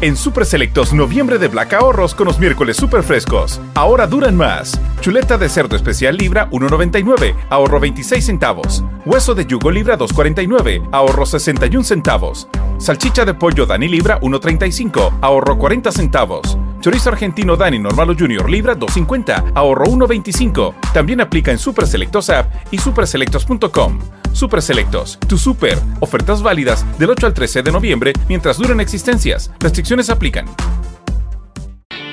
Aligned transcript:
En 0.00 0.16
Super 0.16 0.44
Selectos, 0.44 0.92
noviembre 0.92 1.38
de 1.38 1.48
Black 1.48 1.72
Ahorros 1.72 2.14
con 2.14 2.26
los 2.26 2.38
miércoles 2.38 2.76
super 2.76 3.02
frescos. 3.02 3.60
Ahora 3.74 4.06
duran 4.06 4.36
más. 4.36 4.78
Chuleta 5.00 5.38
de 5.38 5.48
cerdo 5.48 5.76
especial 5.76 6.16
libra 6.16 6.50
1.99, 6.50 7.34
ahorro 7.48 7.80
26 7.80 8.26
centavos. 8.26 8.84
Hueso 9.06 9.34
de 9.34 9.46
yugo 9.46 9.70
libra 9.70 9.96
2.49, 9.96 10.88
ahorro 10.92 11.24
61 11.24 11.84
centavos. 11.84 12.48
Salchicha 12.78 13.24
de 13.24 13.34
pollo 13.34 13.66
Dani 13.66 13.88
libra 13.88 14.20
1.35, 14.20 15.18
ahorro 15.22 15.56
40 15.56 15.92
centavos. 15.92 16.58
Chorizo 16.84 17.08
argentino 17.08 17.56
Dani 17.56 17.78
Normal 17.78 18.10
o 18.10 18.14
Junior 18.14 18.50
libra 18.50 18.76
2.50, 18.76 19.52
ahorro 19.54 19.86
1.25. 19.86 20.74
También 20.92 21.22
aplica 21.22 21.50
en 21.50 21.58
Super 21.58 21.86
Selectos 21.86 22.28
App 22.28 22.52
y 22.70 22.76
superselectos.com. 22.76 24.00
Super 24.34 24.60
Selectos, 24.60 25.18
tu 25.26 25.38
super. 25.38 25.78
Ofertas 26.00 26.42
válidas 26.42 26.84
del 26.98 27.08
8 27.08 27.28
al 27.28 27.32
13 27.32 27.62
de 27.62 27.72
noviembre 27.72 28.12
mientras 28.28 28.58
duren 28.58 28.80
existencias. 28.80 29.50
Restricciones 29.60 30.10
aplican. 30.10 30.44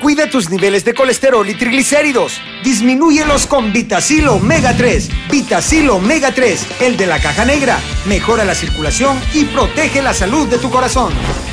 Cuida 0.00 0.30
tus 0.30 0.48
niveles 0.48 0.86
de 0.86 0.94
colesterol 0.94 1.46
y 1.46 1.54
triglicéridos. 1.54 2.40
Disminúyelos 2.64 3.46
con 3.46 3.74
Vitacil 3.74 4.26
Omega 4.28 4.74
3. 4.74 5.10
Vitacil 5.30 5.90
Omega 5.90 6.32
3, 6.32 6.80
el 6.80 6.96
de 6.96 7.08
la 7.08 7.20
caja 7.20 7.44
negra. 7.44 7.78
Mejora 8.06 8.46
la 8.46 8.54
circulación 8.54 9.18
y 9.34 9.44
protege 9.44 10.00
la 10.00 10.14
salud 10.14 10.48
de 10.48 10.56
tu 10.56 10.70
corazón. 10.70 11.12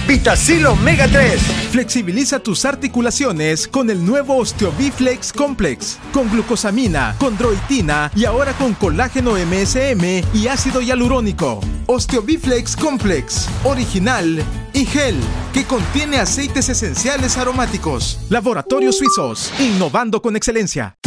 Vitacil 0.10 0.66
Omega 0.66 1.08
3. 1.08 1.40
Flexibiliza 1.70 2.40
tus 2.40 2.66
articulaciones 2.66 3.68
con 3.68 3.92
el 3.92 4.04
nuevo 4.04 4.38
Osteobiflex 4.38 5.32
Complex. 5.32 6.00
Con 6.12 6.28
glucosamina, 6.32 7.16
condroitina 7.20 8.12
y 8.16 8.26
ahora 8.26 8.54
con 8.54 8.74
colágeno 8.74 9.34
MSM 9.34 10.24
y 10.34 10.48
ácido 10.48 10.82
hialurónico. 10.82 11.60
Osteobiflex 11.86 12.76
Complex. 12.76 13.48
Original 13.64 14.44
y 14.74 14.86
gel. 14.86 15.16
Que 15.54 15.66
contiene 15.66 16.18
aceites 16.18 16.70
esenciales 16.70 17.38
aromáticos. 17.38 18.20
Laboratorios 18.32 18.98
Suizos. 18.98 19.54
Innovando 19.60 20.24
con 20.24 20.36
excelencia. 20.36 20.98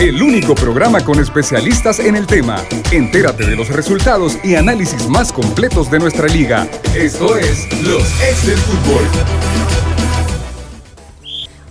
El 0.00 0.22
único 0.22 0.54
programa 0.54 1.04
con 1.04 1.20
especialistas 1.20 1.98
en 1.98 2.16
el 2.16 2.26
tema. 2.26 2.64
Entérate 2.90 3.44
de 3.44 3.54
los 3.54 3.68
resultados 3.68 4.38
y 4.42 4.54
análisis 4.54 5.06
más 5.10 5.30
completos 5.30 5.90
de 5.90 5.98
nuestra 5.98 6.26
liga. 6.26 6.66
Esto 6.94 7.36
es 7.36 7.68
Los 7.82 8.04
Ex 8.22 8.46
del 8.46 8.56
Fútbol. 8.56 9.79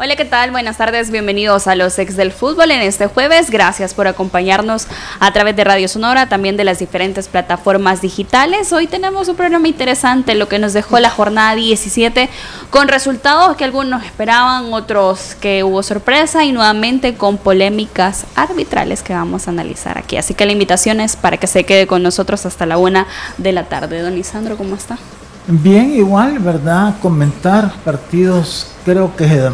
Hola, 0.02 0.16
¿qué 0.16 0.24
tal? 0.24 0.52
Buenas 0.52 0.78
tardes, 0.78 1.12
bienvenidos 1.12 1.68
a 1.68 1.76
los 1.76 2.00
ex 2.00 2.16
del 2.16 2.32
fútbol 2.32 2.72
en 2.72 2.80
este 2.80 3.08
jueves. 3.08 3.50
Gracias 3.52 3.94
por 3.94 4.08
acompañarnos 4.08 4.88
a 5.20 5.34
través 5.34 5.58
de 5.58 5.66
Radio 5.66 5.90
Sonora, 5.90 6.30
también 6.30 6.56
de 6.56 6.64
las 6.64 6.80
diferentes 6.80 7.28
plataformas 7.28 8.00
digitales. 8.00 8.72
Hoy 8.72 8.88
tenemos 8.88 9.28
un 9.28 9.36
programa 9.36 9.68
interesante, 9.68 10.36
lo 10.36 10.48
que 10.48 10.58
nos 10.58 10.72
dejó 10.72 11.00
la 11.00 11.10
jornada 11.10 11.54
17, 11.54 12.30
con 12.70 12.88
resultados 12.88 13.58
que 13.58 13.66
algunos 13.66 14.06
esperaban, 14.06 14.72
otros 14.72 15.36
que 15.42 15.66
hubo 15.66 15.84
sorpresa 15.84 16.46
y 16.46 16.54
nuevamente 16.54 17.16
con 17.16 17.38
polémicas 17.38 18.26
arbitrales 18.36 19.04
que 19.04 19.14
vamos 19.14 19.50
a 19.50 19.52
analizar 19.52 19.98
aquí. 19.98 20.16
Así 20.16 20.34
que 20.34 20.46
la 20.46 20.54
invitación 20.54 21.02
es 21.02 21.18
para 21.18 21.36
que 21.36 21.48
se 21.48 21.66
quede 21.66 21.88
con 21.88 22.04
nosotros 22.04 22.46
hasta 22.46 22.66
la 22.66 22.78
una 22.78 23.06
de 23.38 23.52
la 23.52 23.66
tarde. 23.66 24.02
Don 24.02 24.18
Isandro, 24.18 24.56
¿cómo 24.56 24.76
está? 24.76 24.98
Bien, 25.46 25.92
igual, 25.92 26.40
¿verdad? 26.40 26.96
Comentar 27.02 27.74
partidos, 27.84 28.68
creo 28.86 29.14
que 29.18 29.52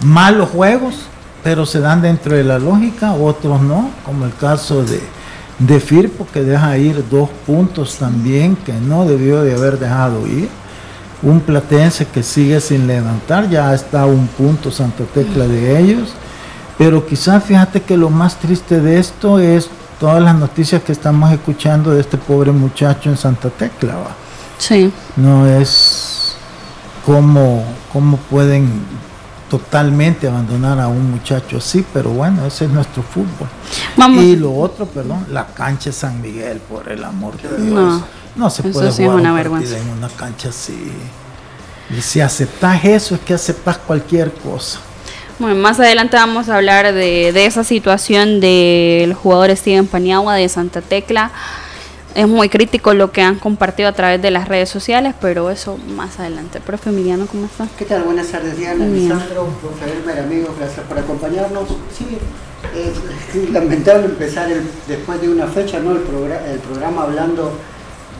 malos 0.00 0.50
juegos, 0.50 0.94
pero 1.42 1.64
se 1.64 1.80
dan 1.80 2.02
dentro 2.02 2.36
de 2.36 2.44
la 2.44 2.58
lógica, 2.58 3.12
otros 3.12 3.60
no, 3.62 3.90
como 4.04 4.24
el 4.24 4.34
caso 4.34 4.84
de, 4.84 5.00
de 5.58 5.80
Firpo, 5.80 6.26
que 6.32 6.42
deja 6.42 6.76
ir 6.76 7.04
dos 7.10 7.30
puntos 7.46 7.96
también, 7.96 8.56
que 8.56 8.72
no 8.72 9.04
debió 9.04 9.42
de 9.42 9.54
haber 9.54 9.78
dejado 9.78 10.26
ir. 10.26 10.48
Un 11.22 11.40
platense 11.40 12.06
que 12.06 12.22
sigue 12.22 12.60
sin 12.60 12.86
levantar, 12.86 13.48
ya 13.48 13.72
está 13.72 14.02
a 14.02 14.06
un 14.06 14.26
punto 14.26 14.70
Santa 14.70 15.04
Tecla 15.04 15.46
de 15.46 15.78
ellos. 15.78 16.12
Pero 16.76 17.06
quizás 17.06 17.42
fíjate 17.42 17.80
que 17.80 17.96
lo 17.96 18.10
más 18.10 18.36
triste 18.36 18.80
de 18.80 18.98
esto 18.98 19.38
es 19.38 19.70
todas 19.98 20.22
las 20.22 20.34
noticias 20.34 20.82
que 20.82 20.92
estamos 20.92 21.32
escuchando 21.32 21.92
de 21.92 22.00
este 22.00 22.18
pobre 22.18 22.52
muchacho 22.52 23.08
en 23.08 23.16
Santa 23.16 23.48
Tecla. 23.48 23.94
¿va? 23.94 24.10
Sí. 24.58 24.92
No 25.16 25.46
es 25.46 26.36
cómo, 27.06 27.64
cómo 27.92 28.18
pueden 28.18 28.68
totalmente 29.48 30.26
abandonar 30.28 30.80
a 30.80 30.88
un 30.88 31.10
muchacho 31.10 31.58
así, 31.58 31.84
pero 31.92 32.10
bueno, 32.10 32.44
ese 32.46 32.64
es 32.64 32.70
nuestro 32.70 33.02
fútbol. 33.02 33.48
Vamos. 33.96 34.24
Y 34.24 34.36
lo 34.36 34.54
otro, 34.54 34.86
perdón, 34.86 35.26
la 35.30 35.46
cancha 35.46 35.90
de 35.90 35.92
San 35.92 36.20
Miguel, 36.20 36.58
por 36.60 36.88
el 36.90 37.04
amor 37.04 37.36
de 37.40 37.48
Dios. 37.64 37.74
No, 37.74 38.04
No, 38.36 38.50
se 38.50 38.62
puede 38.64 38.90
sí 38.92 39.02
jugar 39.04 39.20
una 39.20 39.32
un 39.32 39.38
partido 39.38 39.60
vergüenza. 39.60 39.78
en 39.78 39.88
una 39.98 40.08
cancha 40.08 40.48
así. 40.48 40.92
Y 41.96 42.00
si 42.02 42.20
aceptas 42.20 42.84
eso, 42.84 43.14
es 43.14 43.20
que 43.20 43.34
aceptas 43.34 43.78
cualquier 43.78 44.32
cosa. 44.32 44.80
Bueno, 45.38 45.54
más 45.56 45.78
adelante 45.78 46.16
vamos 46.16 46.48
a 46.48 46.56
hablar 46.56 46.92
de, 46.92 47.30
de 47.32 47.46
esa 47.46 47.62
situación 47.62 48.40
del 48.40 49.14
jugador 49.14 49.54
Steven 49.56 49.86
Paniagua 49.86 50.34
de 50.34 50.48
Santa 50.48 50.80
Tecla. 50.80 51.30
Es 52.16 52.26
muy 52.26 52.48
crítico 52.48 52.94
lo 52.94 53.12
que 53.12 53.20
han 53.20 53.38
compartido 53.38 53.90
a 53.90 53.92
través 53.92 54.22
de 54.22 54.30
las 54.30 54.48
redes 54.48 54.70
sociales, 54.70 55.14
pero 55.20 55.50
eso 55.50 55.76
más 55.96 56.18
adelante. 56.18 56.60
Profe 56.60 56.88
Emiliano, 56.88 57.26
¿cómo 57.26 57.44
está? 57.44 57.68
¿Qué 57.76 57.84
tal? 57.84 58.04
Buenas 58.04 58.28
tardes, 58.28 58.56
Diana, 58.56 58.86
profe 59.60 59.84
Elmer, 59.92 60.20
amigos, 60.20 60.50
gracias 60.58 60.86
por 60.86 60.98
acompañarnos. 60.98 61.68
Sí, 61.94 62.16
es, 62.74 63.50
lamentable 63.50 64.06
empezar 64.06 64.50
el- 64.50 64.66
después 64.88 65.20
de 65.20 65.28
una 65.28 65.46
fecha 65.46 65.78
¿no? 65.78 65.90
el, 65.92 65.98
progra- 66.06 66.42
el 66.50 66.58
programa 66.60 67.02
hablando 67.02 67.52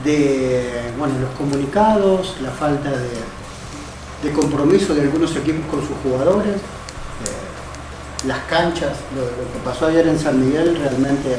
de 0.05 0.93
bueno, 0.99 1.15
los 1.19 1.31
comunicados, 1.31 2.37
la 2.43 2.51
falta 2.51 2.91
de, 2.91 4.29
de 4.29 4.33
compromiso 4.35 4.95
de 4.95 5.01
algunos 5.03 5.35
equipos 5.37 5.65
con 5.71 5.81
sus 5.81 5.97
jugadores, 6.03 6.57
eh, 6.57 8.27
las 8.29 8.41
canchas, 8.41 8.93
lo, 9.17 9.23
lo 9.23 9.53
que 9.53 9.59
pasó 9.65 9.87
ayer 9.87 10.07
en 10.07 10.19
San 10.19 10.39
Miguel 10.39 10.77
realmente 10.77 11.39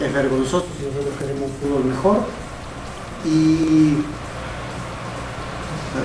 es 0.00 0.12
vergonzoso 0.12 0.66
si 0.78 0.86
nosotros 0.86 1.14
queremos 1.18 1.44
un 1.50 1.56
fútbol 1.60 1.84
mejor. 1.84 2.16
Y 3.24 3.96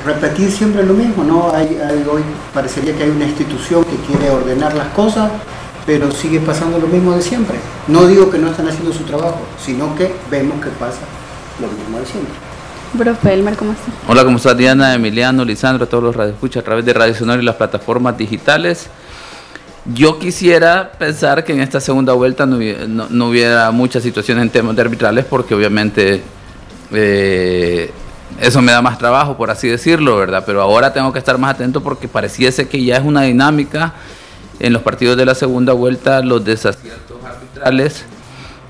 repetir 0.05 0.51
siempre 0.51 0.83
lo 0.83 0.93
mismo, 0.93 1.23
¿no? 1.23 1.51
Hay, 1.53 1.77
hay- 1.77 2.05
hoy 2.11 2.23
parecería 2.53 2.95
que 2.95 3.03
hay 3.03 3.09
una 3.09 3.25
institución 3.25 3.83
que 3.85 3.95
quiere 4.07 4.29
ordenar 4.31 4.73
las 4.73 4.87
cosas, 4.89 5.29
pero 5.85 6.11
sigue 6.11 6.39
pasando 6.39 6.79
lo 6.79 6.87
mismo 6.87 7.11
de 7.13 7.21
siempre. 7.21 7.57
No 7.87 8.05
digo 8.07 8.29
que 8.31 8.37
no 8.39 8.49
están 8.49 8.67
haciendo 8.67 8.91
su 8.93 9.03
trabajo, 9.03 9.39
sino 9.63 9.95
que 9.95 10.13
vemos 10.31 10.61
que 10.61 10.69
pasa 10.71 10.99
lo 11.61 11.67
mismo 11.67 11.99
de 11.99 12.05
siempre. 12.05 12.33
Profe 12.97 13.33
Elmer, 13.33 13.55
¿cómo 13.55 13.71
está? 13.71 13.91
Hola, 14.07 14.23
¿cómo 14.23 14.37
estás 14.37 14.55
Diana, 14.57 14.93
Emiliano, 14.93 15.43
Lisandro, 15.43 15.85
a 15.85 15.89
todos 15.89 16.03
los 16.03 16.15
radioescuchas 16.15 16.61
a 16.61 16.65
través 16.65 16.85
de 16.85 16.93
Radio 16.93 17.13
Sonora 17.15 17.41
y 17.41 17.45
las 17.45 17.55
plataformas 17.55 18.17
digitales? 18.17 18.87
Yo 19.85 20.17
quisiera 20.17 20.93
pensar 20.97 21.43
que 21.43 21.51
en 21.51 21.59
esta 21.59 21.81
segunda 21.81 22.13
vuelta 22.13 22.45
no 22.45 22.57
no- 23.09 23.27
hubiera 23.27 23.69
muchas 23.71 24.01
situaciones 24.03 24.43
en 24.43 24.49
temas 24.49 24.75
de 24.77 24.81
arbitrales 24.81 25.25
porque 25.25 25.53
obviamente 25.53 26.21
eh, 26.93 27.91
eso 28.39 28.61
me 28.61 28.71
da 28.71 28.81
más 28.81 28.97
trabajo, 28.97 29.35
por 29.35 29.51
así 29.51 29.67
decirlo, 29.67 30.15
¿verdad? 30.17 30.43
Pero 30.45 30.61
ahora 30.61 30.93
tengo 30.93 31.11
que 31.11 31.19
estar 31.19 31.37
más 31.37 31.55
atento 31.55 31.81
porque 31.83 32.07
pareciese 32.07 32.67
que 32.69 32.83
ya 32.83 32.95
es 32.97 33.03
una 33.03 33.23
dinámica 33.23 33.93
en 34.59 34.71
los 34.71 34.81
partidos 34.83 35.17
de 35.17 35.25
la 35.25 35.35
segunda 35.35 35.73
vuelta, 35.73 36.21
los 36.21 36.45
desaciertos 36.45 37.17
arbitrales. 37.25 38.05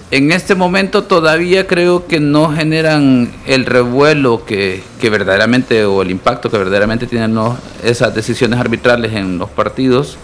En 0.09 0.31
este 0.31 0.55
momento 0.55 1.03
todavía 1.03 1.67
creo 1.67 2.07
que 2.07 2.19
no 2.19 2.51
generan 2.51 3.31
el 3.45 3.65
revuelo 3.65 4.45
que, 4.45 4.83
que 4.99 5.09
verdaderamente 5.11 5.85
o 5.85 6.01
el 6.01 6.11
impacto 6.11 6.49
que 6.49 6.57
verdaderamente 6.57 7.05
tienen 7.07 7.37
esas 7.83 8.13
decisiones 8.15 8.59
arbitrales 8.59 9.13
en 9.13 9.37
los 9.37 9.49
partidos. 9.49 10.17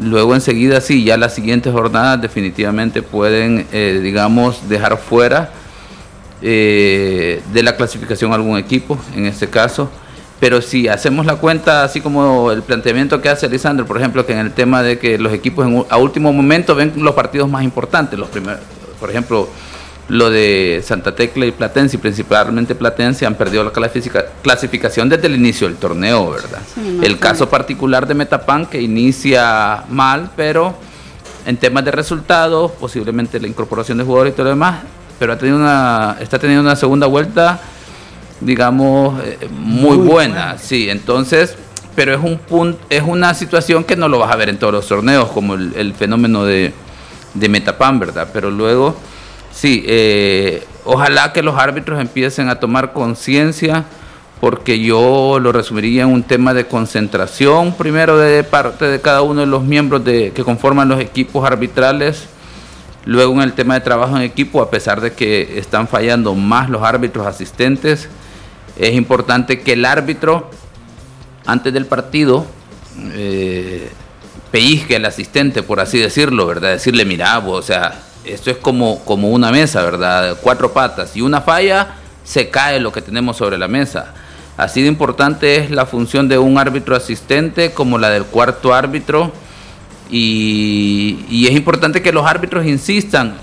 Luego 0.00 0.34
enseguida 0.34 0.80
sí, 0.80 1.04
ya 1.04 1.16
las 1.16 1.34
siguientes 1.34 1.72
jornadas 1.72 2.20
definitivamente 2.20 3.02
pueden, 3.02 3.66
eh, 3.72 4.00
digamos, 4.02 4.68
dejar 4.68 4.98
fuera 4.98 5.50
eh, 6.42 7.42
de 7.52 7.62
la 7.62 7.76
clasificación 7.76 8.32
algún 8.32 8.58
equipo, 8.58 8.98
en 9.14 9.26
este 9.26 9.48
caso. 9.48 9.90
Pero 10.38 10.60
si 10.60 10.86
hacemos 10.86 11.24
la 11.24 11.36
cuenta, 11.36 11.82
así 11.82 12.00
como 12.00 12.52
el 12.52 12.62
planteamiento 12.62 13.22
que 13.22 13.30
hace 13.30 13.48
Lisandro, 13.48 13.86
por 13.86 13.96
ejemplo, 13.96 14.26
que 14.26 14.32
en 14.32 14.40
el 14.40 14.52
tema 14.52 14.82
de 14.82 14.98
que 14.98 15.18
los 15.18 15.32
equipos 15.32 15.66
en 15.66 15.84
a 15.88 15.96
último 15.96 16.32
momento 16.32 16.74
ven 16.74 16.92
los 16.96 17.14
partidos 17.14 17.48
más 17.48 17.64
importantes, 17.64 18.18
los 18.18 18.28
primeros, 18.28 18.60
por 19.00 19.08
ejemplo, 19.08 19.48
lo 20.08 20.30
de 20.30 20.82
Santa 20.84 21.14
Tecla 21.14 21.46
y 21.46 21.52
Platense, 21.52 21.96
y 21.96 21.98
principalmente 21.98 22.74
Platense, 22.74 23.26
han 23.26 23.34
perdido 23.34 23.64
la 23.64 23.72
clasifica- 23.72 24.26
clasificación 24.42 25.08
desde 25.08 25.26
el 25.26 25.34
inicio 25.34 25.66
del 25.66 25.76
torneo, 25.76 26.30
¿verdad? 26.30 26.60
Sí, 26.74 27.00
el 27.02 27.18
caso 27.18 27.48
particular 27.48 28.06
de 28.06 28.14
Metapan, 28.14 28.66
que 28.66 28.80
inicia 28.80 29.84
mal, 29.88 30.30
pero 30.36 30.76
en 31.44 31.56
temas 31.56 31.84
de 31.84 31.90
resultados, 31.90 32.72
posiblemente 32.72 33.40
la 33.40 33.48
incorporación 33.48 33.98
de 33.98 34.04
jugadores 34.04 34.32
y 34.32 34.36
todo 34.36 34.44
lo 34.44 34.50
demás, 34.50 34.82
pero 35.18 35.32
ha 35.32 35.38
tenido 35.38 35.58
una, 35.58 36.16
está 36.20 36.38
teniendo 36.38 36.62
una 36.62 36.76
segunda 36.76 37.06
vuelta, 37.06 37.60
digamos, 38.40 39.20
eh, 39.24 39.48
muy, 39.50 39.96
buena, 39.96 40.58
sí, 40.58 40.88
entonces, 40.88 41.56
pero 41.94 42.14
es 42.14 42.22
un 42.22 42.38
punto, 42.38 42.78
es 42.90 43.02
una 43.02 43.34
situación 43.34 43.82
que 43.82 43.96
no 43.96 44.08
lo 44.08 44.18
vas 44.18 44.30
a 44.30 44.36
ver 44.36 44.50
en 44.50 44.58
todos 44.58 44.72
los 44.72 44.86
torneos, 44.86 45.30
como 45.30 45.54
el, 45.54 45.94
fenómeno 45.94 46.44
de, 46.44 46.72
de 47.34 47.48
Metapan, 47.48 47.98
¿verdad? 47.98 48.28
Pero 48.32 48.50
luego, 48.50 48.96
sí, 49.56 49.82
eh, 49.88 50.64
ojalá 50.84 51.32
que 51.32 51.42
los 51.42 51.58
árbitros 51.58 51.98
empiecen 51.98 52.48
a 52.48 52.60
tomar 52.60 52.92
conciencia 52.92 53.84
porque 54.40 54.78
yo 54.78 55.38
lo 55.40 55.50
resumiría 55.50 56.02
en 56.02 56.10
un 56.10 56.22
tema 56.22 56.52
de 56.52 56.66
concentración, 56.66 57.74
primero 57.74 58.18
de 58.18 58.44
parte 58.44 58.84
de 58.84 59.00
cada 59.00 59.22
uno 59.22 59.40
de 59.40 59.46
los 59.46 59.64
miembros 59.64 60.04
de, 60.04 60.32
que 60.32 60.44
conforman 60.44 60.88
los 60.88 61.00
equipos 61.00 61.44
arbitrales, 61.46 62.28
luego 63.06 63.32
en 63.34 63.40
el 63.40 63.54
tema 63.54 63.74
de 63.74 63.80
trabajo 63.80 64.14
en 64.16 64.22
equipo, 64.22 64.60
a 64.60 64.70
pesar 64.70 65.00
de 65.00 65.12
que 65.14 65.58
están 65.58 65.88
fallando 65.88 66.34
más 66.34 66.68
los 66.68 66.82
árbitros 66.82 67.26
asistentes, 67.26 68.10
es 68.78 68.94
importante 68.94 69.60
que 69.60 69.72
el 69.72 69.86
árbitro, 69.86 70.50
antes 71.46 71.72
del 71.72 71.86
partido, 71.86 72.44
eh, 73.14 73.90
pellizque 74.50 74.96
al 74.96 75.06
asistente, 75.06 75.62
por 75.62 75.80
así 75.80 75.98
decirlo, 75.98 76.46
¿verdad? 76.46 76.72
Decirle, 76.72 77.06
mira, 77.06 77.38
o 77.38 77.62
sea, 77.62 78.02
esto 78.26 78.50
es 78.50 78.56
como, 78.56 79.04
como 79.04 79.30
una 79.30 79.50
mesa, 79.50 79.82
¿verdad? 79.82 80.36
Cuatro 80.42 80.72
patas. 80.72 81.16
Y 81.16 81.22
una 81.22 81.40
falla, 81.40 81.96
se 82.24 82.50
cae 82.50 82.80
lo 82.80 82.92
que 82.92 83.02
tenemos 83.02 83.36
sobre 83.36 83.56
la 83.56 83.68
mesa. 83.68 84.12
Así 84.56 84.82
de 84.82 84.88
importante 84.88 85.56
es 85.56 85.70
la 85.70 85.86
función 85.86 86.28
de 86.28 86.38
un 86.38 86.58
árbitro 86.58 86.96
asistente 86.96 87.72
como 87.72 87.98
la 87.98 88.10
del 88.10 88.24
cuarto 88.24 88.74
árbitro. 88.74 89.32
Y, 90.10 91.46
es 91.46 91.52
importante 91.52 92.02
que 92.02 92.12
los 92.12 92.26
árbitros 92.26 92.66
insistan 92.66 93.36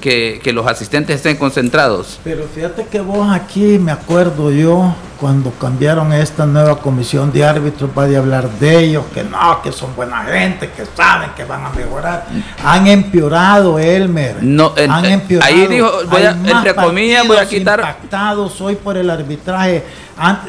que, 0.00 0.40
los 0.52 0.66
asistentes 0.66 1.16
estén 1.16 1.36
concentrados. 1.36 2.18
Pero 2.24 2.44
fíjate 2.52 2.86
que 2.86 3.00
vos 3.00 3.30
aquí, 3.30 3.78
me 3.78 3.92
acuerdo 3.92 4.50
yo, 4.50 4.94
cuando 5.20 5.50
cambiaron 5.52 6.12
esta 6.12 6.46
nueva 6.46 6.80
comisión 6.80 7.30
de 7.30 7.44
árbitros, 7.44 7.90
para 7.90 8.18
hablar 8.18 8.48
de 8.58 8.78
ellos, 8.78 9.04
que 9.14 9.22
no, 9.22 9.62
que 9.62 9.70
son 9.70 9.94
buena 9.94 10.24
gente, 10.24 10.70
que 10.70 10.84
saben 10.96 11.30
que 11.36 11.44
van 11.44 11.66
a 11.66 11.70
mejorar. 11.70 12.26
Han 12.64 12.86
empeorado, 12.86 13.78
Elmer. 13.78 14.42
No, 14.42 14.72
han 14.76 15.04
empeorado. 15.04 15.52
Ahí 15.52 15.66
dijo, 15.66 15.90
voy 16.10 16.22
a, 16.22 16.30
entre 16.30 16.74
comillas, 16.74 17.26
voy 17.26 17.36
a 17.36 17.46
quitar. 17.46 17.78
impactados 17.78 18.60
hoy 18.60 18.76
por 18.76 18.96
el 18.96 19.10
arbitraje 19.10 19.84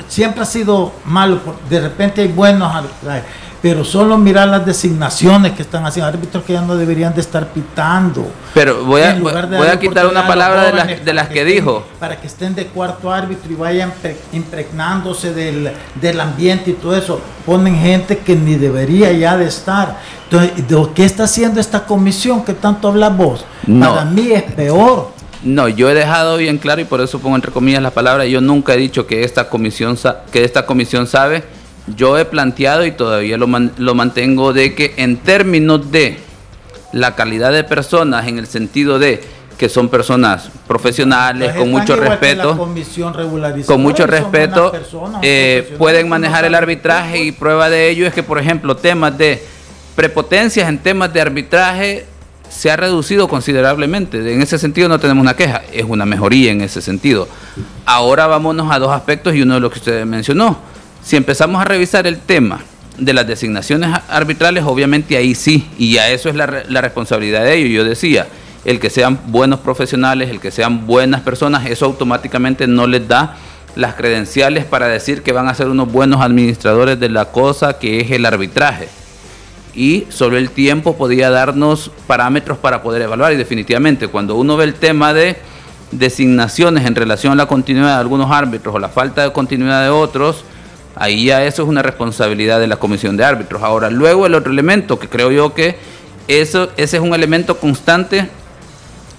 siempre 0.07 0.41
ha 0.43 0.45
sido 0.45 0.91
malo, 1.05 1.39
de 1.69 1.79
repente 1.79 2.21
hay 2.21 2.27
buenos 2.27 2.73
arbitrajes, 2.73 3.23
pero 3.61 3.85
solo 3.85 4.17
mirar 4.17 4.47
las 4.47 4.65
designaciones 4.65 5.51
que 5.51 5.61
están 5.61 5.85
haciendo 5.85 6.07
árbitros 6.07 6.43
que 6.43 6.53
ya 6.53 6.61
no 6.61 6.75
deberían 6.75 7.13
de 7.13 7.21
estar 7.21 7.47
pitando. 7.49 8.31
Pero 8.55 8.83
voy 8.83 9.01
a, 9.01 9.19
voy 9.19 9.67
a 9.67 9.79
quitar 9.79 10.07
una 10.07 10.25
palabra 10.25 10.63
de 10.63 10.73
las, 10.73 11.05
de 11.05 11.13
las 11.13 11.29
que, 11.29 11.45
dijo. 11.45 11.85
Para 11.99 12.19
que 12.19 12.25
estén 12.25 12.55
de 12.55 12.65
cuarto 12.67 13.11
árbitro 13.11 13.51
y 13.51 13.55
vayan 13.55 13.93
impregnándose 14.33 15.33
del, 15.33 15.71
del 15.95 16.19
ambiente 16.19 16.71
y 16.71 16.73
todo 16.73 16.95
eso. 16.95 17.21
Ponen 17.45 17.77
gente 17.79 18.17
que 18.17 18.35
ni 18.35 18.55
debería 18.55 19.11
ya 19.11 19.37
de 19.37 19.45
estar. 19.45 19.99
Entonces, 20.29 20.87
¿qué 20.95 21.05
está 21.05 21.25
haciendo 21.25 21.59
esta 21.59 21.85
comisión 21.85 22.43
que 22.43 22.53
tanto 22.53 22.87
habla 22.87 23.09
vos? 23.09 23.45
Para 23.79 24.05
mí 24.05 24.31
es 24.31 24.43
peor. 24.43 25.11
No, 25.43 25.67
yo 25.67 25.89
he 25.89 25.93
dejado 25.93 26.37
bien 26.37 26.57
claro 26.57 26.81
y 26.81 26.85
por 26.85 27.01
eso 27.01 27.19
pongo 27.19 27.35
entre 27.35 27.51
comillas 27.51 27.81
la 27.81 27.89
palabra, 27.89 28.25
yo 28.25 28.41
nunca 28.41 28.75
he 28.75 28.77
dicho 28.77 29.07
que 29.07 29.23
esta 29.23 29.49
comisión, 29.49 29.97
que 30.31 30.43
esta 30.43 30.67
comisión 30.67 31.07
sabe, 31.07 31.43
yo 31.95 32.17
he 32.17 32.25
planteado 32.25 32.85
y 32.85 32.91
todavía 32.91 33.37
lo, 33.37 33.47
lo 33.77 33.95
mantengo 33.95 34.53
de 34.53 34.75
que 34.75 34.93
en 34.97 35.17
términos 35.17 35.91
de 35.91 36.17
la 36.91 37.15
calidad 37.15 37.51
de 37.51 37.63
personas, 37.63 38.27
en 38.27 38.37
el 38.37 38.47
sentido 38.47 38.99
de 38.99 39.21
que 39.61 39.69
son 39.69 39.89
personas 39.89 40.49
profesionales, 40.67 41.53
con 41.53 41.69
mucho 41.69 41.95
respeto, 41.95 42.57
con 43.67 43.81
mucho 43.81 44.07
respeto, 44.07 44.73
eh, 45.21 45.75
pueden 45.77 46.09
manejar 46.09 46.45
el 46.45 46.55
arbitraje 46.55 47.23
y 47.23 47.31
prueba 47.31 47.69
de 47.69 47.89
ello 47.89 48.07
es 48.07 48.13
que, 48.13 48.23
por 48.23 48.39
ejemplo, 48.39 48.75
temas 48.75 49.15
de 49.19 49.45
prepotencias 49.95 50.67
en 50.67 50.79
temas 50.79 51.13
de 51.13 51.21
arbitraje 51.21 52.05
se 52.49 52.71
ha 52.71 52.75
reducido 52.75 53.27
considerablemente. 53.27 54.33
En 54.33 54.41
ese 54.41 54.57
sentido 54.57 54.89
no 54.89 54.99
tenemos 54.99 55.21
una 55.21 55.35
queja, 55.35 55.61
es 55.71 55.85
una 55.87 56.07
mejoría 56.07 56.51
en 56.51 56.61
ese 56.61 56.81
sentido. 56.81 57.27
Ahora 57.85 58.25
vámonos 58.25 58.71
a 58.71 58.79
dos 58.79 58.91
aspectos 58.91 59.35
y 59.35 59.43
uno 59.43 59.53
de 59.53 59.59
los 59.59 59.71
que 59.71 59.77
usted 59.77 60.05
mencionó. 60.05 60.57
Si 61.03 61.15
empezamos 61.15 61.61
a 61.61 61.65
revisar 61.65 62.07
el 62.07 62.19
tema 62.19 62.61
de 62.97 63.13
las 63.13 63.27
designaciones 63.27 63.89
arbitrales, 64.09 64.63
obviamente 64.63 65.17
ahí 65.17 65.33
sí, 65.35 65.67
y 65.77 65.97
a 65.97 66.09
eso 66.09 66.29
es 66.29 66.35
la 66.35 66.81
responsabilidad 66.81 67.43
de 67.43 67.55
ellos. 67.55 67.71
Yo 67.71 67.83
decía, 67.83 68.27
el 68.65 68.79
que 68.79 68.89
sean 68.89 69.19
buenos 69.27 69.59
profesionales, 69.59 70.29
el 70.29 70.39
que 70.39 70.51
sean 70.51 70.85
buenas 70.85 71.21
personas, 71.21 71.65
eso 71.65 71.85
automáticamente 71.85 72.67
no 72.67 72.87
les 72.87 73.07
da 73.07 73.35
las 73.75 73.95
credenciales 73.95 74.65
para 74.65 74.87
decir 74.87 75.23
que 75.23 75.31
van 75.31 75.47
a 75.47 75.55
ser 75.55 75.67
unos 75.67 75.91
buenos 75.91 76.21
administradores 76.21 76.99
de 76.99 77.09
la 77.09 77.25
cosa 77.25 77.79
que 77.79 78.01
es 78.01 78.11
el 78.11 78.25
arbitraje 78.25 78.89
y 79.73 80.05
solo 80.09 80.37
el 80.37 80.49
tiempo 80.49 80.97
podía 80.97 81.29
darnos 81.29 81.91
parámetros 82.07 82.57
para 82.57 82.83
poder 82.83 83.01
evaluar 83.03 83.31
y 83.31 83.37
definitivamente 83.37 84.09
cuando 84.09 84.35
uno 84.35 84.57
ve 84.57 84.65
el 84.65 84.73
tema 84.73 85.13
de 85.13 85.37
designaciones 85.91 86.85
en 86.85 86.95
relación 86.95 87.33
a 87.33 87.35
la 87.35 87.45
continuidad 87.45 87.95
de 87.95 88.01
algunos 88.01 88.29
árbitros 88.29 88.75
o 88.75 88.79
la 88.79 88.89
falta 88.89 89.23
de 89.23 89.31
continuidad 89.31 89.83
de 89.83 89.89
otros, 89.89 90.43
ahí 90.95 91.25
ya 91.25 91.45
eso 91.45 91.63
es 91.63 91.69
una 91.69 91.81
responsabilidad 91.81 92.59
de 92.59 92.67
la 92.67 92.77
comisión 92.77 93.17
de 93.17 93.25
árbitros. 93.25 93.63
Ahora, 93.63 93.89
luego 93.89 94.25
el 94.25 94.35
otro 94.35 94.51
elemento 94.51 94.99
que 94.99 95.07
creo 95.07 95.31
yo 95.31 95.53
que 95.53 95.75
eso, 96.27 96.71
ese 96.77 96.97
es 96.97 97.03
un 97.03 97.13
elemento 97.13 97.57
constante 97.57 98.29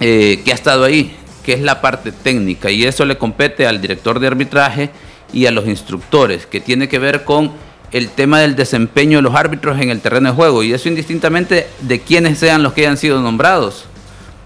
eh, 0.00 0.40
que 0.44 0.52
ha 0.52 0.54
estado 0.54 0.84
ahí, 0.84 1.16
que 1.44 1.52
es 1.52 1.60
la 1.60 1.80
parte 1.80 2.12
técnica. 2.12 2.70
Y 2.70 2.84
eso 2.84 3.04
le 3.04 3.18
compete 3.18 3.66
al 3.66 3.80
director 3.80 4.20
de 4.20 4.26
arbitraje 4.26 4.90
y 5.32 5.46
a 5.46 5.50
los 5.50 5.66
instructores, 5.66 6.46
que 6.46 6.60
tiene 6.60 6.88
que 6.88 6.98
ver 6.98 7.24
con 7.24 7.52
el 7.92 8.08
tema 8.08 8.40
del 8.40 8.56
desempeño 8.56 9.18
de 9.18 9.22
los 9.22 9.34
árbitros 9.34 9.80
en 9.80 9.90
el 9.90 10.00
terreno 10.00 10.30
de 10.30 10.36
juego. 10.36 10.62
Y 10.62 10.72
eso 10.72 10.88
indistintamente 10.88 11.66
de 11.80 12.00
quienes 12.00 12.38
sean 12.38 12.62
los 12.62 12.72
que 12.72 12.82
hayan 12.82 12.96
sido 12.96 13.20
nombrados, 13.20 13.84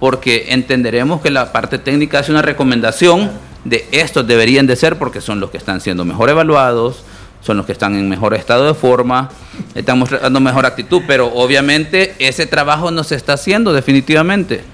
porque 0.00 0.46
entenderemos 0.48 1.20
que 1.20 1.30
la 1.30 1.52
parte 1.52 1.78
técnica 1.78 2.18
hace 2.18 2.32
una 2.32 2.42
recomendación 2.42 3.30
de 3.64 3.86
estos 3.90 4.26
deberían 4.26 4.66
de 4.66 4.76
ser 4.76 4.96
porque 4.96 5.20
son 5.20 5.40
los 5.40 5.50
que 5.50 5.58
están 5.58 5.80
siendo 5.80 6.04
mejor 6.04 6.30
evaluados, 6.30 7.02
son 7.46 7.56
los 7.56 7.66
que 7.66 7.72
están 7.72 7.94
en 7.94 8.08
mejor 8.08 8.34
estado 8.34 8.66
de 8.66 8.74
forma, 8.74 9.30
están 9.74 9.98
mostrando 9.98 10.40
mejor 10.40 10.66
actitud, 10.66 11.02
pero 11.06 11.32
obviamente 11.32 12.16
ese 12.18 12.46
trabajo 12.46 12.90
no 12.90 13.04
se 13.04 13.14
está 13.14 13.34
haciendo 13.34 13.72
definitivamente. 13.72 14.64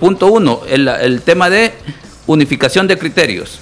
punto 0.00 0.26
uno, 0.26 0.62
el, 0.68 0.88
el 0.88 1.22
tema 1.22 1.48
de 1.48 1.72
unificación 2.26 2.88
de 2.88 2.98
criterios 2.98 3.60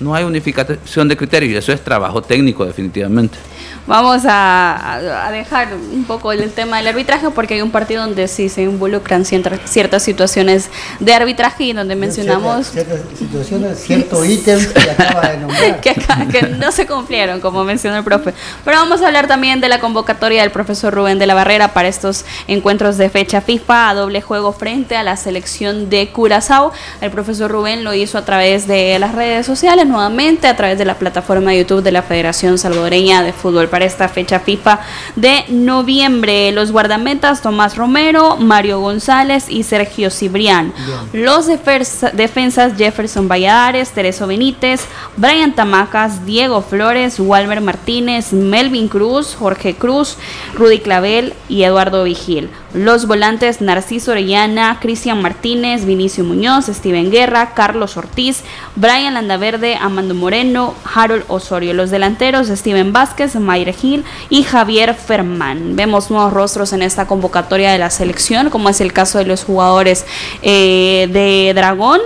no 0.00 0.14
hay 0.14 0.24
unificación 0.24 1.08
de 1.08 1.16
criterios 1.16 1.52
y 1.52 1.56
eso 1.56 1.72
es 1.72 1.82
trabajo 1.82 2.22
técnico 2.22 2.64
definitivamente. 2.64 3.38
Vamos 3.86 4.22
a, 4.28 5.30
dejar 5.30 5.68
un 5.74 6.04
poco 6.04 6.32
el 6.32 6.50
tema 6.50 6.78
del 6.78 6.88
arbitraje 6.88 7.30
porque 7.30 7.54
hay 7.54 7.62
un 7.62 7.70
partido 7.70 8.02
donde 8.02 8.26
sí 8.26 8.48
se 8.48 8.62
involucran 8.62 9.24
ciertas, 9.24 10.02
situaciones 10.02 10.70
de 10.98 11.14
arbitraje 11.14 11.64
y 11.64 11.72
donde 11.72 11.94
mencionamos... 11.94 12.66
Ciertas, 12.66 13.00
situaciones, 13.16 13.78
ciertos 13.78 14.26
ítems 14.26 14.66
que 14.66 14.90
acaba 14.90 15.28
de 15.28 15.38
nombrar. 15.38 15.80
que, 15.80 16.42
no 16.58 16.72
se 16.72 16.86
cumplieron, 16.86 17.40
como 17.40 17.62
mencionó 17.62 17.98
el 17.98 18.04
profe. 18.04 18.34
Pero 18.64 18.78
vamos 18.78 19.02
a 19.02 19.06
hablar 19.06 19.28
también 19.28 19.60
de 19.60 19.68
la 19.68 19.78
convocatoria 19.78 20.42
del 20.42 20.50
profesor 20.50 20.92
Rubén 20.92 21.20
de 21.20 21.26
la 21.26 21.34
Barrera 21.34 21.72
para 21.72 21.86
estos 21.86 22.24
encuentros 22.48 22.98
de 22.98 23.08
fecha 23.08 23.40
FIFA 23.40 23.90
a 23.90 23.94
doble 23.94 24.20
juego 24.20 24.52
frente 24.52 24.96
a 24.96 25.04
la 25.04 25.16
selección 25.16 25.90
de 25.90 26.08
Curazao. 26.08 26.72
El 27.00 27.12
profesor 27.12 27.52
Rubén 27.52 27.84
lo 27.84 27.94
hizo 27.94 28.18
a 28.18 28.24
través 28.24 28.66
de 28.66 28.98
las 28.98 29.14
redes 29.14 29.46
sociales, 29.46 29.85
nuevamente 29.86 30.46
a 30.48 30.56
través 30.56 30.78
de 30.78 30.84
la 30.84 30.94
plataforma 30.94 31.50
de 31.50 31.58
YouTube 31.58 31.82
de 31.82 31.92
la 31.92 32.02
Federación 32.02 32.58
Salvadoreña 32.58 33.22
de 33.22 33.32
Fútbol 33.32 33.68
para 33.68 33.84
esta 33.84 34.08
fecha 34.08 34.40
FIFA 34.40 34.80
de 35.14 35.44
noviembre. 35.48 36.52
Los 36.52 36.72
guardametas 36.72 37.42
Tomás 37.42 37.76
Romero, 37.76 38.36
Mario 38.36 38.80
González 38.80 39.46
y 39.48 39.62
Sergio 39.62 40.10
Cibrián. 40.10 40.72
Los 41.12 41.46
defensas 41.46 42.72
Jefferson 42.76 43.28
Valladares, 43.28 43.90
Tereso 43.90 44.26
Benítez, 44.26 44.86
Brian 45.16 45.54
Tamacas, 45.54 46.26
Diego 46.26 46.62
Flores, 46.62 47.18
Walmer 47.18 47.60
Martínez, 47.60 48.32
Melvin 48.32 48.88
Cruz, 48.88 49.34
Jorge 49.34 49.74
Cruz, 49.74 50.16
Rudy 50.54 50.80
Clavel 50.80 51.34
y 51.48 51.62
Eduardo 51.62 52.04
Vigil. 52.04 52.50
Los 52.74 53.06
volantes 53.06 53.62
Narciso 53.62 54.10
Orellana, 54.10 54.78
Cristian 54.80 55.22
Martínez, 55.22 55.86
Vinicio 55.86 56.24
Muñoz, 56.24 56.66
Steven 56.66 57.10
Guerra, 57.10 57.54
Carlos 57.54 57.96
Ortiz, 57.96 58.42
Brian 58.74 59.14
Landaverde, 59.14 59.75
Amando 59.76 60.14
Moreno, 60.14 60.74
Harold 60.94 61.24
Osorio. 61.28 61.74
Los 61.74 61.90
delanteros 61.90 62.48
Steven 62.48 62.92
Vázquez, 62.92 63.36
Mayre 63.36 63.72
Gil 63.72 64.04
y 64.30 64.42
Javier 64.42 64.94
Fermán. 64.94 65.76
Vemos 65.76 66.10
nuevos 66.10 66.32
rostros 66.32 66.72
en 66.72 66.82
esta 66.82 67.06
convocatoria 67.06 67.72
de 67.72 67.78
la 67.78 67.90
selección, 67.90 68.50
como 68.50 68.68
es 68.68 68.80
el 68.80 68.92
caso 68.92 69.18
de 69.18 69.26
los 69.26 69.44
jugadores 69.44 70.06
eh, 70.42 71.08
de 71.12 71.52
Dragón, 71.54 72.00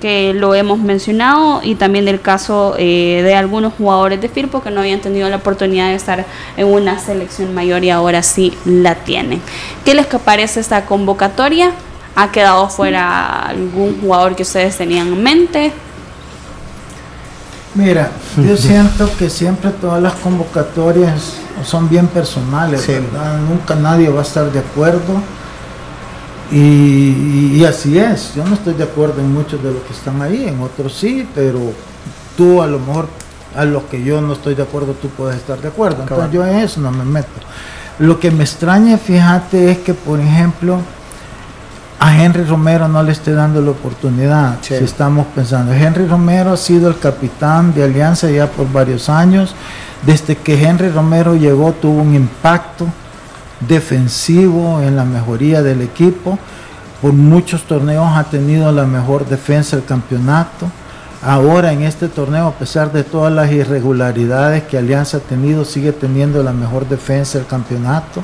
que 0.00 0.32
lo 0.32 0.54
hemos 0.54 0.78
mencionado, 0.78 1.60
y 1.62 1.74
también 1.74 2.04
del 2.04 2.20
caso 2.20 2.74
eh, 2.78 3.20
de 3.24 3.34
algunos 3.34 3.74
jugadores 3.74 4.20
de 4.20 4.28
Firpo 4.28 4.62
que 4.62 4.70
no 4.70 4.80
habían 4.80 5.00
tenido 5.00 5.28
la 5.28 5.36
oportunidad 5.36 5.88
de 5.88 5.94
estar 5.94 6.24
en 6.56 6.66
una 6.66 6.98
selección 6.98 7.54
mayor 7.54 7.84
y 7.84 7.90
ahora 7.90 8.22
sí 8.22 8.56
la 8.64 8.94
tienen. 8.94 9.42
¿Qué 9.84 9.94
les 9.94 10.06
parece 10.06 10.60
esta 10.60 10.86
convocatoria? 10.86 11.72
¿Ha 12.14 12.32
quedado 12.32 12.68
fuera 12.68 13.42
algún 13.42 14.00
jugador 14.00 14.34
que 14.34 14.42
ustedes 14.42 14.76
tenían 14.76 15.08
en 15.08 15.22
mente? 15.22 15.72
Mira, 17.74 18.10
yo 18.36 18.56
siento 18.56 19.10
que 19.18 19.30
siempre 19.30 19.70
todas 19.70 20.02
las 20.02 20.14
convocatorias 20.14 21.34
son 21.64 21.88
bien 21.88 22.06
personales, 22.06 22.86
¿verdad? 22.86 23.38
Nunca 23.48 23.74
nadie 23.74 24.08
va 24.08 24.20
a 24.20 24.22
estar 24.22 24.50
de 24.50 24.58
acuerdo. 24.58 25.20
Y, 26.50 27.62
así 27.64 27.98
es, 27.98 28.34
yo 28.34 28.44
no 28.44 28.54
estoy 28.54 28.72
de 28.72 28.84
acuerdo 28.84 29.20
en 29.20 29.32
muchos 29.32 29.62
de 29.62 29.70
los 29.70 29.82
que 29.82 29.92
están 29.92 30.22
ahí, 30.22 30.48
en 30.48 30.60
otros 30.62 30.94
sí, 30.94 31.28
pero 31.34 31.60
tú 32.38 32.62
a 32.62 32.66
lo 32.66 32.78
mejor 32.78 33.06
a 33.54 33.64
los 33.64 33.82
que 33.84 34.02
yo 34.02 34.22
no 34.22 34.32
estoy 34.32 34.54
de 34.54 34.62
acuerdo 34.62 34.94
tú 34.94 35.08
puedes 35.08 35.36
estar 35.36 35.60
de 35.60 35.68
acuerdo. 35.68 36.02
Entonces 36.02 36.32
yo 36.32 36.46
en 36.46 36.56
eso 36.56 36.80
no 36.80 36.90
me 36.90 37.04
meto. 37.04 37.28
Lo 37.98 38.18
que 38.18 38.30
me 38.30 38.44
extraña, 38.44 38.96
fíjate, 38.96 39.72
es 39.72 39.78
que 39.78 39.92
por 39.92 40.20
ejemplo 40.20 40.78
a 42.00 42.16
Henry 42.22 42.44
Romero 42.44 42.86
no 42.86 43.02
le 43.02 43.12
esté 43.12 43.32
dando 43.32 43.60
la 43.60 43.72
oportunidad. 43.72 44.58
Si 44.60 44.74
estamos 44.74 45.26
pensando, 45.34 45.72
Henry 45.72 46.06
Romero 46.06 46.52
ha 46.52 46.56
sido 46.56 46.88
el 46.88 46.98
capitán 46.98 47.74
de 47.74 47.82
Alianza 47.82 48.30
ya 48.30 48.46
por 48.46 48.70
varios 48.70 49.08
años. 49.08 49.54
Desde 50.06 50.36
que 50.36 50.62
Henry 50.62 50.90
Romero 50.90 51.34
llegó 51.34 51.72
tuvo 51.72 52.02
un 52.02 52.14
impacto 52.14 52.86
defensivo 53.60 54.80
en 54.80 54.94
la 54.94 55.04
mejoría 55.04 55.62
del 55.62 55.82
equipo. 55.82 56.38
Por 57.02 57.12
muchos 57.12 57.64
torneos 57.64 58.16
ha 58.16 58.24
tenido 58.24 58.70
la 58.70 58.86
mejor 58.86 59.26
defensa 59.26 59.76
del 59.76 59.84
campeonato. 59.84 60.70
Ahora 61.20 61.72
en 61.72 61.82
este 61.82 62.08
torneo, 62.08 62.46
a 62.46 62.52
pesar 62.52 62.92
de 62.92 63.02
todas 63.02 63.32
las 63.32 63.50
irregularidades 63.50 64.62
que 64.64 64.78
Alianza 64.78 65.16
ha 65.16 65.20
tenido, 65.20 65.64
sigue 65.64 65.90
teniendo 65.90 66.44
la 66.44 66.52
mejor 66.52 66.88
defensa 66.88 67.38
del 67.38 67.46
campeonato. 67.48 68.22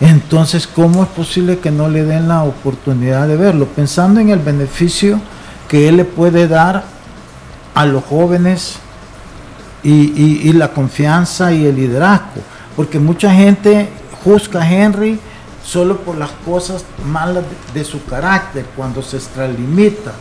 Entonces, 0.00 0.66
¿cómo 0.66 1.02
es 1.02 1.08
posible 1.08 1.58
que 1.58 1.70
no 1.70 1.88
le 1.88 2.04
den 2.04 2.28
la 2.28 2.42
oportunidad 2.44 3.26
de 3.28 3.36
verlo? 3.36 3.66
Pensando 3.66 4.20
en 4.20 4.28
el 4.28 4.38
beneficio 4.38 5.20
que 5.68 5.88
él 5.88 5.96
le 5.96 6.04
puede 6.04 6.48
dar 6.48 6.84
a 7.74 7.86
los 7.86 8.04
jóvenes 8.04 8.76
y, 9.82 10.52
la 10.52 10.68
confianza 10.68 11.52
y 11.52 11.66
el 11.66 11.76
liderazgo. 11.76 12.42
Porque 12.74 12.98
mucha 12.98 13.32
gente 13.32 13.88
juzga 14.24 14.62
a 14.62 14.70
Henry 14.70 15.18
solo 15.64 15.98
por 15.98 16.16
las 16.16 16.30
cosas 16.44 16.84
malas 17.06 17.44
de 17.72 17.84
su 17.84 18.04
carácter, 18.04 18.66
cuando 18.76 19.02
se 19.02 19.16
extralimita 19.16 20.12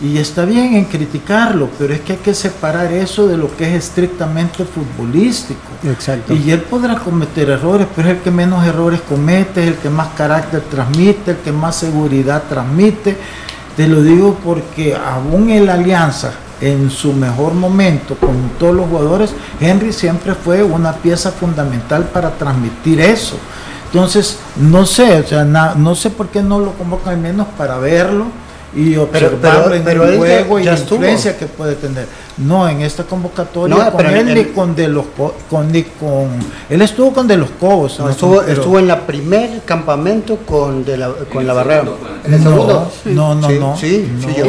y 0.00 0.18
está 0.18 0.44
bien 0.44 0.74
en 0.74 0.86
criticarlo, 0.86 1.68
pero 1.78 1.94
es 1.94 2.00
que 2.00 2.14
hay 2.14 2.18
que 2.18 2.34
separar 2.34 2.92
eso 2.92 3.28
de 3.28 3.36
lo 3.36 3.54
que 3.56 3.68
es 3.68 3.84
estrictamente 3.84 4.64
futbolístico. 4.64 5.60
Exacto. 5.84 6.34
Y 6.34 6.50
él 6.50 6.62
podrá 6.62 6.96
cometer 6.96 7.50
errores, 7.50 7.86
pero 7.94 8.08
es 8.08 8.16
el 8.16 8.22
que 8.22 8.30
menos 8.30 8.66
errores 8.66 9.00
comete, 9.08 9.62
es 9.62 9.68
el 9.68 9.76
que 9.76 9.90
más 9.90 10.08
carácter 10.16 10.62
transmite, 10.62 11.32
el 11.32 11.36
que 11.38 11.52
más 11.52 11.76
seguridad 11.76 12.42
transmite. 12.48 13.16
Te 13.76 13.86
lo 13.86 14.02
digo 14.02 14.36
porque 14.44 14.96
aún 14.96 15.50
en 15.50 15.66
la 15.66 15.74
alianza, 15.74 16.32
en 16.60 16.90
su 16.90 17.12
mejor 17.12 17.54
momento, 17.54 18.16
con 18.16 18.50
todos 18.58 18.74
los 18.74 18.88
jugadores, 18.88 19.32
Henry 19.60 19.92
siempre 19.92 20.34
fue 20.34 20.62
una 20.62 20.92
pieza 20.92 21.30
fundamental 21.30 22.04
para 22.04 22.30
transmitir 22.32 23.00
eso. 23.00 23.36
Entonces, 23.86 24.38
no 24.56 24.86
sé, 24.86 25.20
o 25.20 25.26
sea, 25.26 25.44
no 25.44 25.94
sé 25.94 26.10
por 26.10 26.28
qué 26.28 26.42
no 26.42 26.58
lo 26.58 26.72
convocan 26.72 27.22
menos 27.22 27.46
para 27.56 27.78
verlo 27.78 28.26
y 28.74 28.96
observarlo 28.96 29.74
en 29.74 29.86
el 29.86 30.16
juego 30.16 30.58
y 30.58 30.64
la 30.64 30.72
influencia 30.72 31.36
que 31.36 31.46
puede 31.46 31.74
tener. 31.74 32.06
No, 32.36 32.68
en 32.68 32.80
esta 32.80 33.04
convocatoria 33.04 33.92
con 33.92 34.06
él 34.06 34.34
ni 34.34 34.44
con 34.46 34.74
de 34.74 34.88
los 34.88 35.04
con 35.48 35.70
ni 35.70 35.84
con 35.84 36.30
él 36.68 36.82
estuvo 36.82 37.12
con 37.12 37.28
de 37.28 37.36
los 37.36 37.50
Cobos. 37.50 38.00
estuvo, 38.10 38.42
estuvo 38.42 38.78
en 38.78 38.88
la 38.88 39.06
primer 39.06 39.62
campamento 39.64 40.38
con 40.38 40.84
de 40.84 40.96
la 40.96 41.10
con 41.32 41.46
la 41.46 41.52
barrera. 41.52 41.84
¿En 42.24 42.34
el 42.34 42.42
segundo? 42.42 42.90
No, 43.04 43.34
no, 43.34 43.48
no. 43.48 43.76
Sí, 43.76 44.10
sí, 44.20 44.42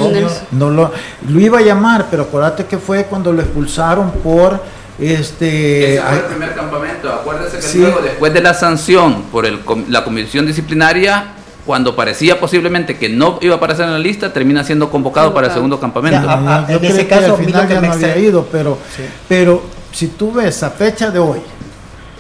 no, 0.51 0.70
lo, 0.70 0.91
lo 1.29 1.39
iba 1.39 1.60
a 1.60 1.62
llamar, 1.62 2.08
pero 2.10 2.24
acuérdate 2.24 2.65
que 2.65 2.77
fue 2.77 3.05
cuando 3.05 3.32
lo 3.32 3.41
expulsaron 3.41 4.12
por 4.24 4.60
este 5.00 5.96
Ese 5.96 6.01
fue 6.01 6.17
el 6.17 6.24
primer 6.24 6.55
campamento. 6.55 7.12
Acuérdese 7.12 7.60
que 7.60 7.79
luego, 7.79 8.01
después 8.01 8.34
de 8.34 8.41
la 8.41 8.53
sanción 8.53 9.24
por 9.24 9.46
el, 9.46 9.60
la 9.89 10.03
comisión 10.03 10.46
disciplinaria, 10.46 11.34
cuando 11.66 11.96
parecía 11.96 12.40
posiblemente 12.40 12.98
que 12.98 13.10
no 13.10 13.40
iba 13.42 13.56
a 13.56 13.58
aparecer 13.58 13.86
en 13.86 13.94
la 13.94 14.00
lista, 14.00 14.32
termina 14.32 14.64
siendo 14.64 14.92
convocado 14.92 15.34
para 15.34 15.48
el 15.48 15.54
segundo 15.54 15.80
campamento. 15.80 16.28
en 16.68 16.86
ese 16.86 17.08
caso, 17.08 17.36
al 17.36 17.46
final 17.46 17.68
ya 17.68 17.82
no 17.82 17.92
había 17.92 18.18
ido, 18.18 18.48
pero, 18.52 18.78
pero 19.28 19.64
si 19.92 20.08
tú 20.08 20.32
ves 20.32 20.62
a 20.64 20.70
fecha 20.70 21.10
de 21.10 21.20
hoy, 21.20 21.40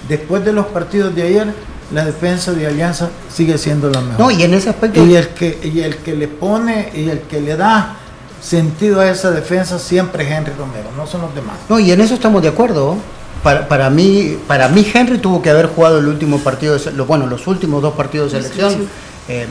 después 0.09 0.43
de 0.43 0.53
los 0.53 0.65
partidos 0.67 1.13
de 1.13 1.23
ayer, 1.23 1.47
la 1.93 2.03
defensa 2.03 2.53
de 2.53 2.65
Alianza 2.65 3.09
sigue 3.31 3.57
siendo 3.57 3.89
la 3.89 4.01
mejor. 4.01 4.19
No, 4.19 4.31
y 4.31 4.41
en 4.41 4.53
ese 4.55 4.69
aspecto. 4.69 5.05
Y 5.05 5.15
el 5.15 5.29
que, 5.29 5.59
y 5.63 5.81
el 5.81 5.97
que 5.97 6.15
le 6.15 6.27
pone 6.27 6.91
y 6.95 7.09
el 7.09 7.21
que 7.21 7.39
le 7.39 7.55
da 7.55 7.97
sentido 8.41 9.01
a 9.01 9.09
esa 9.09 9.31
defensa 9.31 9.77
siempre 9.77 10.23
es 10.23 10.31
Henry 10.31 10.53
Romero, 10.57 10.89
no 10.97 11.05
son 11.05 11.21
los 11.21 11.35
demás. 11.35 11.55
No, 11.69 11.79
y 11.79 11.91
en 11.91 12.01
eso 12.01 12.15
estamos 12.15 12.41
de 12.41 12.49
acuerdo. 12.49 12.95
Para, 13.43 13.67
para, 13.67 13.91
mí, 13.91 14.39
para 14.47 14.69
mí 14.69 14.87
Henry 14.91 15.19
tuvo 15.19 15.39
que 15.39 15.51
haber 15.51 15.67
jugado 15.67 15.99
el 15.99 16.07
último 16.07 16.39
partido, 16.39 16.79
de, 16.79 17.01
bueno, 17.03 17.27
los 17.27 17.45
últimos 17.45 17.79
dos 17.79 17.93
partidos 17.93 18.31
de 18.31 18.41
selección. 18.41 18.89
Eh, 19.27 19.47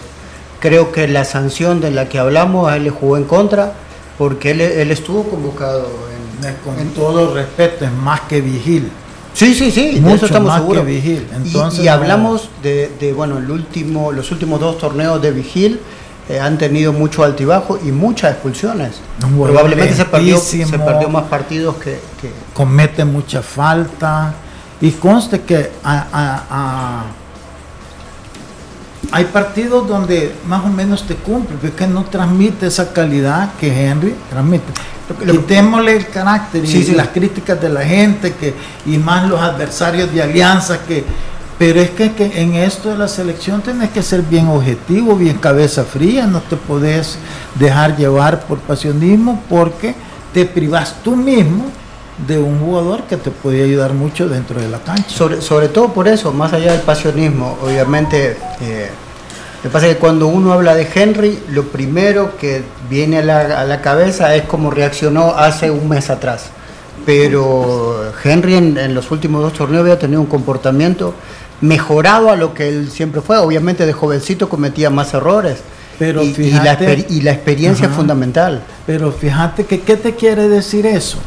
creo 0.60 0.92
que 0.92 1.08
la 1.08 1.24
sanción 1.24 1.80
de 1.80 1.90
la 1.90 2.08
que 2.08 2.18
hablamos 2.18 2.70
a 2.70 2.76
él 2.76 2.84
le 2.84 2.90
jugó 2.90 3.16
en 3.16 3.24
contra 3.24 3.74
porque 4.16 4.52
él, 4.52 4.90
estuvo 4.90 5.24
convocado 5.24 5.88
en, 6.42 6.54
con 6.64 6.76
todo 6.90 7.34
respeto 7.34 7.84
es 7.84 7.92
más 7.92 8.20
que 8.22 8.40
vigil. 8.40 8.90
Sí 9.32 9.52
sí 9.54 9.72
sí 9.72 9.98
de 9.98 10.14
eso 10.14 10.26
estamos 10.26 10.54
seguros. 10.54 10.86
Vigil. 10.86 11.26
y, 11.82 11.88
hablamos 11.88 12.48
de, 12.62 13.12
bueno 13.16 13.38
el 13.38 13.50
último 13.50 14.12
los 14.12 14.30
últimos 14.30 14.60
dos 14.60 14.78
torneos 14.78 15.20
de 15.20 15.32
vigil 15.32 15.80
eh, 16.28 16.38
han 16.38 16.56
tenido 16.56 16.92
mucho 16.92 17.24
altibajo 17.24 17.78
y 17.84 17.90
muchas 17.90 18.32
expulsiones. 18.32 18.92
Probablemente 19.18 19.94
se 19.94 20.04
perdió, 20.04 20.38
se 20.38 20.78
perdió 20.78 21.08
más 21.08 21.24
partidos 21.24 21.76
que, 21.76 21.98
comete 22.54 23.04
mucha 23.04 23.42
falta. 23.42 24.34
Y 24.80 24.90
conste 24.92 25.42
que 25.42 25.70
a 25.82 27.04
hay 29.12 29.24
partidos 29.26 29.86
donde 29.88 30.34
más 30.46 30.64
o 30.64 30.68
menos 30.68 31.06
te 31.06 31.14
cumple, 31.14 31.56
pero 31.60 31.72
es 31.72 31.78
que 31.78 31.86
no 31.86 32.04
transmite 32.04 32.66
esa 32.66 32.92
calidad 32.92 33.54
que 33.58 33.68
Henry 33.68 34.14
transmite. 34.30 34.72
Quitémosle 35.30 35.96
el 35.96 36.08
carácter 36.08 36.64
y 36.64 36.84
las 36.92 37.08
críticas 37.08 37.60
de 37.60 37.68
la 37.68 37.82
gente 37.82 38.34
que, 38.34 38.54
y 38.86 38.96
más 38.96 39.28
los 39.28 39.40
adversarios 39.40 40.12
de 40.12 40.22
alianza 40.22 40.82
que 40.84 41.04
pero 41.58 41.80
es 41.80 41.90
que, 41.90 42.12
que, 42.12 42.42
en 42.42 42.54
esto 42.54 42.90
de 42.90 42.98
la 42.98 43.06
selección 43.06 43.62
tenés 43.62 43.90
que 43.90 44.02
ser 44.02 44.22
bien 44.22 44.48
objetivo, 44.48 45.14
bien 45.14 45.38
cabeza 45.38 45.84
fría, 45.84 46.26
no 46.26 46.40
te 46.40 46.56
podés 46.56 47.16
dejar 47.54 47.96
llevar 47.96 48.44
por 48.46 48.58
pasionismo 48.58 49.40
porque 49.48 49.94
te 50.32 50.44
privas 50.46 50.96
tú 51.04 51.14
mismo 51.14 51.66
de 52.26 52.38
un 52.38 52.60
jugador 52.60 53.02
que 53.04 53.16
te 53.16 53.30
puede 53.30 53.62
ayudar 53.64 53.92
mucho 53.92 54.28
dentro 54.28 54.60
de 54.60 54.68
la 54.68 54.78
cancha. 54.78 55.08
Sobre, 55.08 55.40
sobre 55.40 55.68
todo 55.68 55.92
por 55.92 56.08
eso, 56.08 56.32
más 56.32 56.52
allá 56.52 56.72
del 56.72 56.82
pasionismo, 56.82 57.58
obviamente, 57.62 58.36
eh, 58.60 58.90
me 59.62 59.70
pasa 59.70 59.86
que 59.86 59.96
cuando 59.96 60.26
uno 60.26 60.52
habla 60.52 60.74
de 60.74 60.88
Henry, 60.94 61.38
lo 61.50 61.64
primero 61.64 62.36
que 62.36 62.62
viene 62.88 63.18
a 63.18 63.22
la, 63.22 63.60
a 63.60 63.64
la, 63.64 63.80
cabeza 63.80 64.34
es 64.34 64.44
cómo 64.44 64.70
reaccionó 64.70 65.34
hace 65.36 65.70
un 65.70 65.88
mes 65.88 66.10
atrás. 66.10 66.50
Pero 67.04 68.12
Henry 68.22 68.54
en, 68.54 68.78
en 68.78 68.94
los 68.94 69.10
últimos 69.10 69.42
dos 69.42 69.52
torneos 69.52 69.82
había 69.82 69.98
tenido 69.98 70.20
un 70.20 70.26
comportamiento 70.26 71.14
mejorado 71.60 72.30
a 72.30 72.36
lo 72.36 72.54
que 72.54 72.68
él 72.68 72.90
siempre 72.90 73.20
fue. 73.20 73.38
Obviamente 73.38 73.86
de 73.86 73.92
jovencito 73.92 74.48
cometía 74.48 74.90
más 74.90 75.14
errores. 75.14 75.58
Pero 75.98 76.22
y, 76.22 76.32
fíjate, 76.32 77.06
y, 77.08 77.20
la, 77.20 77.32
experiencia 77.32 77.86
es 77.86 77.92
fundamental. 77.92 78.62
Pero 78.86 79.12
fíjate 79.12 79.64
que, 79.64 79.80
¿qué 79.80 79.96
te 79.96 80.14
quiere 80.14 80.48
decir 80.48 80.86
eso? 80.86 81.18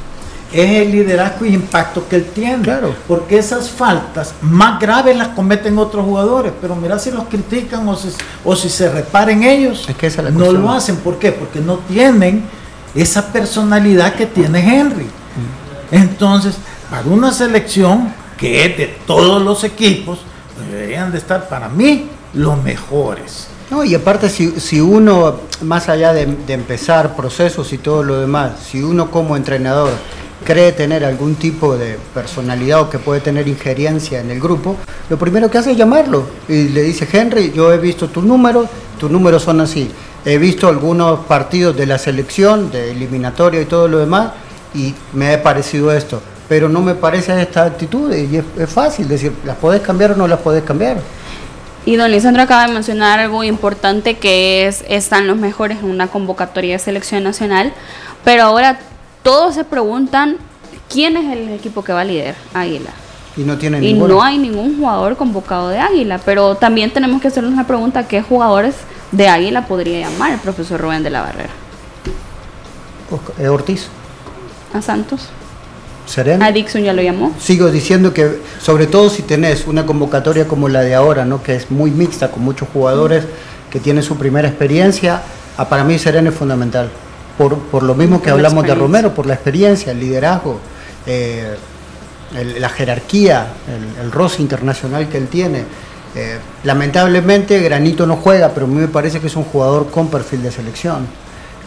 Es 0.51 0.81
el 0.81 0.91
liderazgo 0.91 1.45
y 1.45 1.53
impacto 1.53 2.07
que 2.07 2.17
él 2.17 2.25
tiene. 2.33 2.63
Claro. 2.63 2.95
Porque 3.07 3.37
esas 3.37 3.69
faltas 3.69 4.33
más 4.41 4.79
graves 4.79 5.15
las 5.15 5.29
cometen 5.29 5.77
otros 5.77 6.05
jugadores, 6.05 6.53
pero 6.61 6.75
mira 6.75 6.97
si 6.99 7.11
los 7.11 7.25
critican 7.25 7.87
o 7.87 7.95
si, 7.95 8.09
o 8.43 8.55
si 8.55 8.69
se 8.69 8.89
reparen 8.89 9.43
ellos, 9.43 9.87
es 9.87 9.95
que 9.95 10.09
no 10.31 10.51
lo 10.51 10.71
hacen. 10.71 10.97
¿Por 10.97 11.19
qué? 11.19 11.31
Porque 11.31 11.59
no 11.59 11.77
tienen 11.79 12.43
esa 12.95 13.31
personalidad 13.31 14.15
que 14.15 14.25
tiene 14.25 14.59
Henry. 14.59 15.07
Entonces, 15.91 16.55
para 16.89 17.07
una 17.07 17.31
selección 17.31 18.13
que 18.37 18.65
es 18.65 18.77
de 18.77 18.97
todos 19.05 19.41
los 19.41 19.63
equipos, 19.63 20.19
deberían 20.69 21.11
de 21.11 21.17
estar 21.17 21.47
para 21.47 21.69
mí 21.69 22.09
los 22.33 22.61
mejores. 22.61 23.47
No, 23.69 23.83
y 23.83 23.95
aparte 23.95 24.29
si, 24.29 24.59
si 24.61 24.79
uno, 24.79 25.41
más 25.61 25.89
allá 25.89 26.13
de, 26.13 26.25
de 26.25 26.53
empezar 26.53 27.15
procesos 27.17 27.73
y 27.73 27.77
todo 27.77 28.01
lo 28.01 28.19
demás, 28.19 28.53
si 28.65 28.81
uno 28.81 29.11
como 29.11 29.35
entrenador 29.35 29.91
cree 30.47 30.71
tener 30.71 31.03
algún 31.03 31.35
tipo 31.35 31.75
de 31.75 31.99
personalidad 32.13 32.79
o 32.79 32.89
que 32.89 32.99
puede 32.99 33.19
tener 33.19 33.49
injerencia 33.49 34.21
en 34.21 34.31
el 34.31 34.39
grupo, 34.39 34.77
lo 35.09 35.17
primero 35.17 35.51
que 35.51 35.57
hace 35.57 35.71
es 35.71 35.77
llamarlo 35.77 36.25
y 36.47 36.69
le 36.69 36.83
dice, 36.83 37.05
Henry, 37.11 37.51
yo 37.53 37.73
he 37.73 37.77
visto 37.77 38.07
tus 38.07 38.23
números, 38.23 38.69
tus 38.97 39.11
números 39.11 39.43
son 39.43 39.59
así. 39.59 39.91
he 40.23 40.37
visto 40.37 40.69
algunos 40.69 41.25
partidos 41.25 41.75
de 41.75 41.85
la 41.85 41.97
selección, 41.97 42.71
de 42.71 42.91
eliminatoria 42.91 43.59
y 43.59 43.65
todo 43.65 43.89
lo 43.89 43.97
demás, 43.97 44.31
y 44.73 44.93
me 45.11 45.33
ha 45.33 45.43
parecido 45.43 45.91
esto. 45.91 46.21
Pero 46.47 46.69
no 46.69 46.79
me 46.81 46.95
parece 46.95 47.41
esta 47.41 47.65
actitud, 47.65 48.15
y 48.15 48.37
es, 48.37 48.69
fácil 48.69 49.09
decir, 49.09 49.33
¿las 49.43 49.57
podés 49.57 49.81
cambiar 49.81 50.13
o 50.13 50.15
no 50.15 50.29
las 50.29 50.39
podés 50.39 50.63
cambiar? 50.63 50.95
Y 51.85 51.97
don 51.97 52.09
Lisandro 52.09 52.43
acaba 52.43 52.67
de 52.67 52.73
mencionar 52.73 53.19
algo 53.19 53.43
importante 53.43 54.15
que 54.15 54.65
es, 54.65 54.85
están 54.87 55.27
los 55.27 55.35
mejores 55.35 55.79
en 55.79 55.89
una 55.89 56.07
convocatoria 56.07 56.73
de 56.73 56.79
selección 56.79 57.25
nacional, 57.25 57.73
pero 58.23 58.43
ahora 58.43 58.79
todos 59.27 59.55
se 59.55 59.65
preguntan 59.65 60.37
quién 60.89 61.17
es 61.17 61.37
el 61.37 61.49
equipo 61.49 61.83
que 61.83 61.91
va 61.91 61.99
a 61.99 62.05
liderar 62.05 62.35
Águila. 62.53 62.91
Y 63.35 63.41
no 63.41 63.57
tiene 63.57 63.85
Y 63.85 63.93
no 63.93 64.23
hay 64.23 64.37
ningún 64.37 64.77
jugador 64.77 65.17
convocado 65.17 65.67
de 65.67 65.79
Águila, 65.79 66.17
pero 66.23 66.55
también 66.55 66.91
tenemos 66.91 67.21
que 67.21 67.27
hacernos 67.27 67.51
una 67.51 67.67
pregunta, 67.67 68.07
¿qué 68.07 68.21
jugadores 68.21 68.75
de 69.11 69.27
Águila 69.27 69.67
podría 69.67 70.09
llamar 70.09 70.31
el 70.31 70.39
profesor 70.39 70.79
Rubén 70.79 71.03
de 71.03 71.09
la 71.09 71.23
Barrera? 71.23 71.49
Eh, 73.37 73.49
Ortiz. 73.49 73.89
A 74.73 74.81
Santos. 74.81 75.27
Serena. 76.05 76.45
A 76.45 76.53
Dixon 76.53 76.83
ya 76.83 76.93
lo 76.93 77.01
llamó. 77.01 77.35
Sigo 77.37 77.69
diciendo 77.69 78.13
que, 78.13 78.41
sobre 78.61 78.87
todo 78.87 79.09
si 79.09 79.23
tenés 79.23 79.67
una 79.67 79.85
convocatoria 79.85 80.47
como 80.47 80.69
la 80.69 80.83
de 80.83 80.95
ahora, 80.95 81.25
¿no? 81.25 81.43
que 81.43 81.53
es 81.53 81.69
muy 81.69 81.91
mixta, 81.91 82.31
con 82.31 82.45
muchos 82.45 82.69
jugadores 82.71 83.25
que 83.71 83.81
tienen 83.81 84.03
su 84.03 84.15
primera 84.15 84.47
experiencia, 84.47 85.21
a, 85.57 85.67
para 85.67 85.83
mí 85.83 85.99
Serena 85.99 86.29
es 86.29 86.35
fundamental. 86.35 86.89
Por, 87.37 87.57
por 87.59 87.83
lo 87.83 87.93
mismo 87.93 88.21
que 88.21 88.29
hablamos 88.29 88.65
de 88.65 88.73
Romero, 88.73 89.13
por 89.13 89.25
la 89.25 89.35
experiencia, 89.35 89.91
el 89.91 89.99
liderazgo. 89.99 90.59
Eh, 91.05 91.55
la 92.59 92.67
jerarquía, 92.67 93.53
el, 93.67 94.05
el, 94.05 94.11
roce 94.11 94.41
internacional 94.41 95.07
que 95.07 95.17
él 95.17 95.27
tiene. 95.29 95.63
Eh, 96.15 96.39
lamentablemente 96.63 97.59
Granito 97.59 98.07
no 98.07 98.15
juega, 98.15 98.49
pero 98.49 98.65
a 98.65 98.69
mí 98.69 98.75
me 98.75 98.87
parece 98.87 99.19
que 99.19 99.27
es 99.27 99.35
un 99.35 99.43
jugador 99.43 99.91
con 99.91 100.09
perfil 100.09 100.41
de 100.41 100.51
selección. 100.51 101.07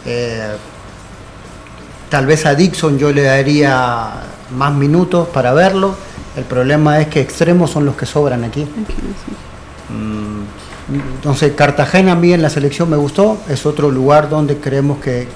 Eh, 0.05 0.55
tal 2.09 2.25
vez 2.25 2.45
a 2.45 2.53
Dixon 2.53 2.97
yo 2.97 3.13
le 3.13 3.23
daría 3.23 4.09
más 4.55 4.73
minutos 4.73 5.29
para 5.29 5.53
verlo. 5.53 5.95
El 6.35 6.43
problema 6.43 6.99
es 6.99 7.07
que 7.07 7.21
extremos 7.21 7.71
son 7.71 7.85
los 7.85 7.95
que 7.95 8.05
sobran 8.05 8.43
aquí. 8.43 8.63
Mm, 9.89 10.43
entonces 10.89 11.53
Cartagena 11.55 12.13
a 12.13 12.15
mí 12.15 12.33
en 12.33 12.41
la 12.41 12.49
selección 12.49 12.89
me 12.89 12.97
gustó, 12.97 13.37
es 13.49 13.65
otro 13.65 13.91
lugar 13.91 14.29
donde 14.29 14.57
creemos 14.57 14.99
que, 14.99 15.27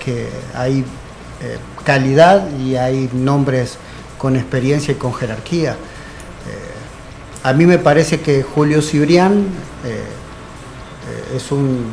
hay 0.54 0.80
eh, 1.42 1.58
calidad 1.84 2.50
y 2.58 2.76
hay 2.76 3.10
nombres 3.14 3.78
con 4.18 4.36
experiencia 4.36 4.94
y 4.94 4.96
con 4.96 5.14
jerarquía. 5.14 5.72
Eh, 5.72 7.44
a 7.44 7.54
mí 7.54 7.66
me 7.66 7.78
parece 7.78 8.22
que 8.22 8.44
Julio 8.44 8.82
Cibrián 8.82 9.46
eh, 9.86 10.04
es 11.36 11.52
un 11.52 11.86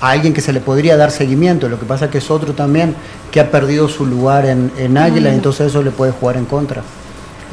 alguien 0.00 0.34
que 0.34 0.42
se 0.42 0.52
le 0.52 0.60
podría 0.60 0.96
dar 0.96 1.10
seguimiento, 1.10 1.68
lo 1.68 1.78
que 1.80 1.86
pasa 1.86 2.10
que 2.10 2.18
es 2.18 2.30
otro 2.30 2.52
también 2.52 2.94
que 3.30 3.40
ha 3.40 3.50
perdido 3.50 3.88
su 3.88 4.04
lugar 4.04 4.44
en, 4.44 4.70
en 4.76 4.98
Águila, 4.98 5.32
entonces 5.32 5.68
eso 5.68 5.82
le 5.82 5.90
puede 5.90 6.12
jugar 6.12 6.36
en 6.36 6.44
contra. 6.44 6.82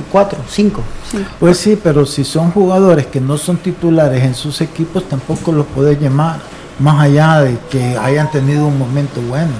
Cuatro, 0.09 0.39
cinco. 0.47 0.81
Pues 1.39 1.57
sí, 1.57 1.79
pero 1.81 2.05
si 2.05 2.23
son 2.23 2.51
jugadores 2.51 3.07
que 3.07 3.19
no 3.19 3.37
son 3.37 3.57
titulares 3.57 4.23
en 4.23 4.35
sus 4.35 4.61
equipos, 4.61 5.07
tampoco 5.07 5.51
los 5.51 5.65
puede 5.67 5.97
llamar, 5.97 6.39
más 6.79 7.01
allá 7.01 7.41
de 7.41 7.57
que 7.69 7.97
hayan 7.97 8.31
tenido 8.31 8.67
un 8.67 8.77
momento 8.77 9.21
bueno. 9.21 9.53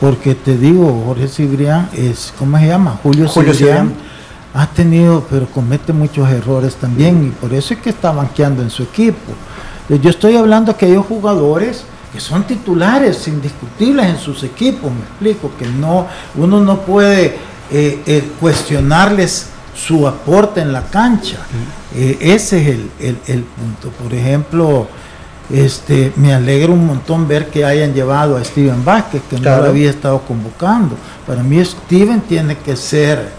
Porque 0.00 0.34
te 0.34 0.56
digo, 0.56 1.02
Jorge 1.06 1.28
Cibrián 1.28 1.90
es, 1.94 2.32
¿cómo 2.38 2.58
se 2.58 2.66
llama? 2.66 2.98
Julio, 3.02 3.28
Cibrián, 3.28 3.92
ha 4.54 4.66
tenido, 4.66 5.24
pero 5.30 5.46
comete 5.46 5.92
muchos 5.92 6.28
errores 6.28 6.74
también 6.76 7.28
y 7.28 7.30
por 7.30 7.52
eso 7.52 7.74
es 7.74 7.80
que 7.80 7.90
está 7.90 8.10
banqueando 8.10 8.62
en 8.62 8.70
su 8.70 8.82
equipo. 8.82 9.32
Yo 9.88 10.10
estoy 10.10 10.36
hablando 10.36 10.76
que 10.76 10.86
hay 10.86 10.96
jugadores 10.96 11.84
que 12.12 12.20
son 12.20 12.44
titulares 12.44 13.28
indiscutibles 13.28 14.06
en 14.06 14.18
sus 14.18 14.42
equipos, 14.42 14.90
me 14.90 15.00
explico, 15.00 15.52
que 15.58 15.66
no, 15.66 16.06
uno 16.36 16.60
no 16.60 16.80
puede 16.80 17.36
eh, 17.70 18.02
eh, 18.06 18.32
cuestionarles 18.40 19.46
su 19.74 20.06
aporte 20.06 20.60
en 20.60 20.72
la 20.72 20.82
cancha. 20.82 21.38
Eh, 21.94 22.18
ese 22.20 22.60
es 22.60 22.68
el, 22.68 22.90
el, 23.00 23.18
el 23.26 23.42
punto. 23.42 23.90
Por 23.90 24.12
ejemplo, 24.14 24.86
este, 25.52 26.12
me 26.16 26.32
alegra 26.32 26.72
un 26.72 26.86
montón 26.86 27.26
ver 27.26 27.48
que 27.48 27.64
hayan 27.64 27.92
llevado 27.92 28.36
a 28.36 28.44
Steven 28.44 28.84
Vázquez, 28.84 29.22
que 29.28 29.38
no 29.38 29.56
lo 29.56 29.64
había 29.64 29.90
estado 29.90 30.20
convocando. 30.20 30.96
Para 31.26 31.42
mí 31.42 31.64
Steven 31.64 32.20
tiene 32.22 32.56
que 32.56 32.76
ser 32.76 33.30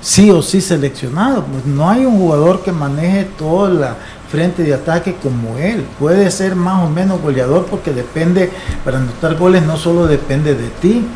sí 0.00 0.30
o 0.30 0.40
sí 0.42 0.60
seleccionado. 0.60 1.44
Pues 1.44 1.66
no 1.66 1.88
hay 1.88 2.04
un 2.06 2.18
jugador 2.18 2.62
que 2.62 2.72
maneje 2.72 3.24
toda 3.38 3.70
la 3.70 3.96
frente 4.30 4.62
de 4.62 4.74
ataque 4.74 5.16
como 5.22 5.58
él. 5.58 5.84
Puede 5.98 6.30
ser 6.30 6.56
más 6.56 6.82
o 6.82 6.90
menos 6.90 7.20
goleador 7.20 7.66
porque 7.66 7.92
depende, 7.92 8.50
para 8.84 8.98
anotar 8.98 9.36
goles 9.36 9.62
no 9.64 9.76
solo 9.76 10.06
depende 10.06 10.54
de 10.54 10.68
ti, 10.80 11.06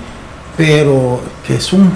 pero 0.56 1.20
que 1.46 1.56
es 1.56 1.72
un 1.72 1.90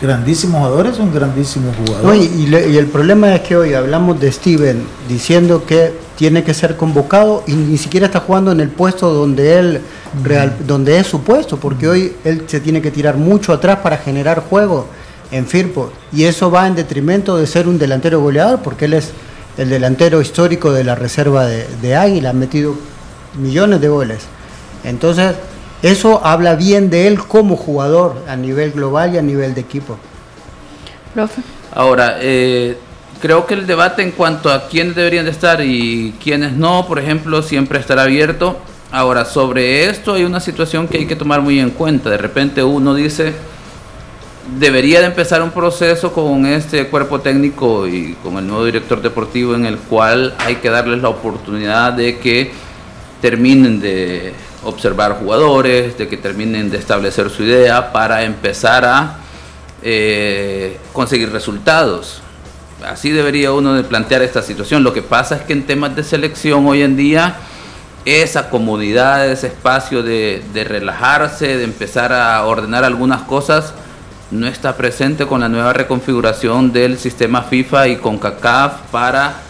grandísimo 0.00 0.58
jugador, 0.58 0.86
es 0.86 0.98
un 0.98 1.12
grandísimo 1.12 1.72
jugador. 1.72 2.16
y, 2.16 2.48
y, 2.48 2.76
el 2.76 2.86
problema 2.86 3.34
es 3.34 3.40
que 3.42 3.56
hoy 3.56 3.74
hablamos 3.74 4.20
de 4.20 4.30
Steven 4.30 4.82
diciendo 5.08 5.64
que 5.66 5.92
tiene 6.16 6.44
que 6.44 6.54
ser 6.54 6.76
convocado 6.76 7.42
y 7.46 7.52
ni 7.52 7.78
siquiera 7.78 8.06
está 8.06 8.20
jugando 8.20 8.52
en 8.52 8.60
el 8.60 8.70
puesto 8.70 9.12
donde 9.12 9.58
él 9.58 9.80
real, 10.22 10.56
donde 10.66 10.98
es 10.98 11.06
su 11.06 11.22
puesto, 11.22 11.58
porque 11.58 11.88
hoy 11.88 12.16
él 12.24 12.44
se 12.46 12.60
tiene 12.60 12.80
que 12.80 12.90
tirar 12.90 13.16
mucho 13.16 13.52
atrás 13.52 13.78
para 13.82 13.98
generar 13.98 14.42
juego 14.48 14.86
en 15.30 15.46
Firpo 15.46 15.90
y 16.12 16.24
eso 16.24 16.50
va 16.50 16.66
en 16.66 16.74
detrimento 16.74 17.36
de 17.36 17.46
ser 17.46 17.68
un 17.68 17.78
delantero 17.78 18.20
goleador, 18.20 18.60
porque 18.62 18.86
él 18.86 18.94
es 18.94 19.10
el 19.58 19.70
delantero 19.70 20.20
histórico 20.20 20.72
de 20.72 20.84
la 20.84 20.94
reserva 20.94 21.46
de, 21.46 21.66
de 21.82 21.96
Águila, 21.96 22.30
ha 22.30 22.34
metido 22.34 22.74
millones 23.38 23.80
de 23.80 23.88
goles. 23.88 24.18
Entonces, 24.84 25.34
eso 25.86 26.24
habla 26.24 26.54
bien 26.54 26.90
de 26.90 27.06
él 27.06 27.18
como 27.18 27.56
jugador 27.56 28.22
a 28.28 28.36
nivel 28.36 28.72
global 28.72 29.14
y 29.14 29.18
a 29.18 29.22
nivel 29.22 29.54
de 29.54 29.60
equipo. 29.60 29.98
Profe. 31.14 31.42
Ahora, 31.74 32.18
eh, 32.20 32.78
creo 33.20 33.46
que 33.46 33.54
el 33.54 33.66
debate 33.66 34.02
en 34.02 34.12
cuanto 34.12 34.50
a 34.50 34.68
quiénes 34.68 34.94
deberían 34.94 35.24
de 35.24 35.30
estar 35.30 35.60
y 35.60 36.14
quiénes 36.22 36.52
no, 36.52 36.86
por 36.86 36.98
ejemplo, 36.98 37.42
siempre 37.42 37.78
estará 37.78 38.02
abierto. 38.02 38.56
Ahora, 38.92 39.24
sobre 39.24 39.86
esto 39.86 40.14
hay 40.14 40.24
una 40.24 40.40
situación 40.40 40.88
que 40.88 40.98
hay 40.98 41.06
que 41.06 41.16
tomar 41.16 41.42
muy 41.42 41.58
en 41.58 41.70
cuenta. 41.70 42.08
De 42.08 42.18
repente 42.18 42.62
uno 42.62 42.94
dice, 42.94 43.34
debería 44.58 45.00
de 45.00 45.06
empezar 45.06 45.42
un 45.42 45.50
proceso 45.50 46.12
con 46.12 46.46
este 46.46 46.86
cuerpo 46.86 47.20
técnico 47.20 47.86
y 47.86 48.14
con 48.22 48.38
el 48.38 48.46
nuevo 48.46 48.64
director 48.64 49.02
deportivo 49.02 49.54
en 49.54 49.66
el 49.66 49.76
cual 49.78 50.34
hay 50.38 50.56
que 50.56 50.70
darles 50.70 51.02
la 51.02 51.08
oportunidad 51.08 51.92
de 51.92 52.18
que 52.18 52.52
terminen 53.20 53.80
de 53.80 54.32
observar 54.66 55.18
jugadores, 55.20 55.96
de 55.96 56.08
que 56.08 56.16
terminen 56.16 56.70
de 56.70 56.78
establecer 56.78 57.30
su 57.30 57.42
idea 57.42 57.92
para 57.92 58.24
empezar 58.24 58.84
a 58.84 59.18
eh, 59.82 60.78
conseguir 60.92 61.30
resultados 61.32 62.22
así 62.84 63.10
debería 63.10 63.52
uno 63.52 63.74
de 63.74 63.84
plantear 63.84 64.22
esta 64.22 64.42
situación. 64.42 64.82
Lo 64.82 64.92
que 64.92 65.02
pasa 65.02 65.36
es 65.36 65.42
que 65.42 65.52
en 65.52 65.66
temas 65.66 65.96
de 65.96 66.04
selección 66.04 66.66
hoy 66.66 66.82
en 66.82 66.96
día 66.96 67.36
esa 68.04 68.50
comodidad, 68.50 69.28
ese 69.28 69.48
espacio 69.48 70.02
de, 70.02 70.42
relajarse, 70.54 71.56
de 71.56 71.64
empezar 71.64 72.12
a 72.12 72.44
ordenar 72.44 72.84
algunas 72.84 73.22
cosas, 73.22 73.74
no 74.30 74.46
está 74.46 74.76
presente 74.76 75.26
con 75.26 75.40
la 75.40 75.48
nueva 75.48 75.72
reconfiguración 75.72 76.72
del 76.72 76.98
sistema 76.98 77.42
FIFA 77.42 77.88
y 77.88 77.96
con 77.96 78.18
CACAF 78.18 78.80
para 78.92 79.40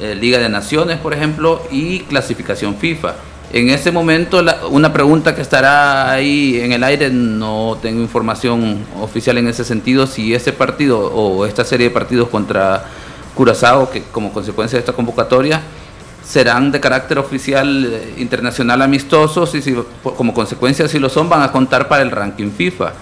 eh, 0.00 0.14
Liga 0.14 0.38
de 0.38 0.48
Naciones, 0.48 0.98
por 0.98 1.12
ejemplo, 1.12 1.62
y 1.70 2.00
clasificación 2.00 2.76
FIFA. 2.76 3.14
En 3.54 3.70
ese 3.70 3.92
momento, 3.92 4.44
una 4.70 4.92
pregunta 4.92 5.32
que 5.32 5.40
estará 5.40 6.10
ahí 6.10 6.58
en 6.60 6.72
el 6.72 6.82
aire, 6.82 7.08
no 7.08 7.78
tengo 7.80 8.00
información 8.00 8.84
oficial 9.00 9.38
en 9.38 9.46
ese 9.46 9.64
sentido, 9.64 10.08
si 10.08 10.34
ese 10.34 10.52
partido 10.52 10.98
o 10.98 11.46
esta 11.46 11.64
serie 11.64 11.86
de 11.86 11.94
partidos 11.94 12.30
contra 12.30 12.84
Curazao, 13.36 13.92
que 13.92 14.02
como 14.10 14.32
consecuencia 14.32 14.76
de 14.76 14.80
esta 14.80 14.92
convocatoria, 14.92 15.60
serán 16.26 16.72
de 16.72 16.80
carácter 16.80 17.16
oficial 17.20 17.84
eh, 17.92 18.14
internacional 18.16 18.82
amistosos 18.82 19.54
y 19.54 19.62
si, 19.62 19.76
como 20.02 20.34
consecuencia, 20.34 20.88
si 20.88 20.98
lo 20.98 21.08
son, 21.08 21.28
van 21.28 21.42
a 21.42 21.52
contar 21.52 21.86
para 21.86 22.02
el 22.02 22.10
ranking 22.10 22.50
FIFA. 22.50 22.92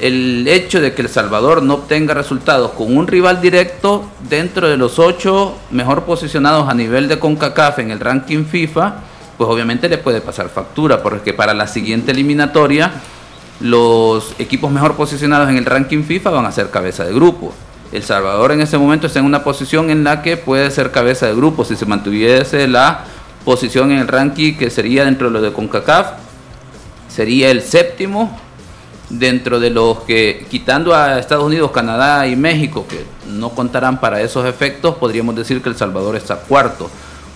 El 0.00 0.48
hecho 0.48 0.80
de 0.80 0.92
que 0.92 1.02
El 1.02 1.08
Salvador 1.08 1.62
no 1.62 1.74
obtenga 1.74 2.14
resultados 2.14 2.72
con 2.72 2.96
un 2.96 3.06
rival 3.06 3.40
directo 3.40 4.10
dentro 4.28 4.68
de 4.68 4.76
los 4.76 4.98
ocho 4.98 5.56
mejor 5.70 6.02
posicionados 6.02 6.68
a 6.68 6.74
nivel 6.74 7.06
de 7.06 7.20
CONCACAF 7.20 7.78
en 7.78 7.92
el 7.92 8.00
ranking 8.00 8.44
FIFA, 8.44 9.04
pues 9.38 9.48
obviamente 9.48 9.88
le 9.88 9.98
puede 9.98 10.20
pasar 10.20 10.48
factura, 10.48 11.02
porque 11.02 11.32
para 11.32 11.54
la 11.54 11.68
siguiente 11.68 12.10
eliminatoria 12.10 12.92
los 13.60 14.34
equipos 14.38 14.70
mejor 14.70 14.94
posicionados 14.94 15.48
en 15.48 15.56
el 15.56 15.64
ranking 15.64 16.02
FIFA 16.02 16.30
van 16.30 16.46
a 16.46 16.52
ser 16.52 16.70
cabeza 16.70 17.04
de 17.04 17.14
grupo. 17.14 17.54
El 17.92 18.02
Salvador 18.02 18.52
en 18.52 18.60
ese 18.60 18.76
momento 18.76 19.06
está 19.06 19.20
en 19.20 19.24
una 19.24 19.44
posición 19.44 19.90
en 19.90 20.04
la 20.04 20.22
que 20.22 20.36
puede 20.36 20.70
ser 20.70 20.90
cabeza 20.90 21.26
de 21.26 21.34
grupo 21.34 21.64
si 21.64 21.76
se 21.76 21.86
mantuviese 21.86 22.68
la 22.68 23.04
posición 23.44 23.92
en 23.92 23.98
el 23.98 24.08
ranking 24.08 24.56
que 24.56 24.70
sería 24.70 25.04
dentro 25.04 25.28
de 25.28 25.32
lo 25.32 25.40
de 25.40 25.52
CONCACAF, 25.52 26.08
sería 27.08 27.50
el 27.50 27.62
séptimo 27.62 28.36
dentro 29.08 29.58
de 29.58 29.70
los 29.70 30.00
que, 30.00 30.46
quitando 30.50 30.94
a 30.94 31.18
Estados 31.18 31.44
Unidos, 31.44 31.70
Canadá 31.70 32.26
y 32.26 32.36
México, 32.36 32.86
que 32.86 33.06
no 33.28 33.50
contarán 33.50 34.00
para 34.00 34.20
esos 34.20 34.44
efectos, 34.44 34.96
podríamos 34.96 35.34
decir 35.34 35.62
que 35.62 35.68
El 35.68 35.76
Salvador 35.76 36.16
está 36.16 36.36
cuarto 36.36 36.90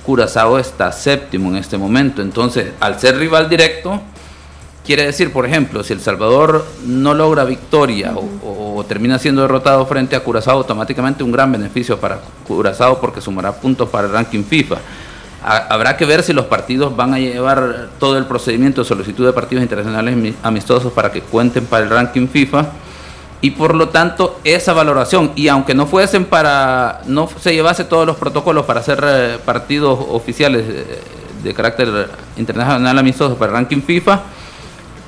Curazao 0.04 0.58
está 0.58 0.90
séptimo 0.92 1.50
en 1.50 1.56
este 1.56 1.78
momento. 1.78 2.22
Entonces, 2.22 2.72
al 2.80 2.98
ser 2.98 3.16
rival 3.18 3.48
directo, 3.48 4.00
quiere 4.84 5.04
decir, 5.06 5.32
por 5.32 5.46
ejemplo, 5.46 5.82
si 5.84 5.92
El 5.92 6.00
Salvador 6.00 6.66
no 6.84 7.14
logra 7.14 7.44
victoria 7.44 8.12
o, 8.14 8.84
termina 8.88 9.18
siendo 9.18 9.42
derrotado 9.42 9.86
frente 9.86 10.16
a 10.16 10.20
Curazao, 10.20 10.58
automáticamente 10.58 11.22
un 11.22 11.30
gran 11.30 11.52
beneficio 11.52 11.98
para 11.98 12.20
Curazao 12.46 13.00
porque 13.00 13.20
sumará 13.20 13.52
puntos 13.52 13.88
para 13.88 14.08
el 14.08 14.12
ranking 14.12 14.42
FIFA. 14.42 14.76
habrá 15.44 15.96
que 15.96 16.04
ver 16.04 16.22
si 16.22 16.32
los 16.32 16.46
partidos 16.46 16.96
van 16.96 17.14
a 17.14 17.18
llevar 17.18 17.90
todo 18.00 18.18
el 18.18 18.26
procedimiento 18.26 18.82
de 18.82 18.88
solicitud 18.88 19.24
de 19.24 19.32
partidos 19.32 19.62
internacionales 19.62 20.34
amistosos 20.42 20.92
para 20.92 21.12
que 21.12 21.20
cuenten 21.20 21.64
para 21.66 21.84
el 21.84 21.90
ranking 21.90 22.26
FIFA 22.26 22.66
y 23.42 23.50
por 23.50 23.74
lo 23.74 23.90
tanto 23.90 24.40
esa 24.44 24.72
valoración. 24.72 25.32
Y 25.34 25.48
aunque 25.48 25.74
no 25.74 25.86
fuesen 25.86 26.24
para 26.24 27.02
no 27.06 27.28
se 27.40 27.52
llevase 27.52 27.84
todos 27.84 28.06
los 28.06 28.16
protocolos 28.16 28.64
para 28.64 28.80
hacer 28.80 29.04
eh, 29.04 29.38
partidos 29.44 29.98
oficiales 30.08 30.64
eh, 30.66 31.02
de 31.42 31.52
carácter 31.52 32.08
internacional 32.36 32.98
amistosos 32.98 33.36
para 33.36 33.50
el 33.50 33.58
ranking 33.58 33.82
FIFA 33.82 34.22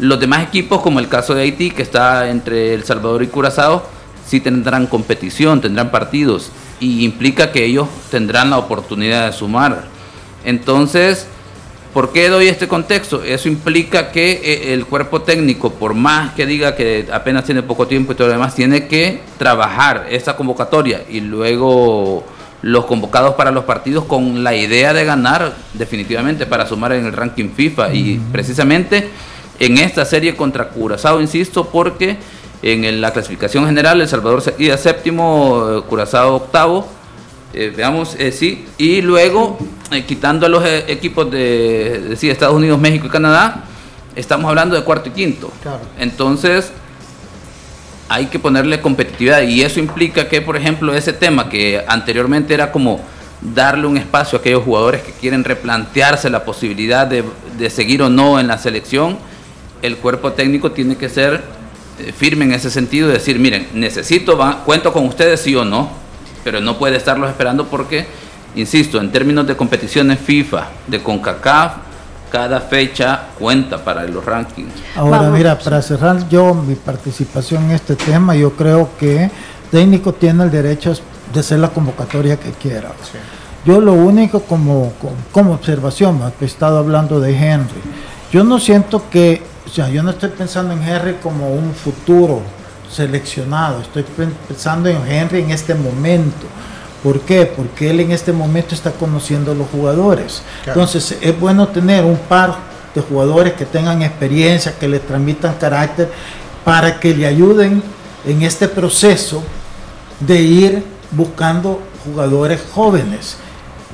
los 0.00 0.18
demás 0.18 0.42
equipos 0.42 0.80
como 0.80 0.98
el 0.98 1.08
caso 1.08 1.32
de 1.34 1.42
Haití 1.42 1.70
que 1.70 1.82
está 1.82 2.28
entre 2.28 2.74
El 2.74 2.82
Salvador 2.82 3.22
y 3.22 3.28
Curazao 3.28 3.84
sí 4.26 4.40
tendrán 4.40 4.88
competición 4.88 5.60
tendrán 5.60 5.92
partidos 5.92 6.50
y 6.80 7.04
implica 7.04 7.52
que 7.52 7.64
ellos 7.64 7.86
tendrán 8.10 8.50
la 8.50 8.58
oportunidad 8.58 9.26
de 9.26 9.32
sumar. 9.32 9.84
Entonces 10.44 11.28
¿Por 11.94 12.12
qué 12.12 12.28
doy 12.28 12.48
este 12.48 12.66
contexto? 12.66 13.22
Eso 13.22 13.48
implica 13.48 14.10
que 14.10 14.32
eh, 14.32 14.74
el 14.74 14.84
cuerpo 14.84 15.22
técnico, 15.22 15.70
por 15.70 15.94
más 15.94 16.32
que 16.32 16.44
diga 16.44 16.74
que 16.74 17.06
apenas 17.12 17.44
tiene 17.44 17.62
poco 17.62 17.86
tiempo 17.86 18.10
y 18.10 18.14
todo 18.16 18.26
lo 18.26 18.32
demás, 18.32 18.56
tiene 18.56 18.88
que 18.88 19.20
trabajar 19.38 20.08
esa 20.10 20.34
convocatoria 20.34 21.04
y 21.08 21.20
luego 21.20 22.24
los 22.62 22.86
convocados 22.86 23.36
para 23.36 23.52
los 23.52 23.62
partidos 23.62 24.06
con 24.06 24.42
la 24.42 24.56
idea 24.56 24.92
de 24.92 25.04
ganar 25.04 25.54
definitivamente 25.74 26.46
para 26.46 26.66
sumar 26.66 26.94
en 26.94 27.06
el 27.06 27.12
ranking 27.12 27.50
FIFA 27.50 27.94
y 27.94 28.20
precisamente 28.32 29.10
en 29.60 29.78
esta 29.78 30.04
serie 30.04 30.34
contra 30.34 30.70
Curazao, 30.70 31.20
insisto, 31.20 31.68
porque 31.68 32.16
en 32.62 33.00
la 33.00 33.12
clasificación 33.12 33.66
general 33.66 34.00
El 34.00 34.08
Salvador 34.08 34.42
sería 34.42 34.76
séptimo, 34.78 35.68
eh, 35.70 35.82
Curazao 35.88 36.34
octavo, 36.34 36.88
eh, 37.54 37.72
veamos, 37.74 38.16
eh, 38.18 38.32
sí, 38.32 38.66
y 38.78 39.00
luego 39.00 39.56
eh, 39.92 40.04
quitando 40.04 40.44
a 40.44 40.48
los 40.48 40.64
equipos 40.88 41.30
de, 41.30 42.16
Estados 42.20 42.56
Unidos, 42.56 42.80
México 42.80 43.06
y 43.06 43.10
Canadá, 43.10 43.64
estamos 44.16 44.48
hablando 44.48 44.74
de 44.74 44.82
cuarto 44.82 45.08
y 45.10 45.12
quinto. 45.12 45.52
Entonces, 45.98 46.72
hay 48.08 48.26
que 48.26 48.40
ponerle 48.40 48.80
competitividad. 48.80 49.42
Y 49.42 49.62
eso 49.62 49.78
implica 49.78 50.28
que, 50.28 50.40
por 50.42 50.56
ejemplo, 50.56 50.94
ese 50.94 51.12
tema 51.12 51.48
que 51.48 51.84
anteriormente 51.86 52.54
era 52.54 52.72
como 52.72 53.00
darle 53.40 53.86
un 53.86 53.96
espacio 53.96 54.38
a 54.38 54.40
aquellos 54.40 54.64
jugadores 54.64 55.02
que 55.02 55.12
quieren 55.12 55.44
replantearse 55.44 56.30
la 56.30 56.44
posibilidad 56.44 57.06
de, 57.06 57.22
de 57.56 57.70
seguir 57.70 58.02
o 58.02 58.10
no 58.10 58.40
en 58.40 58.48
la 58.48 58.58
selección, 58.58 59.16
el 59.80 59.96
cuerpo 59.98 60.32
técnico 60.32 60.72
tiene 60.72 60.96
que 60.96 61.08
ser 61.08 61.42
firme 62.16 62.46
en 62.46 62.52
ese 62.52 62.70
sentido, 62.70 63.06
de 63.06 63.14
decir, 63.14 63.38
miren, 63.38 63.68
necesito, 63.74 64.36
cuento 64.64 64.92
con 64.92 65.06
ustedes 65.06 65.40
sí 65.40 65.54
o 65.54 65.64
no, 65.64 66.03
pero 66.44 66.60
no 66.60 66.78
puede 66.78 66.98
estarlos 66.98 67.30
esperando 67.30 67.66
porque, 67.66 68.06
insisto, 68.54 69.00
en 69.00 69.10
términos 69.10 69.46
de 69.46 69.56
competiciones 69.56 70.20
FIFA, 70.20 70.68
de 70.86 71.02
CONCACAF, 71.02 71.72
cada 72.30 72.60
fecha 72.60 73.28
cuenta 73.38 73.82
para 73.82 74.04
los 74.04 74.24
rankings. 74.24 74.72
Ahora, 74.96 75.22
mira, 75.30 75.58
para 75.58 75.80
cerrar 75.80 76.28
yo 76.28 76.52
mi 76.52 76.74
participación 76.74 77.64
en 77.64 77.70
este 77.72 77.96
tema, 77.96 78.34
yo 78.34 78.52
creo 78.52 78.90
que 78.98 79.30
técnico 79.70 80.12
tiene 80.12 80.44
el 80.44 80.50
derecho 80.50 80.94
de 81.32 81.40
hacer 81.40 81.60
la 81.60 81.68
convocatoria 81.68 82.36
que 82.36 82.50
quiera. 82.50 82.90
Yo 83.64 83.80
lo 83.80 83.94
único 83.94 84.40
como, 84.42 84.92
como, 85.32 85.54
observación, 85.54 86.20
he 86.40 86.44
estado 86.44 86.78
hablando 86.78 87.18
de 87.20 87.36
Henry, 87.36 87.80
yo 88.32 88.44
no 88.44 88.58
siento 88.58 89.08
que, 89.08 89.40
o 89.64 89.70
sea, 89.70 89.88
yo 89.88 90.02
no 90.02 90.10
estoy 90.10 90.30
pensando 90.30 90.74
en 90.74 90.82
Henry 90.82 91.14
como 91.22 91.54
un 91.54 91.72
futuro 91.72 92.42
seleccionado, 92.94 93.80
estoy 93.80 94.04
pensando 94.48 94.88
en 94.88 95.06
Henry 95.06 95.40
en 95.40 95.50
este 95.50 95.74
momento. 95.74 96.46
¿Por 97.02 97.20
qué? 97.20 97.44
Porque 97.44 97.90
él 97.90 98.00
en 98.00 98.12
este 98.12 98.32
momento 98.32 98.74
está 98.74 98.92
conociendo 98.92 99.52
a 99.52 99.54
los 99.54 99.68
jugadores. 99.68 100.42
Entonces 100.66 101.18
es 101.20 101.38
bueno 101.38 101.68
tener 101.68 102.04
un 102.04 102.16
par 102.16 102.54
de 102.94 103.00
jugadores 103.00 103.54
que 103.54 103.66
tengan 103.66 104.02
experiencia, 104.02 104.78
que 104.78 104.88
le 104.88 105.00
transmitan 105.00 105.54
carácter, 105.54 106.10
para 106.64 106.98
que 106.98 107.14
le 107.14 107.26
ayuden 107.26 107.82
en 108.24 108.42
este 108.42 108.68
proceso 108.68 109.42
de 110.20 110.40
ir 110.40 110.84
buscando 111.10 111.82
jugadores 112.04 112.62
jóvenes. 112.72 113.36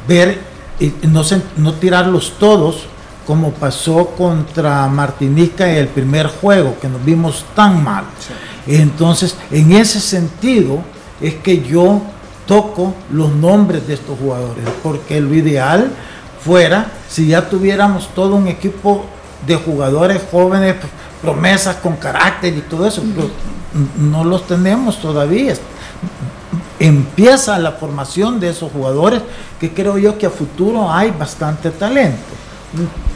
Ver 0.06 0.38
y 0.78 0.92
no, 1.02 1.22
no 1.56 1.74
tirarlos 1.74 2.34
todos 2.38 2.84
como 3.26 3.52
pasó 3.52 4.06
contra 4.16 4.86
Martinica 4.88 5.70
en 5.70 5.76
el 5.76 5.88
primer 5.88 6.26
juego, 6.26 6.76
que 6.80 6.88
nos 6.88 7.04
vimos 7.04 7.44
tan 7.54 7.82
mal. 7.82 8.04
Entonces, 8.78 9.36
en 9.50 9.72
ese 9.72 10.00
sentido, 10.00 10.82
es 11.20 11.34
que 11.34 11.62
yo 11.62 12.00
toco 12.46 12.94
los 13.12 13.32
nombres 13.32 13.86
de 13.86 13.94
estos 13.94 14.18
jugadores, 14.18 14.64
porque 14.82 15.20
lo 15.20 15.34
ideal 15.34 15.90
fuera 16.44 16.90
si 17.08 17.26
ya 17.26 17.48
tuviéramos 17.48 18.08
todo 18.14 18.36
un 18.36 18.46
equipo 18.46 19.04
de 19.46 19.56
jugadores 19.56 20.22
jóvenes, 20.30 20.76
promesas 21.20 21.76
con 21.76 21.96
carácter 21.96 22.56
y 22.56 22.60
todo 22.62 22.86
eso, 22.86 23.02
pero 23.14 23.30
no 23.98 24.24
los 24.24 24.46
tenemos 24.46 25.00
todavía. 25.00 25.54
Empieza 26.78 27.58
la 27.58 27.72
formación 27.72 28.40
de 28.40 28.50
esos 28.50 28.70
jugadores 28.70 29.20
que 29.58 29.72
creo 29.72 29.98
yo 29.98 30.16
que 30.16 30.26
a 30.26 30.30
futuro 30.30 30.90
hay 30.90 31.10
bastante 31.10 31.70
talento. 31.70 32.18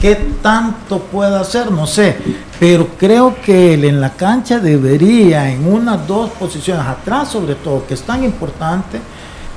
¿Qué 0.01 0.17
tanto 0.43 0.99
puede 0.99 1.37
hacer? 1.37 1.71
No 1.71 1.87
sé. 1.87 2.17
Pero 2.59 2.89
creo 2.99 3.37
que 3.45 3.75
él 3.75 3.85
en 3.85 4.01
la 4.01 4.11
cancha 4.11 4.59
debería, 4.59 5.51
en 5.51 5.67
unas 5.67 6.07
dos 6.07 6.31
posiciones 6.31 6.87
atrás, 6.87 7.29
sobre 7.31 7.55
todo, 7.55 7.87
que 7.87 7.95
es 7.95 8.03
tan 8.03 8.25
importante, 8.25 9.01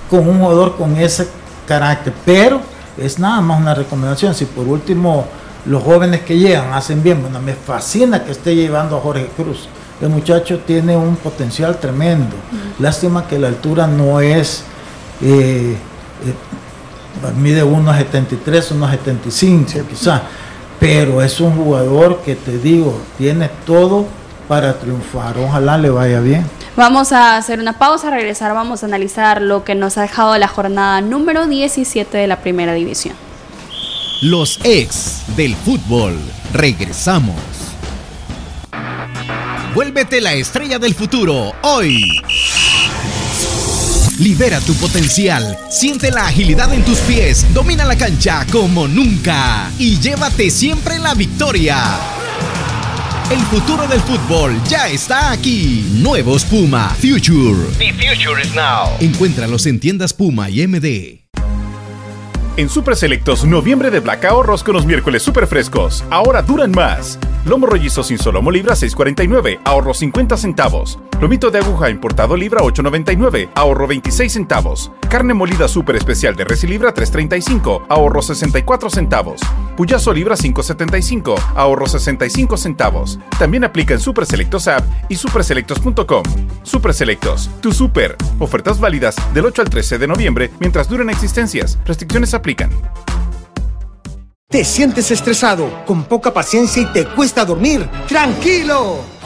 con 0.10 0.28
un 0.28 0.40
jugador 0.40 0.78
con 0.78 0.96
ese 0.98 1.28
carácter. 1.68 2.14
Pero 2.26 2.62
es 2.98 3.18
nada 3.20 3.42
más 3.42 3.60
una 3.60 3.74
recomendación. 3.74 4.34
Si 4.34 4.46
por 4.46 4.68
último 4.68 5.26
los 5.66 5.84
jóvenes 5.84 6.22
que 6.22 6.38
llegan 6.38 6.74
hacen 6.74 7.04
bien, 7.04 7.22
bueno, 7.22 7.42
me 7.42 7.54
fascina 7.54 8.24
que 8.24 8.32
esté 8.32 8.56
llevando 8.56 8.98
a 8.98 9.02
Jorge 9.02 9.30
Cruz. 9.36 9.68
El 10.00 10.10
muchacho 10.10 10.60
tiene 10.60 10.96
un 10.96 11.16
potencial 11.16 11.78
tremendo. 11.80 12.36
Lástima 12.80 13.28
que 13.28 13.40
la 13.40 13.48
altura 13.48 13.88
no 13.88 14.20
es. 14.20 14.64
Eh, 15.22 15.76
eh, 16.26 16.34
mide 17.36 17.64
1,73, 17.64 18.72
1,75 18.72 19.86
quizás, 19.88 20.22
pero 20.80 21.22
es 21.22 21.40
un 21.40 21.52
jugador 21.56 22.22
que 22.22 22.36
te 22.36 22.58
digo, 22.58 23.00
tiene 23.18 23.50
todo 23.66 24.06
para 24.48 24.80
triunfar. 24.80 25.38
Ojalá 25.38 25.78
le 25.78 25.90
vaya 25.90 26.20
bien. 26.20 26.46
Vamos 26.76 27.12
a 27.12 27.38
hacer 27.38 27.60
una 27.60 27.80
pausa, 27.80 28.10
regresar, 28.10 28.54
vamos 28.54 28.84
a 28.84 28.86
analizar 28.86 29.42
lo 29.42 29.64
que 29.64 29.76
nos 29.76 29.98
ha 29.98 30.04
dejado 30.04 30.38
la 30.38 30.48
jornada 30.48 31.02
número 31.02 31.48
17 31.48 32.18
de 32.18 32.28
la 32.28 32.40
primera 32.42 32.74
división. 32.74 33.16
Los 34.22 34.60
ex 34.64 35.24
del 35.36 35.56
fútbol. 35.56 36.18
Regresamos. 36.54 37.36
Vuélvete 39.74 40.22
la 40.22 40.34
estrella 40.34 40.80
del 40.80 40.96
futuro 40.96 41.54
hoy. 41.62 42.22
Libera 44.20 44.60
tu 44.62 44.74
potencial, 44.76 45.58
siente 45.70 46.10
la 46.10 46.26
agilidad 46.26 46.74
en 46.74 46.84
tus 46.84 46.98
pies, 47.00 47.46
domina 47.54 47.86
la 47.86 47.96
cancha 47.96 48.48
como 48.52 48.88
nunca 48.88 49.72
y 49.78 50.00
llévate 50.00 50.50
siempre 50.50 50.98
la 50.98 51.14
victoria. 51.14 51.78
El 53.30 53.40
futuro 53.42 53.86
del 53.88 54.00
fútbol 54.00 54.60
ya 54.68 54.88
está 54.88 55.32
aquí. 55.32 55.86
Nuevos 55.96 56.46
Puma 56.46 56.96
Future. 57.00 57.62
The 57.78 57.94
future 57.94 58.42
is 58.42 58.56
now. 58.56 58.90
Encuéntralos 59.00 59.68
en 59.68 59.80
tiendas 59.80 60.14
Puma 60.14 60.50
y 60.50 60.66
MD. 60.66 61.28
En 62.58 62.70
Super 62.70 62.96
Selectos, 62.96 63.46
noviembre 63.46 63.92
de 63.92 64.00
Black 64.00 64.26
ahorros 64.26 64.64
con 64.64 64.74
los 64.74 64.88
miércoles 64.88 65.22
super 65.22 65.46
frescos. 65.46 66.04
Ahora 66.10 66.42
duran 66.42 66.72
más. 66.72 67.20
Lomo 67.46 67.68
rollizo 67.68 68.02
sin 68.02 68.18
solomo 68.18 68.50
libra 68.50 68.74
6.49, 68.74 69.60
ahorro 69.64 69.94
50 69.94 70.38
centavos. 70.38 70.98
Lomito 71.20 71.50
de 71.50 71.58
aguja 71.58 71.90
importado 71.90 72.38
libra 72.38 72.62
8.99, 72.62 73.50
ahorro 73.56 73.88
26 73.88 74.32
centavos. 74.32 74.92
Carne 75.10 75.34
molida 75.34 75.68
super 75.68 75.96
especial 75.96 76.36
de 76.36 76.44
res 76.44 76.64
libra 76.64 76.94
3.35, 76.94 77.86
ahorro 77.90 78.22
64 78.22 78.90
centavos. 78.92 79.42
Puyazo 79.76 80.14
libra 80.14 80.36
5.75, 80.36 81.36
ahorro 81.56 81.88
65 81.88 82.58
centavos. 82.58 83.20
También 83.40 83.64
aplica 83.64 83.96
en 83.96 84.00
Super 84.00 84.28
Selectos 84.28 84.68
App 84.68 84.84
y 85.10 85.16
superselectos.com. 85.16 86.24
Super 86.62 86.94
Selectos, 86.94 87.50
tu 87.62 87.72
super. 87.72 88.16
Ofertas 88.38 88.80
válidas 88.80 89.16
del 89.34 89.46
8 89.46 89.64
al 89.64 89.70
13 89.72 89.98
de 89.98 90.08
noviembre 90.08 90.52
mientras 90.60 90.88
duren 90.88 91.10
existencias. 91.10 91.80
Restricciones 91.86 92.36
aplicadas 92.36 92.78
¿Te 94.50 94.64
sientes 94.64 95.12
estresado, 95.12 95.84
con 95.86 96.06
poca 96.06 96.34
paciencia 96.34 96.82
y 96.82 96.86
te 96.86 97.06
cuesta 97.06 97.44
dormir? 97.44 97.90
¡Tranquilo! 98.08 99.17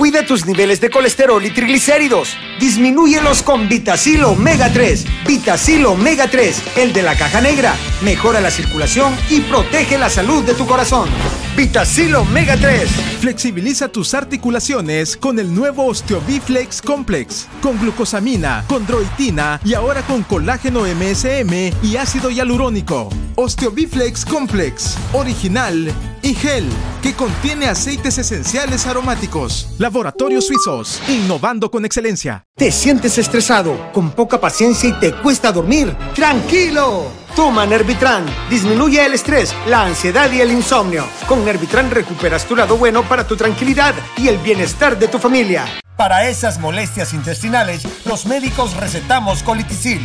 Cuida 0.00 0.24
tus 0.24 0.46
niveles 0.46 0.80
de 0.80 0.88
colesterol 0.88 1.44
y 1.44 1.50
triglicéridos. 1.50 2.34
Disminúyelos 2.58 3.42
con 3.42 3.68
Vitacil 3.68 4.24
Omega 4.24 4.72
3. 4.72 5.04
Vitacil 5.26 5.84
Omega 5.84 6.26
3, 6.26 6.62
el 6.76 6.94
de 6.94 7.02
la 7.02 7.14
caja 7.16 7.42
negra. 7.42 7.74
Mejora 8.00 8.40
la 8.40 8.50
circulación 8.50 9.14
y 9.28 9.40
protege 9.40 9.98
la 9.98 10.08
salud 10.08 10.42
de 10.42 10.54
tu 10.54 10.64
corazón. 10.64 11.10
Vitacil 11.54 12.14
Omega 12.14 12.56
3. 12.56 12.88
Flexibiliza 13.20 13.88
tus 13.88 14.14
articulaciones 14.14 15.18
con 15.18 15.38
el 15.38 15.54
nuevo 15.54 15.84
Osteobiflex 15.84 16.80
Complex, 16.80 17.46
con 17.60 17.78
glucosamina, 17.78 18.64
condroitina 18.68 19.60
y 19.66 19.74
ahora 19.74 20.00
con 20.00 20.22
colágeno 20.22 20.84
MSM 20.86 21.74
y 21.82 21.96
ácido 21.96 22.30
hialurónico. 22.30 23.10
Osteobiflex 23.34 24.24
Complex, 24.24 24.96
original 25.12 25.92
y 26.22 26.34
gel, 26.34 26.68
que 27.02 27.14
contiene 27.14 27.66
aceites 27.66 28.18
esenciales 28.18 28.86
aromáticos. 28.86 29.68
Laboratorios 29.78 30.46
Suizos, 30.46 31.02
innovando 31.08 31.70
con 31.70 31.84
excelencia. 31.84 32.44
¿Te 32.56 32.72
sientes 32.72 33.18
estresado, 33.18 33.92
con 33.92 34.10
poca 34.10 34.40
paciencia 34.40 34.88
y 34.88 34.92
te 34.92 35.12
cuesta 35.12 35.52
dormir? 35.52 35.96
¡Tranquilo! 36.14 37.20
Toma 37.36 37.64
Nervitran. 37.64 38.26
Disminuye 38.48 39.04
el 39.04 39.14
estrés, 39.14 39.54
la 39.68 39.84
ansiedad 39.84 40.30
y 40.32 40.40
el 40.40 40.52
insomnio. 40.52 41.04
Con 41.26 41.44
Nervitran 41.44 41.90
recuperas 41.90 42.44
tu 42.44 42.56
lado 42.56 42.76
bueno 42.76 43.02
para 43.02 43.26
tu 43.26 43.36
tranquilidad 43.36 43.94
y 44.16 44.28
el 44.28 44.38
bienestar 44.38 44.98
de 44.98 45.08
tu 45.08 45.18
familia. 45.18 45.64
Para 45.96 46.28
esas 46.28 46.58
molestias 46.58 47.12
intestinales, 47.12 47.82
los 48.06 48.24
médicos 48.26 48.76
recetamos 48.76 49.42
colitisil. 49.42 50.00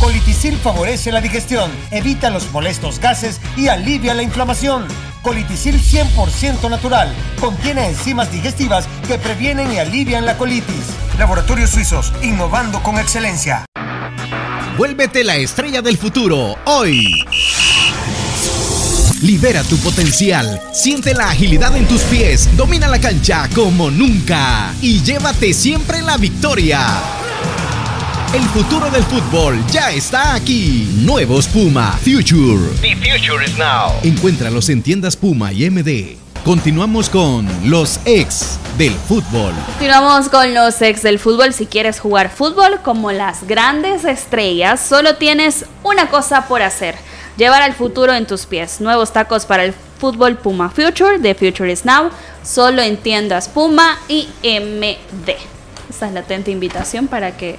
Colitisil 0.00 0.56
favorece 0.56 1.12
la 1.12 1.20
digestión, 1.20 1.70
evita 1.90 2.30
los 2.30 2.50
molestos 2.52 2.98
gases 2.98 3.38
y 3.54 3.68
alivia 3.68 4.14
la 4.14 4.22
inflamación. 4.22 4.86
Colitisil 5.20 5.78
100% 5.78 6.70
natural. 6.70 7.14
Contiene 7.38 7.86
enzimas 7.86 8.32
digestivas 8.32 8.86
que 9.06 9.18
previenen 9.18 9.70
y 9.70 9.78
alivian 9.78 10.24
la 10.24 10.38
colitis. 10.38 10.86
Laboratorios 11.18 11.68
Suizos, 11.68 12.14
innovando 12.22 12.82
con 12.82 12.98
excelencia. 12.98 13.66
Vuélvete 14.78 15.22
la 15.22 15.36
estrella 15.36 15.82
del 15.82 15.98
futuro 15.98 16.56
hoy. 16.64 17.26
Libera 19.20 19.62
tu 19.64 19.76
potencial, 19.80 20.62
siente 20.72 21.12
la 21.12 21.28
agilidad 21.28 21.76
en 21.76 21.86
tus 21.86 22.00
pies, 22.04 22.48
domina 22.56 22.88
la 22.88 22.98
cancha 22.98 23.50
como 23.54 23.90
nunca 23.90 24.72
y 24.80 25.02
llévate 25.02 25.52
siempre 25.52 26.00
la 26.00 26.16
victoria. 26.16 27.29
El 28.32 28.44
futuro 28.44 28.88
del 28.92 29.02
fútbol 29.02 29.58
ya 29.72 29.90
está 29.90 30.36
aquí. 30.36 30.88
Nuevos 30.98 31.48
Puma 31.48 31.98
Future. 32.04 32.62
The 32.80 32.94
future 32.94 33.44
is 33.44 33.58
now. 33.58 33.90
Encuéntralos 34.04 34.68
en 34.68 34.82
tiendas 34.82 35.16
Puma 35.16 35.52
y 35.52 35.68
MD. 35.68 36.16
Continuamos 36.44 37.10
con 37.10 37.48
los 37.68 37.98
ex 38.04 38.60
del 38.78 38.92
fútbol. 38.92 39.52
Continuamos 39.66 40.28
con 40.28 40.54
los 40.54 40.80
ex 40.80 41.02
del 41.02 41.18
fútbol. 41.18 41.52
Si 41.52 41.66
quieres 41.66 41.98
jugar 41.98 42.30
fútbol 42.30 42.78
como 42.84 43.10
las 43.10 43.48
grandes 43.48 44.04
estrellas, 44.04 44.80
solo 44.80 45.16
tienes 45.16 45.64
una 45.82 46.08
cosa 46.08 46.46
por 46.46 46.62
hacer. 46.62 46.94
Llevar 47.36 47.62
al 47.62 47.74
futuro 47.74 48.14
en 48.14 48.28
tus 48.28 48.46
pies. 48.46 48.80
Nuevos 48.80 49.12
tacos 49.12 49.44
para 49.44 49.64
el 49.64 49.74
fútbol 49.98 50.36
Puma 50.36 50.70
Future. 50.70 51.18
The 51.18 51.34
Future 51.34 51.72
is 51.72 51.84
Now. 51.84 52.10
Solo 52.44 52.80
en 52.80 52.96
tiendas 52.96 53.48
Puma 53.48 53.98
y 54.06 54.28
MD. 54.44 55.34
Esta 55.88 56.06
es 56.06 56.12
la 56.12 56.20
atenta 56.20 56.52
invitación 56.52 57.08
para 57.08 57.36
que 57.36 57.58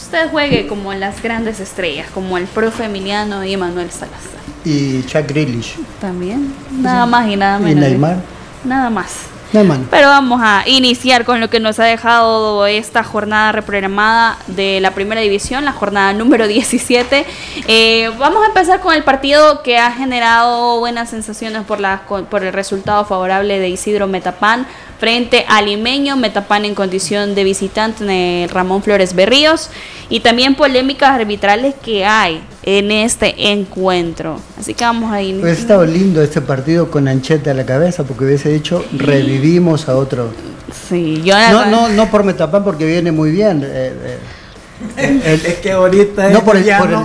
usted 0.00 0.30
juegue 0.30 0.66
como 0.66 0.92
las 0.94 1.22
grandes 1.22 1.60
estrellas, 1.60 2.08
como 2.12 2.38
el 2.38 2.44
profe 2.44 2.84
Emiliano 2.84 3.44
y 3.44 3.56
Manuel 3.56 3.90
Salazar. 3.90 4.40
Y 4.64 5.02
Chuck 5.04 5.26
Grealish. 5.28 5.76
También, 6.00 6.54
nada 6.70 7.06
más 7.06 7.28
y 7.28 7.36
nada 7.36 7.58
Y 7.60 7.62
menos. 7.62 7.88
Neymar. 7.88 8.16
Nada 8.64 8.90
más. 8.90 9.30
Más. 9.52 9.80
Pero 9.90 10.06
vamos 10.06 10.40
a 10.44 10.62
iniciar 10.66 11.24
con 11.24 11.40
lo 11.40 11.50
que 11.50 11.58
nos 11.58 11.80
ha 11.80 11.84
dejado 11.84 12.66
esta 12.68 13.02
jornada 13.02 13.50
reprogramada 13.50 14.38
de 14.46 14.78
la 14.80 14.92
primera 14.92 15.20
división, 15.20 15.64
la 15.64 15.72
jornada 15.72 16.12
número 16.12 16.46
17. 16.46 17.26
Eh, 17.66 18.12
vamos 18.16 18.44
a 18.44 18.46
empezar 18.46 18.78
con 18.78 18.94
el 18.94 19.02
partido 19.02 19.64
que 19.64 19.76
ha 19.76 19.90
generado 19.90 20.78
buenas 20.78 21.10
sensaciones 21.10 21.64
por, 21.64 21.80
la, 21.80 22.02
por 22.06 22.44
el 22.44 22.52
resultado 22.52 23.04
favorable 23.04 23.58
de 23.58 23.68
Isidro 23.68 24.06
Metapán 24.06 24.68
frente 25.00 25.44
al 25.48 25.64
Limeño, 25.66 26.16
Metapán 26.16 26.64
en 26.64 26.74
condición 26.74 27.34
de 27.34 27.42
visitante 27.42 28.04
en 28.04 28.10
el 28.10 28.48
Ramón 28.50 28.82
Flores 28.82 29.14
Berríos 29.14 29.70
y 30.10 30.20
también 30.20 30.54
polémicas 30.54 31.10
arbitrales 31.10 31.74
que 31.82 32.04
hay 32.04 32.42
en 32.62 32.90
este 32.92 33.50
encuentro. 33.50 34.38
Así 34.58 34.74
que 34.74 34.84
vamos 34.84 35.10
a 35.12 35.22
iniciar. 35.22 35.44
Hubiese 35.44 35.60
estado 35.62 35.84
lindo 35.86 36.22
este 36.22 36.42
partido 36.42 36.90
con 36.90 37.08
Ancheta 37.08 37.50
a 37.52 37.54
la 37.54 37.64
cabeza 37.64 38.04
porque 38.04 38.24
hubiese 38.24 38.50
dicho 38.50 38.84
revivimos 38.92 39.88
a 39.88 39.96
otro. 39.96 40.30
Sí, 40.88 41.22
yo 41.24 41.34
No, 41.50 41.64
no, 41.66 41.88
no 41.88 42.10
por 42.10 42.22
Metapán 42.22 42.62
porque 42.62 42.84
viene 42.84 43.10
muy 43.10 43.30
bien. 43.30 43.62
eh, 43.64 43.92
eh. 44.04 44.18
El- 44.96 45.22
Es 45.46 45.54
que 45.58 45.72
ahorita 45.72 46.28
No, 46.30 46.38
es 46.38 46.44
por 46.44 46.56
el- 46.56 46.64
por 46.78 46.90
el- 46.92 46.98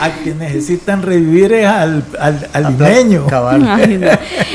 a 0.00 0.10
que 0.22 0.34
necesitan 0.34 1.02
revivir 1.02 1.52
es 1.52 1.66
al, 1.66 2.02
al, 2.18 2.48
al 2.52 2.62
limeño. 2.78 3.26
Cabal. 3.26 3.66
Ay, 3.68 3.98
no. 3.98 4.08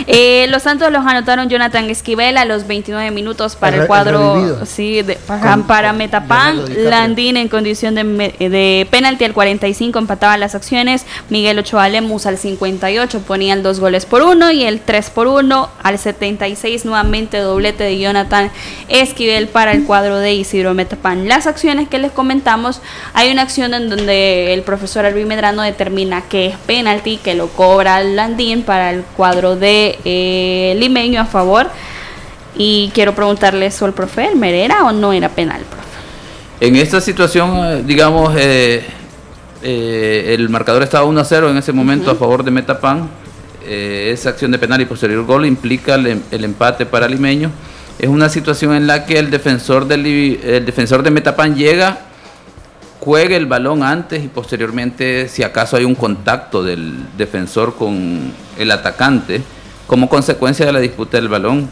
Eh, 0.08 0.48
los 0.50 0.64
Santos 0.64 0.92
los 0.92 1.06
anotaron 1.06 1.50
Jonathan 1.50 1.90
Esquivel 1.90 2.38
a 2.38 2.46
los 2.46 2.68
29 2.68 3.12
minutos 3.12 3.56
para 3.56 3.76
El 3.76 3.76
el, 3.76 3.80
re- 3.80 3.84
el 3.84 3.88
cuadro 3.88 4.66
sí, 4.66 5.02
de- 5.02 5.16
para, 5.16 5.42
Con- 5.52 5.64
para 5.64 5.94
DiCaprio. 5.94 6.90
Landín 6.90 7.38
en 7.38 7.48
condición 7.48 7.96
de, 7.96 8.04
de 8.04 8.88
penalti 8.90 9.24
al 9.26 9.34
45 9.34 10.00
empataba 10.00 10.38
las 10.38 10.56
acciones. 10.56 11.06
Miguel 11.30 11.60
Ochoa 11.60 11.90
Lemus 11.90 12.26
al 12.26 12.38
58 12.38 13.20
ponían 13.22 13.64
dos 13.64 13.80
goles 13.80 14.06
por 14.06 14.22
uno 14.22 14.52
y 14.52 14.64
el 14.64 14.80
3 14.82 15.10
por 15.12 15.28
1 15.28 15.70
al 15.84 16.00
76 16.00 16.86
nuevamente 16.86 17.38
doblete 17.38 17.84
de 17.84 18.00
Jonathan 18.00 18.52
Esquivel 18.90 19.48
para 19.48 19.72
el 19.74 19.84
cuadro 19.84 20.18
de 20.20 20.34
Isidro 20.34 20.74
Metapán. 20.74 21.28
Las 21.28 21.48
acciones 21.48 21.88
que 21.90 21.98
les 22.00 22.12
comentamos, 22.12 22.82
hay 23.14 23.32
una 23.32 23.42
acción 23.42 23.74
en 23.74 23.90
donde 23.90 24.54
el 24.54 24.62
profesor 24.64 25.06
Alvin 25.06 25.28
Medrano 25.36 25.64
determina 25.64 26.22
que 26.22 26.48
es 26.48 26.56
penalti, 26.66 27.18
que 27.18 27.34
lo 27.36 27.48
cobra 27.50 28.02
Landín 28.02 28.64
para 28.64 28.92
el 28.92 29.02
cuadro 29.18 29.58
de 29.58 30.00
eh, 30.06 30.76
Limeño 30.80 31.20
a 31.20 31.26
favor. 31.26 31.68
Y 32.58 32.90
quiero 32.94 33.14
preguntarle 33.14 33.66
eso 33.66 33.84
al 33.86 33.94
profe, 33.94 34.28
¿Elmer 34.30 34.56
era 34.56 34.86
o 34.86 34.94
no 34.94 35.12
era 35.12 35.28
penal, 35.28 35.62
profe? 35.70 35.86
En 36.66 36.78
esta 36.78 37.02
situación, 37.02 37.52
eh, 37.66 37.84
digamos, 37.86 38.34
eh, 38.38 38.86
eh, 39.62 40.36
el 40.38 40.48
marcador 40.48 40.84
estaba 40.84 41.04
1 41.04 41.20
a 41.20 41.26
0 41.26 41.50
en 41.50 41.58
ese 41.58 41.74
momento 41.74 42.12
a 42.12 42.16
favor 42.16 42.42
de 42.46 42.52
Metapan. 42.52 43.10
Eh, 43.68 44.12
esa 44.14 44.30
acción 44.30 44.52
de 44.52 44.58
penal 44.58 44.80
y 44.80 44.86
posterior 44.86 45.26
gol 45.26 45.46
implica 45.46 45.96
el, 45.96 46.08
em- 46.08 46.22
el 46.32 46.46
empate 46.46 46.86
para 46.86 47.10
Limeño. 47.10 47.52
Es 48.00 48.08
una 48.08 48.30
situación 48.30 48.74
en 48.74 48.88
la 48.88 49.06
que 49.06 49.20
el 49.20 49.30
defensor, 49.30 49.86
del, 49.86 50.06
el 50.06 50.66
defensor 50.66 51.04
de 51.04 51.12
Metapan 51.12 51.56
llega, 51.56 52.05
juega 53.06 53.38
el 53.38 53.46
balón 53.46 53.84
antes 53.84 54.24
y 54.24 54.28
posteriormente, 54.28 55.30
si 55.30 55.44
acaso 55.44 55.78
hay 55.78 55.86
un 55.86 55.94
contacto 55.94 56.64
del 56.64 57.06
defensor 57.16 57.76
con 57.76 58.34
el 58.58 58.72
atacante, 58.72 59.44
como 59.86 60.10
consecuencia 60.10 60.66
de 60.66 60.74
la 60.74 60.80
disputa 60.80 61.18
del 61.18 61.30
balón. 61.30 61.70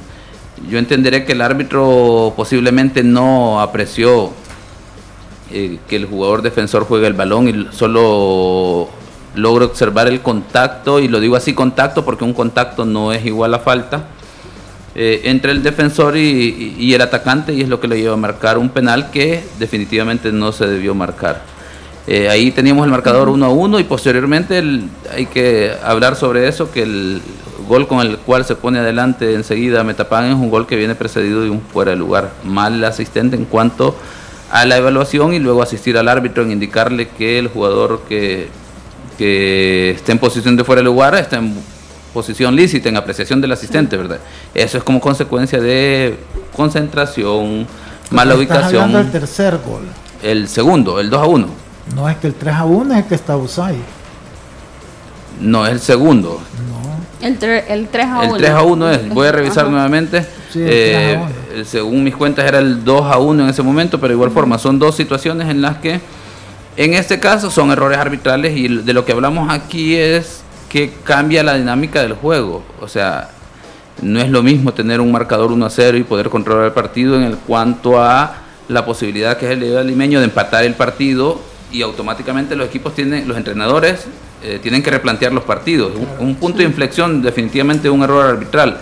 Yo 0.69 0.77
entenderé 0.77 1.25
que 1.25 1.31
el 1.31 1.41
árbitro 1.41 2.33
posiblemente 2.37 3.03
no 3.03 3.59
apreció 3.59 4.31
eh, 5.51 5.79
que 5.89 5.95
el 5.95 6.05
jugador 6.05 6.43
defensor 6.43 6.85
juegue 6.85 7.07
el 7.07 7.13
balón 7.13 7.49
y 7.49 7.67
solo 7.75 8.89
logra 9.33 9.65
observar 9.65 10.07
el 10.07 10.21
contacto, 10.21 10.99
y 10.99 11.07
lo 11.07 11.19
digo 11.19 11.35
así 11.35 11.55
contacto 11.55 12.05
porque 12.05 12.23
un 12.23 12.33
contacto 12.33 12.85
no 12.85 13.11
es 13.11 13.25
igual 13.25 13.55
a 13.55 13.59
falta, 13.59 14.05
eh, 14.95 15.21
entre 15.25 15.51
el 15.51 15.63
defensor 15.63 16.15
y, 16.17 16.21
y- 16.21 16.75
y 16.79 16.93
el 16.93 17.01
atacante 17.01 17.53
y 17.53 17.62
es 17.62 17.69
lo 17.69 17.79
que 17.79 17.88
le 17.88 17.97
lleva 17.99 18.13
a 18.13 18.17
marcar 18.17 18.58
un 18.58 18.69
penal 18.69 19.10
que 19.12 19.43
definitivamente 19.60 20.32
no 20.32 20.51
se 20.51 20.67
debió 20.67 20.93
marcar. 20.95 21.41
Eh, 22.06 22.27
ahí 22.29 22.51
teníamos 22.51 22.84
el 22.86 22.91
marcador 22.91 23.29
1 23.29 23.45
a 23.45 23.49
1 23.49 23.79
y 23.79 23.84
posteriormente 23.86 24.58
el- 24.60 24.89
hay 25.15 25.25
que 25.25 25.71
hablar 25.84 26.15
sobre 26.15 26.47
eso, 26.47 26.69
que 26.71 26.84
el 26.84 27.21
gol 27.67 27.88
con 27.88 27.99
el 28.06 28.17
cual 28.17 28.43
se 28.43 28.56
pone 28.56 28.79
adelante 28.79 29.34
enseguida 29.36 29.84
Metapan 29.86 30.25
es 30.25 30.34
un 30.36 30.49
gol 30.49 30.67
que 30.67 30.75
viene 30.75 30.95
precedido 30.95 31.41
de 31.41 31.49
un 31.49 31.62
fuera 31.62 31.91
de 31.91 31.97
lugar. 31.97 32.32
Mal 32.43 32.84
asistente 32.84 33.36
en 33.38 33.45
cuanto 33.45 33.95
a 34.51 34.65
la 34.65 34.77
evaluación 34.77 35.34
y 35.34 35.39
luego 35.39 35.63
asistir 35.63 35.97
al 35.97 36.10
árbitro 36.10 36.43
en 36.43 36.51
indicarle 36.51 37.08
que 37.08 37.39
el 37.39 37.47
jugador 37.47 38.01
que, 38.10 38.49
que 39.17 39.91
esté 39.91 40.12
en 40.12 40.19
posición 40.19 40.56
de 40.58 40.63
fuera 40.63 40.82
de 40.82 40.86
lugar 40.86 41.15
está 41.15 41.38
en 41.38 41.56
posición 42.13 42.56
lícita, 42.56 42.89
en 42.89 42.97
apreciación 42.97 43.41
del 43.41 43.52
asistente, 43.52 43.97
¿verdad? 43.97 44.19
Eso 44.54 44.78
es 44.78 44.84
como 44.84 44.99
consecuencia 45.02 45.60
de 45.60 46.17
concentración, 46.56 47.65
mala 48.12 48.34
Estás 48.36 48.65
hablando 48.65 48.80
ubicación. 48.80 48.93
del 48.93 49.12
tercer 49.12 49.58
gol. 49.65 49.84
El 50.21 50.47
segundo, 50.47 50.99
el 50.99 51.10
2 51.10 51.21
a 51.21 51.26
1. 51.26 51.47
No 51.95 52.10
es 52.10 52.17
que 52.17 52.28
el 52.28 52.34
3 52.36 52.56
a 52.56 52.65
1 52.65 52.93
es 52.93 52.99
el 53.02 53.06
que 53.08 53.15
está 53.15 53.36
Usai. 53.36 53.76
No, 55.39 55.65
es 55.65 55.71
el 55.73 55.80
segundo. 55.80 56.39
El, 57.21 57.39
tre- 57.39 57.63
el 57.69 57.88
3 57.88 58.06
a 58.06 58.19
1. 58.21 58.36
El 58.36 58.41
3 58.41 58.49
a 58.52 58.62
1 58.63 58.89
es, 58.91 59.10
voy 59.10 59.28
a 59.28 59.32
revisar 59.32 59.63
Ajá. 59.63 59.71
nuevamente. 59.71 60.26
Sí, 60.52 60.60
el 60.62 60.67
Eh, 60.69 61.19
3 61.52 61.58
a 61.58 61.62
eh, 61.62 61.65
según 61.65 62.04
mis 62.04 62.15
cuentas 62.15 62.45
era 62.45 62.60
el 62.60 62.84
2 62.84 63.12
a 63.12 63.17
1 63.17 63.43
en 63.43 63.49
ese 63.49 63.63
momento, 63.63 63.99
pero 63.99 64.10
de 64.10 64.15
igual 64.15 64.32
forma 64.32 64.58
son 64.58 64.78
dos 64.80 64.95
situaciones 64.95 65.49
en 65.49 65.62
las 65.62 65.78
que 65.78 65.99
en 66.76 66.93
este 66.93 67.19
caso 67.19 67.49
son 67.52 67.71
errores 67.71 67.97
arbitrales 67.97 68.56
y 68.58 68.67
de 68.67 68.93
lo 68.93 69.06
que 69.06 69.12
hablamos 69.12 69.52
aquí 69.52 69.95
es 69.95 70.42
que 70.73 70.91
cambia 71.03 71.43
la 71.43 71.53
dinámica 71.53 72.01
del 72.01 72.13
juego. 72.13 72.63
O 72.81 72.88
sea, 72.88 73.29
no 74.01 74.19
es 74.19 74.27
lo 74.27 74.41
mismo 74.41 74.73
tener 74.73 75.01
un 75.01 75.12
marcador 75.12 75.51
1 75.51 75.63
a 75.63 75.69
0 75.69 75.99
y 75.99 76.03
poder 76.03 76.31
controlar 76.31 76.65
el 76.65 76.71
partido 76.71 77.15
en 77.15 77.21
el 77.21 77.38
cuanto 77.38 78.01
a 78.01 78.38
la 78.69 78.83
posibilidad 78.83 79.38
que 79.38 79.45
es 79.45 79.51
el 79.51 79.59
de 79.59 79.83
limeño 79.83 80.17
de 80.17 80.25
empatar 80.25 80.63
el 80.63 80.73
partido 80.73 81.39
y 81.71 81.83
automáticamente 81.83 82.55
los 82.55 82.67
equipos 82.67 82.95
tienen, 82.95 83.27
los 83.27 83.38
entrenadores 83.38 84.07
eh, 84.41 84.57
tienen 84.63 84.81
que 84.81 84.89
replantear 84.89 85.31
los 85.31 85.43
partidos. 85.43 85.91
Un, 85.95 86.27
un 86.27 86.36
punto 86.38 86.57
de 86.57 86.63
inflexión 86.63 87.21
definitivamente 87.21 87.88
un 87.88 88.01
error 88.01 88.25
arbitral. 88.25 88.79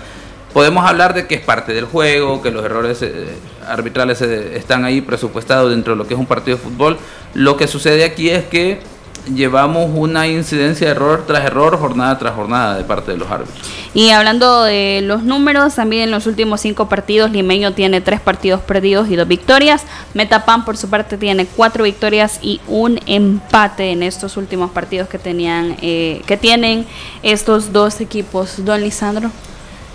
Podemos 0.53 0.85
hablar 0.85 1.13
de 1.13 1.27
que 1.27 1.35
es 1.35 1.41
parte 1.41 1.73
del 1.73 1.85
juego, 1.85 2.41
que 2.41 2.51
los 2.51 2.63
errores 2.63 3.01
eh, 3.01 3.35
arbitrales 3.67 4.21
eh, 4.21 4.55
están 4.55 4.85
ahí 4.85 5.01
presupuestados 5.01 5.69
dentro 5.69 5.91
de 5.91 5.97
lo 5.97 6.07
que 6.07 6.13
es 6.13 6.19
un 6.19 6.25
partido 6.25 6.55
de 6.55 6.63
fútbol. 6.63 6.97
Lo 7.33 7.57
que 7.57 7.67
sucede 7.67 8.05
aquí 8.05 8.29
es 8.29 8.45
que 8.45 8.79
llevamos 9.25 9.91
una 9.93 10.27
incidencia 10.27 10.87
de 10.87 10.93
error 10.93 11.23
tras 11.27 11.43
error, 11.45 11.77
jornada 11.77 12.17
tras 12.17 12.35
jornada 12.35 12.77
de 12.77 12.83
parte 12.83 13.11
de 13.11 13.17
los 13.17 13.29
árbitros. 13.29 13.57
Y 13.93 14.09
hablando 14.11 14.63
de 14.63 15.01
los 15.03 15.23
números, 15.23 15.75
también 15.75 16.03
en 16.03 16.11
los 16.11 16.25
últimos 16.25 16.61
cinco 16.61 16.87
partidos, 16.87 17.31
Limeño 17.31 17.73
tiene 17.73 17.99
tres 17.99 18.21
partidos 18.21 18.61
perdidos 18.61 19.09
y 19.09 19.15
dos 19.15 19.27
victorias. 19.27 19.83
Metapan, 20.13 20.63
por 20.63 20.77
su 20.77 20.89
parte, 20.89 21.17
tiene 21.17 21.45
cuatro 21.45 21.83
victorias 21.83 22.39
y 22.41 22.61
un 22.67 22.99
empate 23.05 23.91
en 23.91 24.03
estos 24.03 24.37
últimos 24.37 24.71
partidos 24.71 25.09
que 25.09 25.19
tenían, 25.19 25.75
eh, 25.81 26.21
que 26.25 26.37
tienen 26.37 26.85
estos 27.21 27.73
dos 27.73 27.99
equipos. 27.99 28.63
Don 28.63 28.79
Lisandro. 28.79 29.29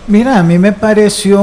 Mira, 0.08 0.38
a 0.38 0.42
mí 0.44 0.56
me 0.58 0.72
pareció 0.72 1.42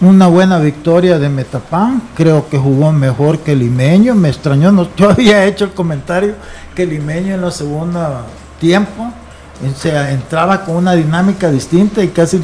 una 0.00 0.26
buena 0.26 0.58
victoria 0.58 1.18
de 1.18 1.30
Metapan. 1.30 2.02
Creo 2.14 2.46
que 2.48 2.58
jugó 2.58 2.92
mejor 2.92 3.38
que 3.38 3.56
Limeño. 3.56 4.14
Me 4.14 4.28
extrañó, 4.28 4.70
no, 4.70 4.88
yo 4.96 5.10
había 5.10 5.44
hecho 5.46 5.64
el 5.64 5.70
comentario 5.72 6.34
que 6.74 6.84
Limeño 6.86 7.34
en 7.34 7.40
la 7.40 7.50
segunda 7.50 8.24
tiempo 8.60 9.04
o 9.04 9.78
sea, 9.80 10.10
entraba 10.10 10.64
con 10.64 10.76
una 10.76 10.92
dinámica 10.94 11.50
distinta 11.50 12.02
y 12.02 12.08
casi 12.08 12.40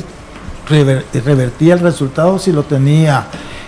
rever- 0.68 1.02
revertía 1.24 1.74
el 1.74 1.80
resultado 1.80 2.38
si 2.38 2.52
lo 2.52 2.62
tenía 2.62 3.24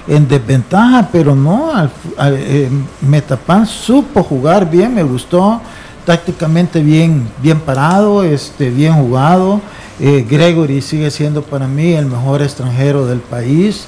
en 0.06 0.28
desventaja, 0.28 1.08
pero 1.10 1.34
no, 1.34 1.72
al, 1.74 1.90
eh, 2.38 2.70
Metapan 3.00 3.66
supo 3.66 4.22
jugar 4.22 4.70
bien, 4.70 4.94
me 4.94 5.02
gustó, 5.02 5.60
tácticamente 6.04 6.80
bien, 6.80 7.28
bien 7.42 7.60
parado, 7.60 8.24
este, 8.24 8.70
bien 8.70 8.94
jugado. 8.94 9.60
Eh, 9.98 10.26
Gregory 10.28 10.80
sigue 10.80 11.10
siendo 11.10 11.42
para 11.42 11.66
mí 11.66 11.92
el 11.92 12.06
mejor 12.06 12.42
extranjero 12.42 13.06
del 13.06 13.20
país. 13.20 13.84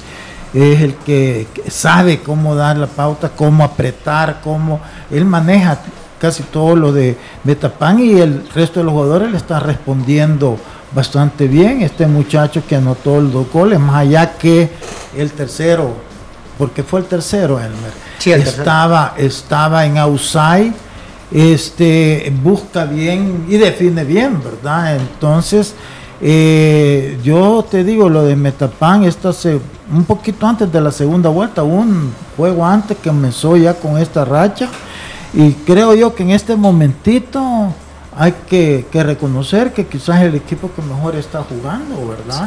Es 0.53 0.83
el 0.83 0.95
que, 0.97 1.47
sabe 1.69 2.21
cómo 2.21 2.55
dar 2.55 2.77
la 2.77 2.87
pauta, 2.87 3.31
cómo 3.31 3.65
apretar, 3.65 4.41
cómo 4.45 4.81
él 5.11 5.25
maneja 5.25 5.79
casi 6.21 6.43
todo 6.43 6.77
lo 6.77 6.93
de 6.93 7.17
Metapan 7.43 7.99
y 7.99 8.21
el 8.21 8.49
resto 8.55 8.81
de 8.81 8.85
los 8.85 8.93
jugadores 8.93 9.31
le 9.31 9.39
están 9.39 9.63
respondiendo 9.63 10.59
bastante 10.95 11.49
bien. 11.49 11.81
Este 11.83 12.07
muchacho 12.07 12.63
que 12.67 12.77
anotó 12.77 13.21
los 13.21 13.33
dos 13.33 13.51
goles, 13.51 13.81
más 13.81 13.97
allá 13.97 14.35
que 14.35 14.71
el 15.17 15.33
tercero, 15.33 15.95
porque 16.59 16.83
fue 16.83 17.01
el 17.01 17.07
tercero, 17.07 17.59
Elmer. 17.59 17.93
Sí, 18.19 18.31
el 18.31 18.45
tercero. 18.45 18.63
estaba, 18.63 19.15
estaba 19.17 19.87
en 19.87 19.99
outside, 19.99 20.73
este, 21.33 22.33
busca 22.43 22.85
bien 22.85 23.47
y 23.49 23.57
define 23.57 24.05
bien, 24.05 24.43
¿verdad? 24.43 24.97
Entonces, 24.97 25.75
eh, 26.21 27.19
yo 27.25 27.67
te 27.69 27.83
digo, 27.83 28.09
lo 28.09 28.25
de 28.25 28.37
Metapan, 28.37 29.05
esta 29.05 29.33
se, 29.33 29.59
un 29.91 30.05
poquito 30.05 30.47
antes 30.47 30.71
de 30.71 30.81
la 30.81 30.93
segunda 30.93 31.31
vuelta, 31.31 31.63
un 31.63 32.13
juego 32.37 32.65
antes 32.65 32.97
que 32.99 33.09
comenzó 33.09 33.57
ya 33.57 33.75
con 33.75 33.99
esta 33.99 34.25
racha. 34.25 34.69
Y 35.35 35.53
creo 35.53 35.95
yo 35.95 36.15
que 36.15 36.23
en 36.23 36.31
este 36.31 36.55
momentito 36.55 37.43
hay 38.17 38.35
que, 38.47 38.87
que 38.93 39.03
reconocer 39.03 39.73
que 39.73 39.87
quizás 39.87 40.21
el 40.21 40.35
equipo 40.35 40.71
que 40.75 40.83
mejor 40.83 41.17
está 41.17 41.43
jugando, 41.43 42.07
¿verdad? 42.07 42.47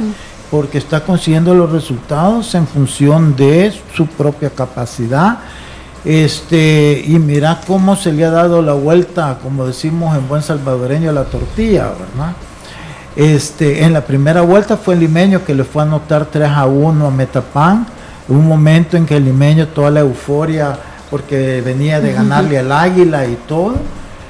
Porque 0.52 0.78
está 0.78 1.04
consiguiendo 1.04 1.56
los 1.56 1.72
resultados 1.72 2.54
en 2.54 2.68
función 2.68 3.36
de 3.36 3.74
su 3.96 4.06
propia 4.06 4.52
capacidad. 4.52 5.40
Este, 6.06 7.04
y 7.04 7.18
mira 7.18 7.62
cómo 7.66 7.96
se 7.96 8.14
le 8.14 8.24
ha 8.26 8.30
dado 8.30 8.62
la 8.62 8.74
vuelta, 8.74 9.40
como 9.42 9.66
decimos 9.66 10.16
en 10.16 10.28
buen 10.28 10.44
salvadoreño, 10.44 11.10
a 11.10 11.14
la 11.14 11.24
tortilla, 11.24 11.86
¿verdad? 11.86 12.34
Este, 13.16 13.84
en 13.84 13.94
la 13.94 14.02
primera 14.02 14.42
vuelta 14.42 14.78
fue 14.78 14.94
el 14.94 15.00
limeño 15.00 15.44
que 15.44 15.56
le 15.56 15.64
fue 15.64 15.82
a 15.82 15.86
anotar 15.86 16.26
3 16.26 16.50
a 16.50 16.66
1 16.68 17.08
a 17.08 17.12
Metapan. 17.12 17.88
Un 18.28 18.48
momento 18.48 18.98
en 18.98 19.06
que 19.06 19.18
el 19.18 19.26
limeño, 19.26 19.68
toda 19.68 19.90
la 19.90 20.02
euforia, 20.02 20.78
porque 21.10 21.62
venía 21.62 22.00
de 22.02 22.14
ganarle 22.14 22.60
al 22.60 22.72
águila 22.72 23.26
y 23.26 23.38
todo. 23.48 23.76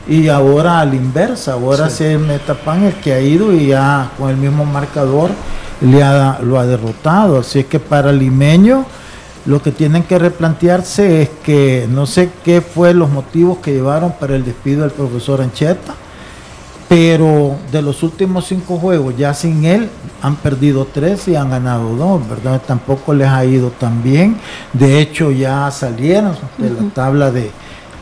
Y 0.08 0.30
ahora 0.30 0.80
a 0.80 0.86
la 0.86 0.96
inversa, 0.96 1.54
ahora 1.54 1.90
sí. 1.90 2.04
es 2.06 2.20
Metapan 2.20 2.84
el 2.84 2.94
que 2.96 3.14
ha 3.14 3.20
ido 3.20 3.52
y 3.52 3.68
ya 3.68 4.12
con 4.18 4.30
el 4.30 4.38
mismo 4.38 4.64
marcador 4.64 5.32
le 5.82 6.04
ha, 6.04 6.40
lo 6.42 6.58
ha 6.60 6.66
derrotado. 6.66 7.40
Así 7.40 7.60
es 7.60 7.66
que 7.66 7.80
para 7.80 8.12
el 8.12 8.20
limeño 8.20 8.86
lo 9.46 9.62
que 9.62 9.72
tienen 9.72 10.04
que 10.04 10.18
replantearse 10.18 11.22
es 11.22 11.30
que 11.44 11.88
no 11.90 12.06
sé 12.06 12.30
qué 12.44 12.62
fue 12.62 12.94
los 12.94 13.10
motivos 13.10 13.60
que 13.60 13.74
llevaron 13.74 14.14
para 14.20 14.36
el 14.36 14.44
despido 14.44 14.82
del 14.82 14.92
profesor 14.92 15.42
Ancheta 15.42 15.96
pero 16.88 17.58
de 17.72 17.82
los 17.82 18.04
últimos 18.04 18.46
cinco 18.46 18.78
juegos, 18.78 19.18
ya 19.18 19.34
sin 19.34 19.66
él, 19.66 19.90
han 20.22 20.36
perdido 20.36 20.86
tres 20.86 21.28
y 21.28 21.36
han 21.36 21.50
ganado 21.50 21.96
dos, 21.96 22.28
¿verdad? 22.30 22.62
Tampoco 22.66 23.14
les 23.14 23.28
ha 23.28 23.44
ido 23.44 23.72
tan 23.72 24.04
bien. 24.04 24.38
De 24.74 25.00
hecho, 25.00 25.32
ya 25.32 25.70
salieron 25.72 26.36
de 26.58 26.70
la 26.70 26.90
tabla 26.94 27.32
de, 27.32 27.52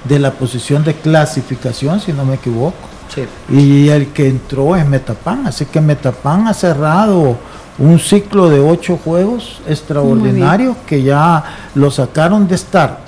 de 0.03 0.19
la 0.19 0.31
posición 0.31 0.83
de 0.83 0.95
clasificación, 0.95 2.01
si 2.01 2.11
no 2.11 2.25
me 2.25 2.35
equivoco. 2.35 2.89
Sí. 3.13 3.25
Y 3.49 3.89
el 3.89 4.07
que 4.07 4.27
entró 4.27 4.75
es 4.75 4.85
Metapan, 4.87 5.47
así 5.47 5.65
que 5.65 5.79
Metapan 5.79 6.47
ha 6.47 6.53
cerrado 6.53 7.37
un 7.79 7.99
ciclo 7.99 8.49
de 8.49 8.59
ocho 8.59 8.99
juegos 9.03 9.61
extraordinarios 9.67 10.75
que 10.87 11.01
ya 11.01 11.43
lo 11.75 11.89
sacaron 11.89 12.47
de 12.47 12.55
estar 12.55 13.03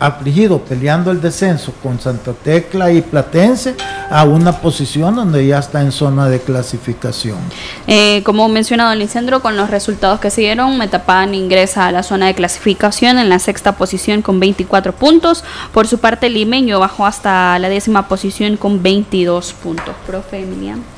afligido 0.00 0.60
peleando 0.60 1.10
el 1.10 1.20
descenso 1.20 1.72
con 1.82 1.98
Santa 1.98 2.32
Tecla 2.32 2.92
y 2.92 3.02
Platense 3.02 3.74
a 4.10 4.24
una 4.24 4.52
posición 4.52 5.16
donde 5.16 5.46
ya 5.46 5.58
está 5.58 5.82
en 5.82 5.92
zona 5.92 6.28
de 6.28 6.40
clasificación. 6.40 7.38
Eh, 7.86 8.22
como 8.24 8.48
mencionado 8.48 8.92
el 8.92 9.00
Licendro, 9.00 9.40
con 9.40 9.56
los 9.56 9.70
resultados 9.70 10.20
que 10.20 10.30
siguieron, 10.30 10.78
Metapan 10.78 11.34
ingresa 11.34 11.86
a 11.86 11.92
la 11.92 12.02
zona 12.02 12.26
de 12.26 12.34
clasificación 12.34 13.18
en 13.18 13.28
la 13.28 13.38
sexta 13.38 13.72
posición 13.72 14.22
con 14.22 14.40
24 14.40 14.92
puntos. 14.94 15.44
Por 15.72 15.86
su 15.86 15.98
parte, 15.98 16.28
Limeño 16.28 16.78
bajó 16.78 17.04
hasta 17.06 17.58
la 17.58 17.68
décima 17.68 18.08
posición 18.08 18.56
con 18.56 18.82
22 18.82 19.52
puntos. 19.52 19.94
Profe 20.06 20.40
Emiliano. 20.40 20.97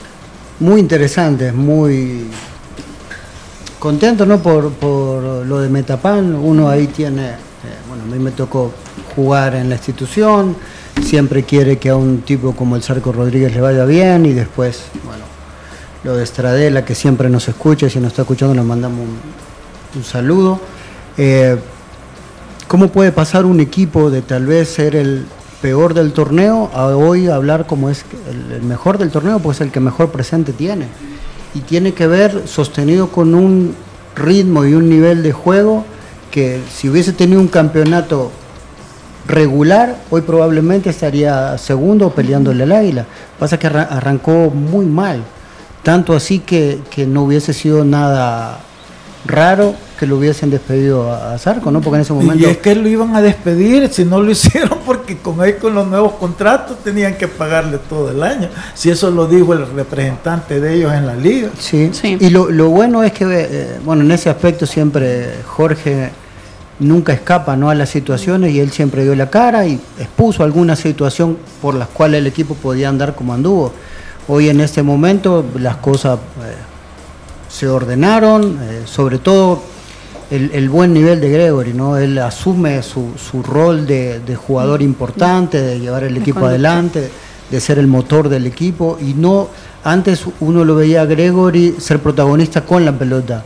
Muy 0.61 0.79
interesante, 0.79 1.53
muy 1.53 2.27
contento 3.79 4.27
¿no? 4.27 4.43
por, 4.43 4.71
por 4.73 5.47
lo 5.47 5.59
de 5.59 5.71
Metapan. 5.71 6.35
Uno 6.35 6.69
ahí 6.69 6.87
tiene, 6.87 7.31
eh, 7.31 7.37
bueno, 7.89 8.05
a 8.05 8.07
mí 8.07 8.19
me 8.23 8.31
tocó 8.31 8.71
jugar 9.17 9.55
en 9.55 9.71
la 9.71 9.77
institución, 9.77 10.55
siempre 11.03 11.45
quiere 11.45 11.79
que 11.79 11.89
a 11.89 11.97
un 11.97 12.21
tipo 12.21 12.55
como 12.55 12.77
el 12.77 12.83
Sarco 12.83 13.11
Rodríguez 13.11 13.55
le 13.55 13.63
vaya 13.63 13.87
bien 13.87 14.27
y 14.27 14.35
después, 14.35 14.83
bueno, 15.07 15.25
lo 16.05 16.15
de 16.19 16.25
Estradela, 16.25 16.85
que 16.85 16.95
siempre 16.95 17.31
nos 17.31 17.49
escucha, 17.49 17.87
y 17.87 17.91
si 17.91 17.99
nos 17.99 18.09
está 18.09 18.23
escuchando 18.23 18.55
le 18.55 18.63
mandamos 18.63 19.01
un, 19.01 19.19
un 19.99 20.05
saludo. 20.05 20.61
Eh, 21.17 21.57
¿Cómo 22.69 22.89
puede 22.89 23.13
pasar 23.13 23.47
un 23.47 23.61
equipo 23.61 24.11
de 24.11 24.21
tal 24.21 24.45
vez 24.45 24.69
ser 24.69 24.95
el 24.95 25.25
peor 25.61 25.95
del 25.95 26.13
torneo 26.13 26.71
a 26.75 26.87
hoy 26.87 27.29
hablar 27.29 27.67
como 27.67 27.91
es 27.91 28.05
el, 28.53 28.63
mejor 28.63 28.99
del 28.99 29.11
torneo, 29.11 29.39
pues 29.39 29.61
el 29.61 29.71
que 29.71 29.81
mejor 29.81 30.11
presente 30.11 30.53
tiene? 30.53 30.87
Y 31.55 31.61
tiene 31.61 31.93
que 31.95 32.07
ver 32.07 32.45
sostenido 32.47 33.09
con 33.09 33.35
un 33.35 33.75
ritmo 34.17 34.65
y 34.65 34.75
un 34.75 34.89
nivel 34.89 35.23
de 35.23 35.33
juego 35.33 35.85
que 36.31 36.61
si 36.73 36.89
hubiese 36.89 37.13
tenido 37.13 37.41
un 37.41 37.49
campeonato 37.49 38.31
regular, 39.27 39.97
hoy 40.11 40.23
probablemente 40.23 40.91
estaría 40.91 41.57
segundo 41.59 42.11
peleándole 42.11 42.63
al 42.63 42.73
águila. 42.73 43.07
Pasa 43.39 43.59
que 43.59 43.67
arran- 43.69 43.89
arrancó 43.91 44.51
muy 44.51 44.87
mal, 44.87 45.23
tanto 45.83 46.15
así 46.15 46.39
que, 46.41 46.81
que 46.91 47.07
no 47.07 47.25
hubiese 47.25 47.53
sido 47.53 47.85
nada 47.85 48.61
raro 49.27 49.75
que 50.01 50.07
lo 50.07 50.17
hubiesen 50.17 50.49
despedido 50.49 51.13
a, 51.13 51.35
a 51.35 51.39
Zarco, 51.39 51.71
¿no? 51.71 51.83
Porque 51.83 51.97
en 51.97 52.01
ese 52.01 52.15
momento... 52.15 52.43
Y 52.43 52.51
es 52.51 52.57
que 52.57 52.75
lo 52.75 52.89
iban 52.89 53.15
a 53.15 53.21
despedir 53.21 53.87
si 53.93 54.07
no 54.07 54.23
lo 54.23 54.31
hicieron 54.33 54.79
porque 54.87 55.19
con 55.19 55.39
ahí 55.43 55.53
con 55.61 55.75
los 55.75 55.87
nuevos 55.87 56.15
contratos 56.15 56.79
tenían 56.83 57.19
que 57.19 57.29
pagarle 57.29 57.77
todo 57.77 58.11
el 58.11 58.23
año. 58.23 58.49
Si 58.73 58.89
eso 58.89 59.11
lo 59.11 59.27
dijo 59.27 59.53
el 59.53 59.71
representante 59.71 60.59
de 60.59 60.75
ellos 60.75 60.95
en 60.95 61.07
la 61.07 61.15
liga. 61.15 61.51
Sí, 61.59 61.91
y 62.19 62.31
lo, 62.31 62.51
lo 62.51 62.71
bueno 62.71 63.03
es 63.03 63.13
que, 63.13 63.27
eh, 63.29 63.79
bueno, 63.85 64.03
en 64.03 64.11
ese 64.11 64.31
aspecto 64.31 64.65
siempre 64.65 65.35
Jorge 65.47 66.09
nunca 66.79 67.13
escapa 67.13 67.55
¿no? 67.57 67.69
a 67.69 67.75
las 67.75 67.91
situaciones 67.91 68.53
y 68.55 68.61
él 68.61 68.71
siempre 68.71 69.03
dio 69.03 69.15
la 69.15 69.29
cara 69.29 69.67
y 69.67 69.79
expuso 69.99 70.45
alguna 70.45 70.77
situación 70.77 71.37
por 71.61 71.75
las 71.75 71.89
cuales 71.89 72.21
el 72.21 72.27
equipo 72.27 72.55
podía 72.55 72.89
andar 72.89 73.15
como 73.15 73.35
anduvo. 73.35 73.71
Hoy 74.29 74.49
en 74.49 74.63
este 74.63 74.83
momento 74.83 75.45
las 75.59 75.77
cosas 75.77 76.19
eh, 76.19 76.55
se 77.51 77.69
ordenaron, 77.69 78.59
eh, 78.63 78.83
sobre 78.87 79.19
todo 79.19 79.63
el, 80.31 80.51
el 80.53 80.69
buen 80.69 80.93
nivel 80.93 81.21
de 81.21 81.31
Gregory, 81.31 81.73
¿no? 81.73 81.97
Él 81.97 82.19
asume 82.19 82.83
su, 82.83 83.13
su 83.17 83.43
rol 83.43 83.87
de, 83.87 84.21
de 84.21 84.37
jugador 84.37 84.81
importante, 84.81 85.61
de 85.61 85.81
llevar 85.81 86.05
el 86.05 86.17
equipo 86.17 86.47
adelante, 86.47 87.11
de 87.51 87.61
ser 87.61 87.79
el 87.79 87.89
motor 87.89 88.29
del 88.29 88.47
equipo 88.47 88.97
y 89.01 89.15
no 89.15 89.49
antes 89.83 90.25
uno 90.41 90.65
lo 90.65 90.77
veía 90.77 91.03
a 91.03 91.05
Gregory 91.07 91.77
ser 91.79 91.99
protagonista 91.99 92.65
con 92.65 92.85
la 92.85 92.97
pelota. 92.97 93.43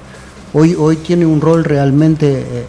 Hoy, 0.53 0.74
hoy 0.74 0.97
tiene 0.97 1.24
un 1.24 1.41
rol 1.41 1.64
realmente 1.64 2.41
eh, 2.41 2.66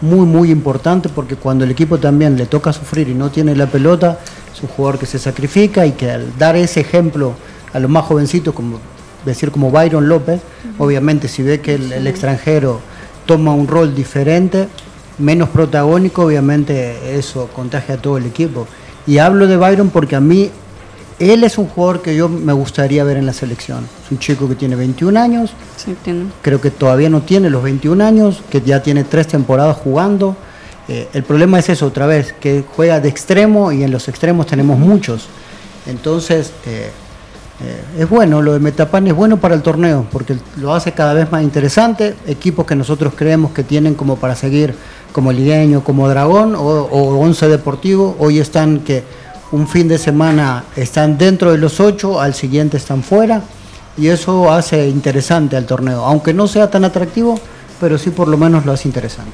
muy 0.00 0.26
muy 0.26 0.50
importante 0.50 1.08
porque 1.08 1.36
cuando 1.36 1.64
el 1.64 1.70
equipo 1.70 1.98
también 1.98 2.36
le 2.36 2.46
toca 2.46 2.72
sufrir 2.72 3.08
y 3.08 3.14
no 3.14 3.30
tiene 3.30 3.54
la 3.54 3.66
pelota, 3.66 4.18
es 4.52 4.62
un 4.62 4.68
jugador 4.68 4.98
que 4.98 5.06
se 5.06 5.18
sacrifica 5.18 5.84
y 5.84 5.92
que 5.92 6.10
al 6.10 6.38
dar 6.38 6.56
ese 6.56 6.80
ejemplo 6.80 7.34
a 7.72 7.78
los 7.80 7.90
más 7.90 8.04
jovencitos, 8.04 8.54
como 8.54 8.78
decir 9.26 9.50
como 9.50 9.70
Byron 9.70 10.08
López, 10.08 10.40
obviamente 10.78 11.28
si 11.28 11.42
ve 11.42 11.60
que 11.60 11.74
el, 11.74 11.92
el 11.92 12.06
extranjero 12.06 12.80
toma 13.28 13.52
un 13.52 13.68
rol 13.68 13.94
diferente, 13.94 14.68
menos 15.18 15.50
protagónico, 15.50 16.24
obviamente 16.24 17.16
eso 17.18 17.50
contagia 17.54 17.96
a 17.96 17.98
todo 17.98 18.16
el 18.16 18.24
equipo. 18.24 18.66
Y 19.06 19.18
hablo 19.18 19.46
de 19.46 19.58
Byron 19.58 19.90
porque 19.90 20.16
a 20.16 20.20
mí 20.20 20.50
él 21.18 21.44
es 21.44 21.58
un 21.58 21.66
jugador 21.66 22.00
que 22.00 22.16
yo 22.16 22.30
me 22.30 22.54
gustaría 22.54 23.04
ver 23.04 23.18
en 23.18 23.26
la 23.26 23.34
selección. 23.34 23.86
Es 24.04 24.10
un 24.10 24.18
chico 24.18 24.48
que 24.48 24.54
tiene 24.54 24.76
21 24.76 25.20
años, 25.20 25.50
Sí, 25.76 25.94
creo 26.42 26.60
que 26.60 26.70
todavía 26.70 27.10
no 27.10 27.20
tiene 27.20 27.50
los 27.50 27.62
21 27.62 28.02
años, 28.02 28.42
que 28.50 28.62
ya 28.62 28.82
tiene 28.82 29.04
tres 29.04 29.28
temporadas 29.28 29.76
jugando. 29.76 30.34
Eh, 30.88 31.08
el 31.12 31.22
problema 31.22 31.58
es 31.58 31.68
eso, 31.68 31.86
otra 31.86 32.06
vez, 32.06 32.32
que 32.40 32.64
juega 32.74 32.98
de 32.98 33.10
extremo 33.10 33.72
y 33.72 33.82
en 33.82 33.90
los 33.90 34.08
extremos 34.08 34.46
tenemos 34.46 34.78
muchos. 34.78 35.28
Entonces, 35.86 36.52
eh, 36.64 36.90
eh, 37.60 38.02
es 38.02 38.08
bueno, 38.08 38.40
lo 38.40 38.52
de 38.52 38.60
Metapan 38.60 39.06
es 39.08 39.14
bueno 39.14 39.38
para 39.38 39.54
el 39.54 39.62
torneo, 39.62 40.06
porque 40.12 40.36
lo 40.56 40.74
hace 40.74 40.92
cada 40.92 41.12
vez 41.12 41.30
más 41.32 41.42
interesante. 41.42 42.14
Equipos 42.26 42.66
que 42.66 42.76
nosotros 42.76 43.14
creemos 43.16 43.52
que 43.52 43.64
tienen 43.64 43.94
como 43.94 44.16
para 44.16 44.36
seguir, 44.36 44.74
como 45.12 45.32
Ligueño, 45.32 45.82
como 45.82 46.08
Dragón 46.08 46.54
o, 46.54 46.60
o 46.60 47.18
Once 47.18 47.48
Deportivo, 47.48 48.16
hoy 48.18 48.38
están 48.38 48.80
que 48.80 49.02
un 49.50 49.66
fin 49.66 49.88
de 49.88 49.98
semana 49.98 50.64
están 50.76 51.18
dentro 51.18 51.50
de 51.50 51.58
los 51.58 51.80
ocho, 51.80 52.20
al 52.20 52.34
siguiente 52.34 52.76
están 52.76 53.02
fuera 53.02 53.42
y 53.96 54.08
eso 54.08 54.52
hace 54.52 54.88
interesante 54.88 55.56
al 55.56 55.66
torneo, 55.66 56.04
aunque 56.04 56.32
no 56.32 56.46
sea 56.46 56.70
tan 56.70 56.84
atractivo, 56.84 57.40
pero 57.80 57.98
sí 57.98 58.10
por 58.10 58.28
lo 58.28 58.36
menos 58.36 58.64
lo 58.64 58.72
hace 58.72 58.88
interesante. 58.88 59.32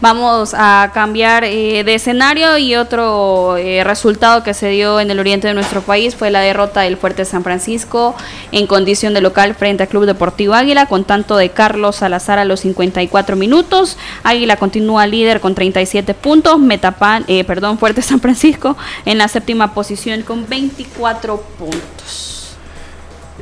Vamos 0.00 0.54
a 0.56 0.90
cambiar 0.92 1.44
eh, 1.44 1.82
de 1.84 1.94
escenario 1.94 2.58
y 2.58 2.74
otro 2.74 3.56
eh, 3.56 3.84
resultado 3.84 4.42
que 4.42 4.52
se 4.54 4.68
dio 4.68 5.00
en 5.00 5.10
el 5.10 5.18
oriente 5.18 5.48
de 5.48 5.54
nuestro 5.54 5.82
país 5.82 6.14
fue 6.14 6.30
la 6.30 6.40
derrota 6.40 6.82
del 6.82 6.96
Fuerte 6.96 7.24
San 7.24 7.42
Francisco 7.42 8.14
en 8.52 8.66
condición 8.66 9.14
de 9.14 9.20
local 9.20 9.54
frente 9.54 9.84
al 9.84 9.88
Club 9.88 10.06
Deportivo 10.06 10.54
Águila 10.54 10.86
con 10.86 11.04
tanto 11.04 11.36
de 11.36 11.50
Carlos 11.50 11.96
Salazar 11.96 12.38
a 12.38 12.44
los 12.44 12.60
54 12.60 13.36
minutos. 13.36 13.96
Águila 14.22 14.56
continúa 14.56 15.06
líder 15.06 15.40
con 15.40 15.54
37 15.54 16.14
puntos, 16.14 16.58
Metapan, 16.58 17.24
eh, 17.28 17.44
perdón, 17.44 17.78
Fuerte 17.78 18.02
San 18.02 18.20
Francisco 18.20 18.76
en 19.04 19.18
la 19.18 19.28
séptima 19.28 19.74
posición 19.74 20.22
con 20.22 20.48
24 20.48 21.40
puntos. 21.58 22.43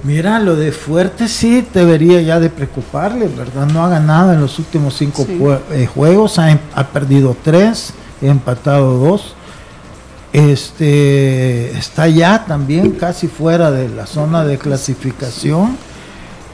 Mira, 0.05 0.41
lo 0.41 0.57
de 0.57 0.73
fuerte 0.73 1.29
sí 1.29 1.65
debería 1.73 2.21
ya 2.23 2.41
de 2.41 2.51
preocuparle, 2.51 3.29
¿verdad? 3.29 3.67
No 3.67 3.85
ha 3.85 3.89
ganado 3.89 4.33
en 4.33 4.41
los 4.41 4.59
últimos 4.59 4.95
cinco 4.97 5.25
Sí. 5.25 5.39
eh, 5.73 5.87
juegos, 5.87 6.39
ha, 6.41 6.51
em- 6.51 6.59
ha 6.75 6.89
perdido 6.89 7.37
tres, 7.43 7.93
ha 8.21 8.27
empatado 8.27 8.99
dos. 8.99 9.35
Este 10.33 11.71
está 11.77 12.09
ya 12.09 12.45
también 12.47 12.93
casi 12.93 13.29
fuera 13.29 13.71
de 13.71 13.89
la 13.89 14.07
zona 14.07 14.45
de 14.45 14.59
clasificación. 14.59 15.77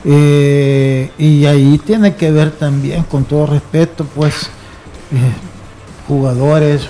Eh, 0.04 1.10
y 1.18 1.44
ahí 1.46 1.78
tiene 1.84 2.14
que 2.16 2.30
ver 2.30 2.50
también, 2.52 3.02
con 3.04 3.24
todo 3.24 3.46
respeto, 3.46 4.04
pues, 4.14 4.34
eh, 5.12 5.32
jugadores, 6.06 6.82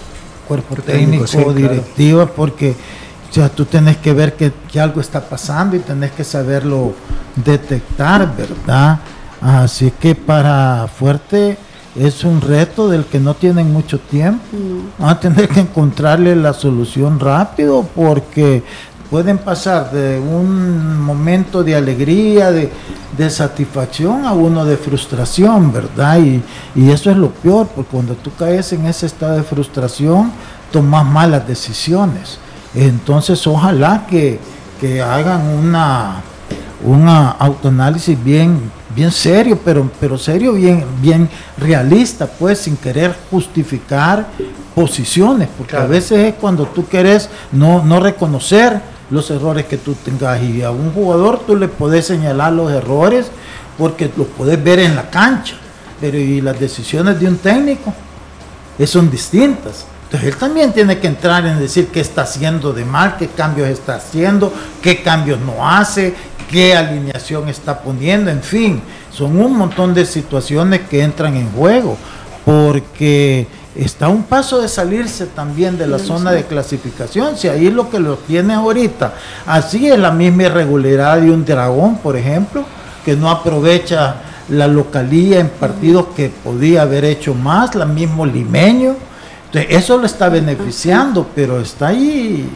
cuerpo 0.47 0.75
técnico, 0.77 1.25
Técnico, 1.25 1.27
sí, 1.27 1.37
claro. 1.39 1.53
directiva, 1.53 2.27
porque 2.27 2.75
o 3.31 3.33
sea, 3.33 3.49
tú 3.49 3.65
tenés 3.65 3.99
que 3.99 4.13
ver 4.13 4.35
que, 4.35 4.53
que 4.71 4.81
algo 4.81 5.01
está 5.01 5.21
pasando 5.21 5.77
y 5.77 5.81
tenés 5.81 6.13
que 6.13 6.25
saberlo 6.25 6.95
detectar, 7.37 8.35
¿verdad? 8.37 9.01
Así 9.41 9.93
que 10.01 10.15
para 10.15 10.89
Fuerte 10.89 11.59
es 11.95 12.25
un 12.25 12.41
reto 12.41 12.89
del 12.89 13.05
que 13.05 13.21
no 13.21 13.35
tienen 13.35 13.73
mucho 13.73 13.99
tiempo. 13.99 14.57
Van 14.99 15.11
a 15.11 15.21
tener 15.21 15.49
que 15.49 15.61
encontrarle 15.61 16.35
la 16.37 16.53
solución 16.53 17.21
rápido 17.21 17.87
porque 17.95 18.63
pueden 19.11 19.39
pasar 19.39 19.91
de 19.91 20.19
un 20.19 21.01
momento 21.01 21.63
de 21.63 21.77
alegría, 21.77 22.51
de, 22.51 22.71
de 23.17 23.31
satisfacción 23.31 24.25
a 24.25 24.33
uno 24.33 24.65
de 24.65 24.77
frustración, 24.77 25.73
¿verdad? 25.73 26.19
Y, 26.19 26.43
y 26.75 26.91
eso 26.91 27.11
es 27.11 27.17
lo 27.17 27.31
peor, 27.31 27.69
porque 27.75 27.91
cuando 27.91 28.15
tú 28.15 28.31
caes 28.39 28.73
en 28.73 28.87
ese 28.87 29.07
estado 29.07 29.37
de 29.37 29.43
frustración, 29.43 30.31
tomas 30.73 31.07
malas 31.07 31.47
decisiones. 31.47 32.39
Entonces, 32.75 33.47
ojalá 33.47 34.07
que, 34.09 34.39
que 34.81 35.01
hagan 35.01 35.47
una, 35.47 36.23
una 36.85 37.31
autoanálisis 37.31 38.23
bien, 38.23 38.71
bien 38.95 39.11
serio, 39.11 39.59
pero, 39.65 39.91
pero 40.01 40.19
serio, 40.19 40.53
bien, 40.53 40.85
bien 41.01 41.29
realista, 41.57 42.27
pues, 42.27 42.59
sin 42.61 42.77
querer 42.77 43.17
justificar 43.31 44.27
posiciones, 44.75 45.49
porque 45.57 45.77
a 45.77 45.87
veces 45.87 46.19
es 46.19 46.35
cuando 46.35 46.67
tú 46.67 46.85
quieres 46.85 47.29
no, 47.51 47.83
no 47.85 47.99
reconocer 47.99 48.81
los 49.11 49.31
errores 49.31 49.67
que 49.67 49.79
tú 49.79 49.95
tengas 49.95 50.43
y 50.43 50.63
a 50.63 50.71
un 50.71 50.93
jugador 50.93 51.41
tú 51.47 51.57
le 51.57 51.67
podés 51.67 52.07
señalar 52.07 52.53
los 52.53 52.71
errores 52.71 53.31
porque 53.77 54.11
los 54.17 54.27
podés 54.27 54.63
ver 54.63 54.81
en 54.81 54.95
la 54.95 55.09
cancha, 55.09 55.57
pero 56.01 56.19
y 56.19 56.41
las 56.41 56.59
decisiones 56.61 57.19
de 57.19 57.27
un 57.27 57.39
técnico 57.39 57.93
eh, 58.79 58.87
son 58.87 59.11
distintas. 59.11 59.87
Entonces 60.09 60.31
él 60.31 60.37
también 60.37 60.73
tiene 60.73 60.99
que 60.99 61.07
entrar 61.07 61.45
en 61.45 61.59
decir 61.59 61.89
qué 61.89 62.01
está 62.01 62.23
haciendo 62.23 62.73
de 62.73 62.83
mal, 62.83 63.19
qué 63.19 63.29
cambios 63.29 63.69
está 63.69 63.97
haciendo, 63.97 64.51
qué 64.81 65.03
cambios 65.03 65.39
no 65.39 65.69
hace, 65.69 66.15
qué 66.51 66.75
alineación 66.75 67.47
está 67.51 67.81
poniendo, 67.81 68.31
en 68.31 68.43
fin, 68.43 68.81
son 69.13 69.39
un 69.39 69.55
montón 69.55 69.93
de 69.93 70.07
situaciones 70.07 70.81
que 70.89 71.03
entran 71.03 71.37
en 71.37 71.51
juego, 71.53 71.99
porque 72.47 73.47
está 73.75 74.07
a 74.07 74.09
un 74.09 74.23
paso 74.23 74.63
de 74.63 74.69
salirse 74.69 75.27
también 75.27 75.77
de 75.77 75.87
la 75.87 75.99
zona 75.99 76.33
de 76.33 76.45
clasificación, 76.45 77.37
si 77.37 77.49
ahí 77.49 77.71
lo 77.71 77.91
que 77.91 78.01
lo 78.01 78.17
tiene 78.17 78.55
ahorita, 78.55 79.13
así 79.45 79.89
es 79.89 79.99
la 79.99 80.11
misma 80.11 80.45
irregularidad 80.45 81.21
de 81.21 81.31
un 81.31 81.45
dragón, 81.45 81.99
por 81.99 82.17
ejemplo, 82.17 82.65
que 83.05 83.15
no 83.15 83.29
aprovecha 83.29 84.17
la 84.49 84.67
localía 84.67 85.41
en 85.41 85.51
partidos 85.51 86.07
que 86.17 86.31
podía 86.31 86.81
haber 86.81 87.05
hecho 87.05 87.35
más, 87.35 87.75
la 87.75 87.85
mismo 87.85 88.25
limeño. 88.25 88.97
Eso 89.53 89.97
lo 89.97 90.07
está 90.07 90.29
beneficiando, 90.29 91.27
pero 91.35 91.61
está 91.61 91.89
ahí 91.89 92.49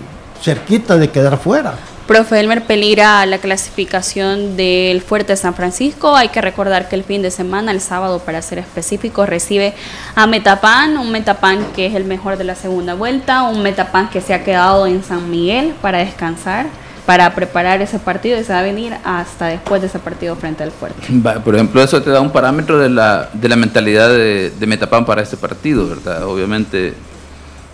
cerquita 0.42 0.96
de 0.96 1.10
quedar 1.10 1.38
fuera. 1.38 1.74
Profe 2.06 2.40
Elmer 2.40 2.64
peligra 2.64 3.24
la 3.26 3.38
clasificación 3.38 4.56
del 4.56 5.00
Fuerte 5.02 5.36
San 5.36 5.54
Francisco. 5.54 6.16
Hay 6.16 6.28
que 6.28 6.40
recordar 6.40 6.88
que 6.88 6.96
el 6.96 7.04
fin 7.04 7.22
de 7.22 7.30
semana, 7.30 7.70
el 7.70 7.80
sábado 7.80 8.18
para 8.18 8.42
ser 8.42 8.58
específico, 8.58 9.24
recibe 9.24 9.72
a 10.16 10.26
Metapan, 10.26 10.98
un 10.98 11.12
Metapan 11.12 11.64
que 11.74 11.86
es 11.86 11.94
el 11.94 12.04
mejor 12.04 12.36
de 12.36 12.44
la 12.44 12.56
segunda 12.56 12.94
vuelta, 12.94 13.44
un 13.44 13.62
Metapan 13.62 14.10
que 14.10 14.20
se 14.20 14.34
ha 14.34 14.42
quedado 14.42 14.86
en 14.86 15.04
San 15.04 15.30
Miguel 15.30 15.74
para 15.80 15.98
descansar, 15.98 16.66
para 17.06 17.34
preparar 17.34 17.82
ese 17.82 17.98
partido 17.98 18.38
y 18.38 18.44
se 18.44 18.52
va 18.52 18.60
a 18.60 18.62
venir 18.62 18.94
hasta 19.04 19.46
después 19.46 19.80
de 19.80 19.88
ese 19.88 19.98
partido 19.98 20.36
frente 20.36 20.62
al 20.62 20.70
Fuerte. 20.70 21.08
Por 21.44 21.54
ejemplo, 21.54 21.82
eso 21.82 22.00
te 22.00 22.10
da 22.10 22.20
un 22.20 22.30
parámetro 22.30 22.78
de 22.78 22.88
la, 22.88 23.28
de 23.32 23.48
la 23.48 23.56
mentalidad 23.56 24.08
de, 24.08 24.50
de 24.50 24.66
Metapan 24.66 25.04
para 25.04 25.22
este 25.22 25.36
partido, 25.36 25.88
¿verdad? 25.88 26.24
Obviamente 26.26 26.94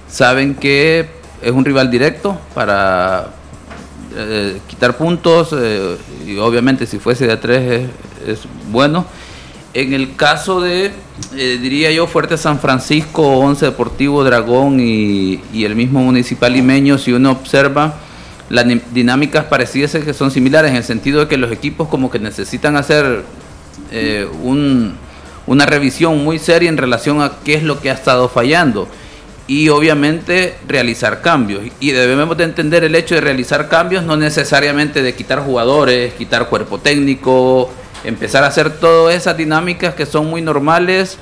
saben 0.08 0.54
que 0.54 1.10
es 1.42 1.52
un 1.52 1.64
rival 1.64 1.90
directo 1.90 2.40
para 2.54 3.28
eh, 4.16 4.60
quitar 4.66 4.96
puntos 4.96 5.54
eh, 5.56 5.96
y 6.26 6.38
obviamente 6.38 6.86
si 6.86 6.98
fuese 6.98 7.26
de 7.26 7.32
a 7.34 7.40
tres 7.40 7.90
es, 8.26 8.28
es 8.28 8.40
bueno. 8.70 9.04
En 9.74 9.92
el 9.92 10.16
caso 10.16 10.62
de, 10.62 10.90
eh, 11.36 11.58
diría 11.60 11.92
yo, 11.92 12.06
Fuerte 12.06 12.38
San 12.38 12.58
Francisco, 12.58 13.22
Once 13.38 13.64
Deportivo, 13.66 14.24
Dragón 14.24 14.80
y, 14.80 15.42
y 15.52 15.64
el 15.64 15.76
mismo 15.76 16.00
Municipal 16.00 16.54
Limeño, 16.54 16.96
si 16.96 17.12
uno 17.12 17.32
observa, 17.32 17.94
las 18.48 18.66
dinámicas 18.92 19.44
pareciesen 19.44 20.04
que 20.04 20.14
son 20.14 20.30
similares 20.30 20.70
en 20.70 20.76
el 20.78 20.84
sentido 20.84 21.20
de 21.20 21.28
que 21.28 21.36
los 21.36 21.52
equipos 21.52 21.88
como 21.88 22.10
que 22.10 22.18
necesitan 22.18 22.76
hacer 22.76 23.22
eh, 23.90 24.26
un, 24.42 24.94
una 25.46 25.66
revisión 25.66 26.24
muy 26.24 26.38
seria 26.38 26.68
en 26.68 26.76
relación 26.76 27.20
a 27.20 27.32
qué 27.44 27.54
es 27.54 27.62
lo 27.62 27.80
que 27.80 27.90
ha 27.90 27.94
estado 27.94 28.28
fallando 28.28 28.88
y 29.46 29.70
obviamente 29.70 30.56
realizar 30.68 31.22
cambios. 31.22 31.62
Y 31.80 31.90
debemos 31.90 32.36
de 32.36 32.44
entender 32.44 32.84
el 32.84 32.94
hecho 32.94 33.14
de 33.14 33.22
realizar 33.22 33.68
cambios 33.68 34.04
no 34.04 34.16
necesariamente 34.16 35.02
de 35.02 35.14
quitar 35.14 35.40
jugadores, 35.40 36.12
quitar 36.14 36.48
cuerpo 36.48 36.78
técnico, 36.78 37.70
empezar 38.04 38.44
a 38.44 38.48
hacer 38.48 38.70
todas 38.78 39.16
esas 39.16 39.36
dinámicas 39.36 39.94
que 39.94 40.06
son 40.06 40.28
muy 40.28 40.42
normales 40.42 41.18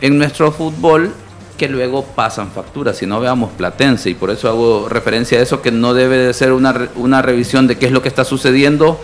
en 0.00 0.18
nuestro 0.18 0.52
fútbol 0.52 1.12
que 1.56 1.68
luego 1.68 2.04
pasan 2.04 2.50
facturas, 2.50 2.96
si 2.96 3.06
no 3.06 3.20
veamos 3.20 3.52
Platense, 3.52 4.10
y 4.10 4.14
por 4.14 4.30
eso 4.30 4.48
hago 4.48 4.88
referencia 4.88 5.38
a 5.38 5.42
eso, 5.42 5.62
que 5.62 5.70
no 5.70 5.94
debe 5.94 6.16
de 6.18 6.34
ser 6.34 6.52
una, 6.52 6.88
una 6.96 7.22
revisión 7.22 7.66
de 7.66 7.78
qué 7.78 7.86
es 7.86 7.92
lo 7.92 8.02
que 8.02 8.08
está 8.08 8.24
sucediendo, 8.24 8.98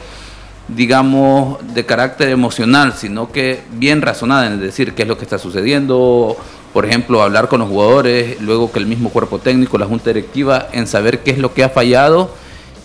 digamos, 0.68 1.58
de 1.74 1.86
carácter 1.86 2.28
emocional, 2.28 2.94
sino 2.96 3.30
que 3.30 3.62
bien 3.72 4.02
razonada 4.02 4.46
en 4.46 4.60
decir 4.60 4.94
qué 4.94 5.02
es 5.02 5.08
lo 5.08 5.16
que 5.16 5.24
está 5.24 5.38
sucediendo, 5.38 6.36
por 6.72 6.86
ejemplo, 6.86 7.22
hablar 7.22 7.48
con 7.48 7.60
los 7.60 7.68
jugadores, 7.68 8.40
luego 8.40 8.70
que 8.70 8.78
el 8.78 8.86
mismo 8.86 9.10
cuerpo 9.10 9.38
técnico, 9.38 9.78
la 9.78 9.86
junta 9.86 10.10
directiva, 10.10 10.68
en 10.72 10.86
saber 10.86 11.20
qué 11.20 11.32
es 11.32 11.38
lo 11.38 11.54
que 11.54 11.64
ha 11.64 11.68
fallado 11.68 12.34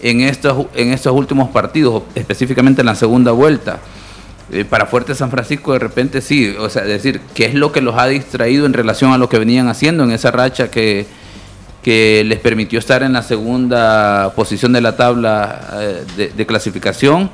en 0.01 0.21
estos, 0.21 0.67
en 0.75 0.93
estos 0.93 1.13
últimos 1.13 1.49
partidos, 1.49 2.03
específicamente 2.13 2.81
en 2.81 2.87
la 2.87 2.95
segunda 2.95 3.31
vuelta. 3.31 3.79
Para 4.69 4.85
Fuerte 4.85 5.15
San 5.15 5.31
Francisco 5.31 5.73
de 5.73 5.79
repente 5.79 6.21
sí, 6.21 6.55
o 6.59 6.69
sea, 6.69 6.83
decir, 6.83 7.19
qué 7.33 7.45
es 7.45 7.55
lo 7.55 7.71
que 7.71 7.81
los 7.81 7.97
ha 7.97 8.05
distraído 8.05 8.67
en 8.67 8.73
relación 8.73 9.11
a 9.11 9.17
lo 9.17 9.27
que 9.27 9.39
venían 9.39 9.67
haciendo 9.69 10.03
en 10.03 10.11
esa 10.11 10.29
racha 10.29 10.69
que, 10.69 11.07
que 11.85 12.23
les 12.25 12.39
permitió 12.39 12.79
estar 12.79 13.03
en 13.03 13.13
la 13.13 13.21
segunda 13.21 14.33
posición 14.35 14.73
de 14.73 14.81
la 14.81 14.95
tabla 14.95 15.67
eh, 15.79 16.31
de, 16.35 16.45
clasificación 16.47 17.29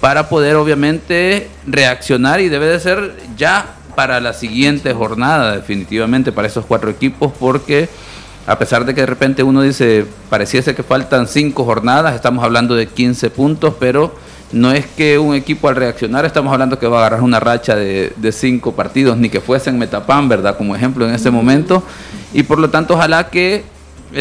para 0.00 0.28
poder 0.28 0.54
obviamente 0.54 1.48
reaccionar 1.66 2.40
y 2.40 2.48
debe 2.48 2.66
de 2.66 2.78
ser 2.78 3.16
ya 3.36 3.74
para 3.96 4.20
la 4.20 4.32
siguiente 4.32 4.94
jornada 4.94 5.56
definitivamente 5.56 6.30
para 6.30 6.46
esos 6.46 6.66
cuatro 6.66 6.88
equipos 6.88 7.32
porque 7.38 7.88
a 8.46 8.58
pesar 8.60 8.84
de 8.84 8.94
que 8.94 9.00
de 9.00 9.08
repente 9.08 9.42
uno 9.42 9.60
dice 9.60 10.06
pareciese 10.28 10.76
que 10.76 10.84
faltan 10.84 11.26
cinco 11.26 11.64
jornadas, 11.64 12.14
estamos 12.14 12.44
hablando 12.44 12.76
de 12.76 12.86
15 12.86 13.30
puntos, 13.30 13.74
pero 13.80 14.14
no 14.52 14.72
es 14.72 14.86
que 14.86 15.18
un 15.18 15.34
equipo 15.34 15.68
al 15.68 15.76
reaccionar, 15.76 16.24
estamos 16.24 16.52
hablando 16.52 16.78
que 16.78 16.86
va 16.86 16.98
a 16.98 17.00
agarrar 17.00 17.22
una 17.22 17.38
racha 17.38 17.76
de, 17.76 18.32
cinco 18.32 18.72
partidos, 18.72 19.16
ni 19.16 19.28
que 19.28 19.40
fuesen 19.40 19.78
Metapan, 19.78 20.28
¿verdad? 20.28 20.56
Como 20.56 20.74
ejemplo 20.74 21.06
en 21.06 21.14
este 21.14 21.30
momento. 21.30 21.82
Y 22.32 22.42
por 22.42 22.58
lo 22.58 22.70
tanto, 22.70 22.94
ojalá 22.94 23.28
que 23.28 23.64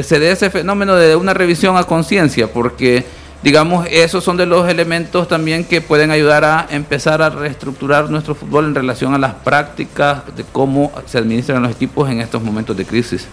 se 0.04 0.20
dé 0.20 0.32
ese 0.32 0.50
fenómeno 0.50 0.96
de 0.96 1.16
una 1.16 1.34
revisión 1.34 1.78
a 1.78 1.84
conciencia, 1.84 2.48
porque, 2.48 3.06
digamos, 3.42 3.88
esos 3.90 4.24
son 4.24 4.38
de 4.38 4.46
los 4.46 4.70
elementos 4.70 5.28
también 5.28 5.64
que 5.64 5.82
pueden 5.82 6.12
ayudar 6.12 6.46
a 6.46 6.68
empezar 6.70 7.22
a 7.22 7.30
reestructurar 7.30 8.10
nuestro 8.12 8.36
fútbol 8.36 8.66
en 8.66 8.76
relación 8.76 9.14
a 9.16 9.18
las 9.18 9.34
prácticas 9.34 10.24
de 10.36 10.44
cómo 10.44 10.92
se 11.08 11.18
administran 11.18 11.64
los 11.64 11.72
equipos 11.72 12.10
en 12.10 12.22
estos 12.22 12.42
momentos 12.44 12.78
de 12.78 12.86
crisis. 12.86 13.28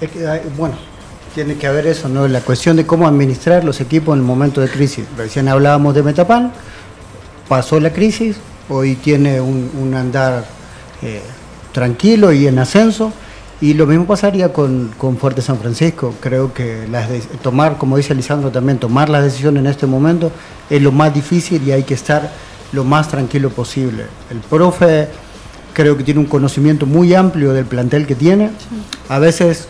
Es 0.00 0.10
que, 0.10 0.42
bueno, 0.56 0.76
tiene 1.38 1.54
que 1.54 1.68
haber 1.68 1.86
eso, 1.86 2.08
¿no? 2.08 2.26
La 2.26 2.40
cuestión 2.40 2.74
de 2.74 2.84
cómo 2.84 3.06
administrar 3.06 3.62
los 3.62 3.80
equipos 3.80 4.14
en 4.14 4.22
el 4.22 4.26
momento 4.26 4.60
de 4.60 4.66
crisis. 4.66 5.04
Recién 5.16 5.46
hablábamos 5.46 5.94
de 5.94 6.02
Metapan, 6.02 6.50
pasó 7.46 7.78
la 7.78 7.92
crisis, 7.92 8.38
hoy 8.68 8.96
tiene 8.96 9.40
un, 9.40 9.94
andar 9.94 10.44
eh, 11.00 11.22
tranquilo 11.70 12.32
y 12.32 12.48
en 12.48 12.58
ascenso. 12.58 13.12
Y 13.60 13.74
lo 13.74 13.86
mismo 13.86 14.04
pasaría 14.04 14.52
con, 14.52 14.90
Fuerte 15.20 15.40
San 15.40 15.60
Francisco. 15.60 16.12
Creo 16.18 16.52
que 16.52 16.88
las 16.90 17.08
tomar, 17.40 17.78
como 17.78 17.96
dice 17.96 18.16
Lisandro 18.16 18.50
también, 18.50 18.78
tomar 18.78 19.08
las 19.08 19.22
decisiones 19.22 19.60
en 19.60 19.68
este 19.68 19.86
momento 19.86 20.32
es 20.68 20.82
lo 20.82 20.90
más 20.90 21.14
difícil 21.14 21.62
y 21.62 21.70
hay 21.70 21.84
que 21.84 21.94
estar 21.94 22.32
lo 22.72 22.82
más 22.82 23.06
tranquilo 23.06 23.50
posible. 23.50 24.06
El 24.28 24.38
profe 24.38 25.06
creo 25.72 25.96
que 25.96 26.02
tiene 26.02 26.18
un 26.18 26.26
conocimiento 26.26 26.84
muy 26.84 27.14
amplio 27.14 27.52
del 27.52 27.66
plantel 27.66 28.08
que 28.08 28.16
tiene. 28.16 28.50
A 29.08 29.20
veces 29.20 29.68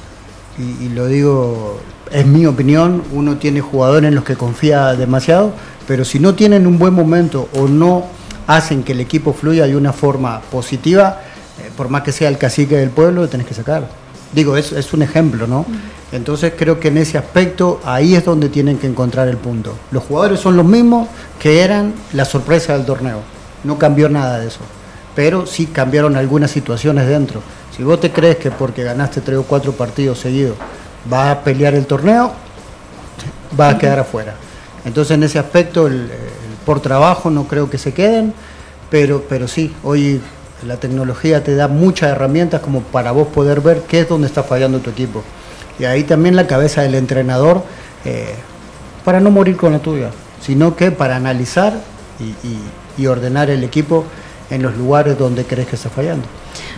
y, 0.58 0.88
lo 0.88 1.06
digo, 1.06 1.78
es 2.10 2.26
mi 2.26 2.46
opinión, 2.46 3.02
uno 3.12 3.36
tiene 3.36 3.60
jugadores 3.60 4.08
en 4.08 4.14
los 4.14 4.24
que 4.24 4.34
confía 4.34 4.94
demasiado, 4.94 5.52
pero 5.86 6.04
si 6.04 6.18
no 6.18 6.34
tienen 6.34 6.66
un 6.66 6.78
buen 6.78 6.94
momento 6.94 7.48
o 7.54 7.68
no 7.68 8.04
hacen 8.46 8.82
que 8.82 8.92
el 8.92 9.00
equipo 9.00 9.32
fluya 9.32 9.66
de 9.66 9.76
una 9.76 9.92
forma 9.92 10.40
positiva, 10.40 11.20
eh, 11.60 11.70
por 11.76 11.88
más 11.88 12.02
que 12.02 12.12
sea 12.12 12.28
el 12.28 12.38
cacique 12.38 12.76
del 12.76 12.90
pueblo, 12.90 13.22
lo 13.22 13.28
tenés 13.28 13.46
que 13.46 13.54
sacar. 13.54 13.88
Digo, 14.32 14.56
es, 14.56 14.72
es 14.72 14.92
un 14.92 15.02
ejemplo, 15.02 15.46
¿no? 15.46 15.64
Entonces 16.10 16.52
creo 16.56 16.80
que 16.80 16.88
en 16.88 16.98
ese 16.98 17.18
aspecto 17.18 17.80
ahí 17.84 18.14
es 18.14 18.24
donde 18.24 18.48
tienen 18.48 18.78
que 18.78 18.86
encontrar 18.86 19.28
el 19.28 19.36
punto. 19.36 19.74
Los 19.90 20.04
jugadores 20.04 20.40
son 20.40 20.56
los 20.56 20.66
mismos 20.66 21.08
que 21.38 21.60
eran 21.60 21.94
la 22.12 22.24
sorpresa 22.24 22.74
del 22.76 22.86
torneo. 22.86 23.20
No 23.64 23.78
cambió 23.78 24.08
nada 24.08 24.38
de 24.38 24.48
eso. 24.48 24.60
Pero 25.14 25.46
sí 25.46 25.66
cambiaron 25.66 26.16
algunas 26.16 26.50
situaciones 26.50 27.06
dentro. 27.06 27.42
Si 27.78 27.84
vos 27.84 28.00
te 28.00 28.10
crees 28.10 28.38
que 28.38 28.50
porque 28.50 28.82
ganaste 28.82 29.20
tres 29.20 29.38
o 29.38 29.44
cuatro 29.44 29.70
partidos 29.70 30.18
seguidos 30.18 30.56
vas 31.08 31.30
a 31.30 31.44
pelear 31.44 31.74
el 31.74 31.86
torneo, 31.86 32.32
vas 33.52 33.74
a 33.76 33.78
quedar 33.78 34.00
afuera. 34.00 34.34
Entonces 34.84 35.14
en 35.14 35.22
ese 35.22 35.38
aspecto, 35.38 35.88
por 36.66 36.80
trabajo 36.80 37.30
no 37.30 37.44
creo 37.44 37.70
que 37.70 37.78
se 37.78 37.94
queden, 37.94 38.34
pero, 38.90 39.24
pero 39.28 39.46
sí, 39.46 39.72
hoy 39.84 40.20
la 40.66 40.78
tecnología 40.78 41.44
te 41.44 41.54
da 41.54 41.68
muchas 41.68 42.10
herramientas 42.10 42.60
como 42.60 42.80
para 42.80 43.12
vos 43.12 43.28
poder 43.28 43.60
ver 43.60 43.82
qué 43.82 44.00
es 44.00 44.08
donde 44.08 44.26
está 44.26 44.42
fallando 44.42 44.80
tu 44.80 44.90
equipo. 44.90 45.22
Y 45.78 45.84
ahí 45.84 46.02
también 46.02 46.34
la 46.34 46.48
cabeza 46.48 46.82
del 46.82 46.96
entrenador, 46.96 47.62
eh, 48.04 48.34
para 49.04 49.20
no 49.20 49.30
morir 49.30 49.56
con 49.56 49.72
la 49.72 49.78
tuya, 49.78 50.10
sino 50.40 50.74
que 50.74 50.90
para 50.90 51.14
analizar 51.14 51.74
y 52.96 53.06
ordenar 53.06 53.48
el 53.48 53.62
equipo 53.62 54.04
en 54.50 54.62
los 54.62 54.76
lugares 54.76 55.18
donde 55.18 55.44
crees 55.44 55.68
que 55.68 55.76
está 55.76 55.90
fallando. 55.90 56.26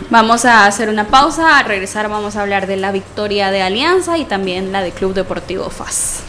Vamos 0.09 0.45
a 0.45 0.65
hacer 0.65 0.89
una 0.89 1.07
pausa, 1.07 1.59
a 1.59 1.63
regresar 1.63 2.09
vamos 2.09 2.35
a 2.35 2.41
hablar 2.41 2.67
de 2.67 2.77
la 2.77 2.91
victoria 2.91 3.51
de 3.51 3.61
Alianza 3.61 4.17
y 4.17 4.25
también 4.25 4.71
la 4.71 4.81
de 4.81 4.91
Club 4.91 5.13
Deportivo 5.13 5.69
FAS. 5.69 6.23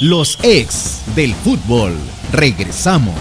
Los 0.00 0.38
ex 0.42 1.02
del 1.14 1.34
fútbol. 1.34 1.96
Regresamos. 2.32 3.14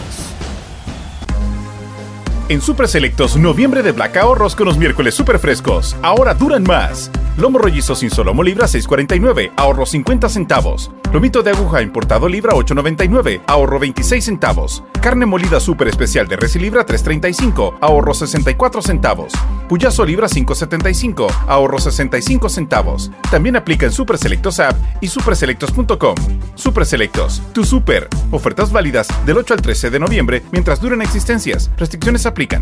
En 2.49 2.61
Super 2.61 2.87
Selectos, 2.87 3.37
noviembre 3.37 3.81
de 3.81 3.91
Black 3.91 4.17
ahorros 4.17 4.55
con 4.55 4.65
los 4.65 4.77
miércoles 4.77 5.15
super 5.15 5.39
frescos. 5.39 5.95
Ahora 6.01 6.33
duran 6.33 6.63
más. 6.63 7.09
Lomo 7.41 7.57
rollizo 7.57 7.95
sin 7.95 8.11
solomo 8.11 8.43
libra 8.43 8.67
6.49, 8.67 9.53
ahorro 9.57 9.87
50 9.87 10.29
centavos. 10.29 10.91
Lomito 11.11 11.41
de 11.41 11.49
aguja 11.49 11.81
importado 11.81 12.29
libra 12.29 12.53
8.99, 12.53 13.41
ahorro 13.47 13.79
26 13.79 14.23
centavos. 14.23 14.83
Carne 15.01 15.25
molida 15.25 15.59
súper 15.59 15.87
especial 15.87 16.27
de 16.27 16.35
res 16.35 16.55
libra 16.57 16.85
3.35, 16.85 17.79
ahorro 17.81 18.13
64 18.13 18.83
centavos. 18.83 19.33
Puyazo 19.67 20.05
libra 20.05 20.27
5.75, 20.27 21.31
ahorro 21.47 21.79
65 21.79 22.47
centavos. 22.47 23.09
También 23.31 23.55
aplica 23.55 23.87
en 23.87 23.91
Super 23.91 24.19
Selectos 24.19 24.59
App 24.59 24.77
y 25.01 25.07
superselectos.com. 25.07 26.15
Super 26.53 26.85
Selectos, 26.85 27.41
tu 27.53 27.63
super. 27.63 28.07
Ofertas 28.29 28.71
válidas 28.71 29.07
del 29.25 29.37
8 29.37 29.55
al 29.55 29.61
13 29.63 29.89
de 29.89 29.99
noviembre 29.99 30.43
mientras 30.51 30.79
duren 30.79 31.01
existencias. 31.01 31.71
Restricciones 31.75 32.27
aplican. 32.27 32.61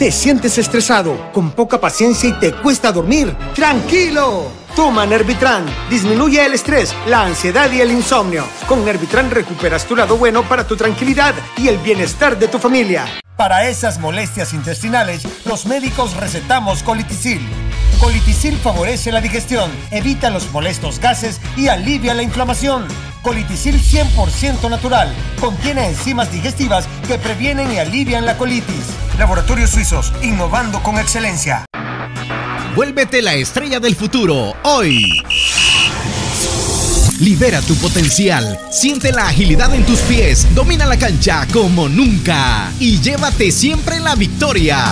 ¿Te 0.00 0.10
sientes 0.10 0.56
estresado, 0.56 1.30
con 1.30 1.50
poca 1.50 1.78
paciencia 1.78 2.30
y 2.30 2.32
te 2.32 2.52
cuesta 2.52 2.90
dormir? 2.90 3.36
¡Tranquilo! 3.54 4.44
Toma 4.74 5.04
Nervitran. 5.04 5.66
Disminuye 5.90 6.42
el 6.42 6.54
estrés, 6.54 6.94
la 7.06 7.26
ansiedad 7.26 7.70
y 7.70 7.82
el 7.82 7.92
insomnio. 7.92 8.46
Con 8.66 8.82
Nervitran 8.82 9.30
recuperas 9.30 9.84
tu 9.84 9.94
lado 9.94 10.16
bueno 10.16 10.42
para 10.42 10.66
tu 10.66 10.74
tranquilidad 10.74 11.34
y 11.58 11.68
el 11.68 11.76
bienestar 11.76 12.38
de 12.38 12.48
tu 12.48 12.58
familia. 12.58 13.04
Para 13.40 13.66
esas 13.66 13.98
molestias 13.98 14.52
intestinales, 14.52 15.22
los 15.46 15.64
médicos 15.64 16.14
recetamos 16.14 16.82
colitisil. 16.82 17.40
Colitisil 17.98 18.54
favorece 18.58 19.12
la 19.12 19.22
digestión, 19.22 19.70
evita 19.90 20.28
los 20.28 20.52
molestos 20.52 20.98
gases 20.98 21.40
y 21.56 21.68
alivia 21.68 22.12
la 22.12 22.22
inflamación. 22.22 22.86
Colitisil 23.22 23.80
100% 23.80 24.68
natural. 24.68 25.14
Contiene 25.40 25.86
enzimas 25.86 26.30
digestivas 26.30 26.86
que 27.08 27.16
previenen 27.16 27.72
y 27.72 27.78
alivian 27.78 28.26
la 28.26 28.36
colitis. 28.36 28.84
Laboratorios 29.18 29.70
Suizos, 29.70 30.12
innovando 30.20 30.82
con 30.82 30.98
excelencia. 30.98 31.64
Vuélvete 32.76 33.22
la 33.22 33.32
estrella 33.32 33.80
del 33.80 33.96
futuro 33.96 34.52
hoy. 34.64 35.24
Libera 37.20 37.60
tu 37.60 37.74
potencial, 37.74 38.58
siente 38.70 39.12
la 39.12 39.28
agilidad 39.28 39.74
en 39.74 39.84
tus 39.84 39.98
pies, 40.00 40.46
domina 40.54 40.86
la 40.86 40.98
cancha 40.98 41.46
como 41.52 41.86
nunca 41.86 42.72
y 42.80 42.98
llévate 42.98 43.52
siempre 43.52 44.00
la 44.00 44.14
victoria. 44.14 44.82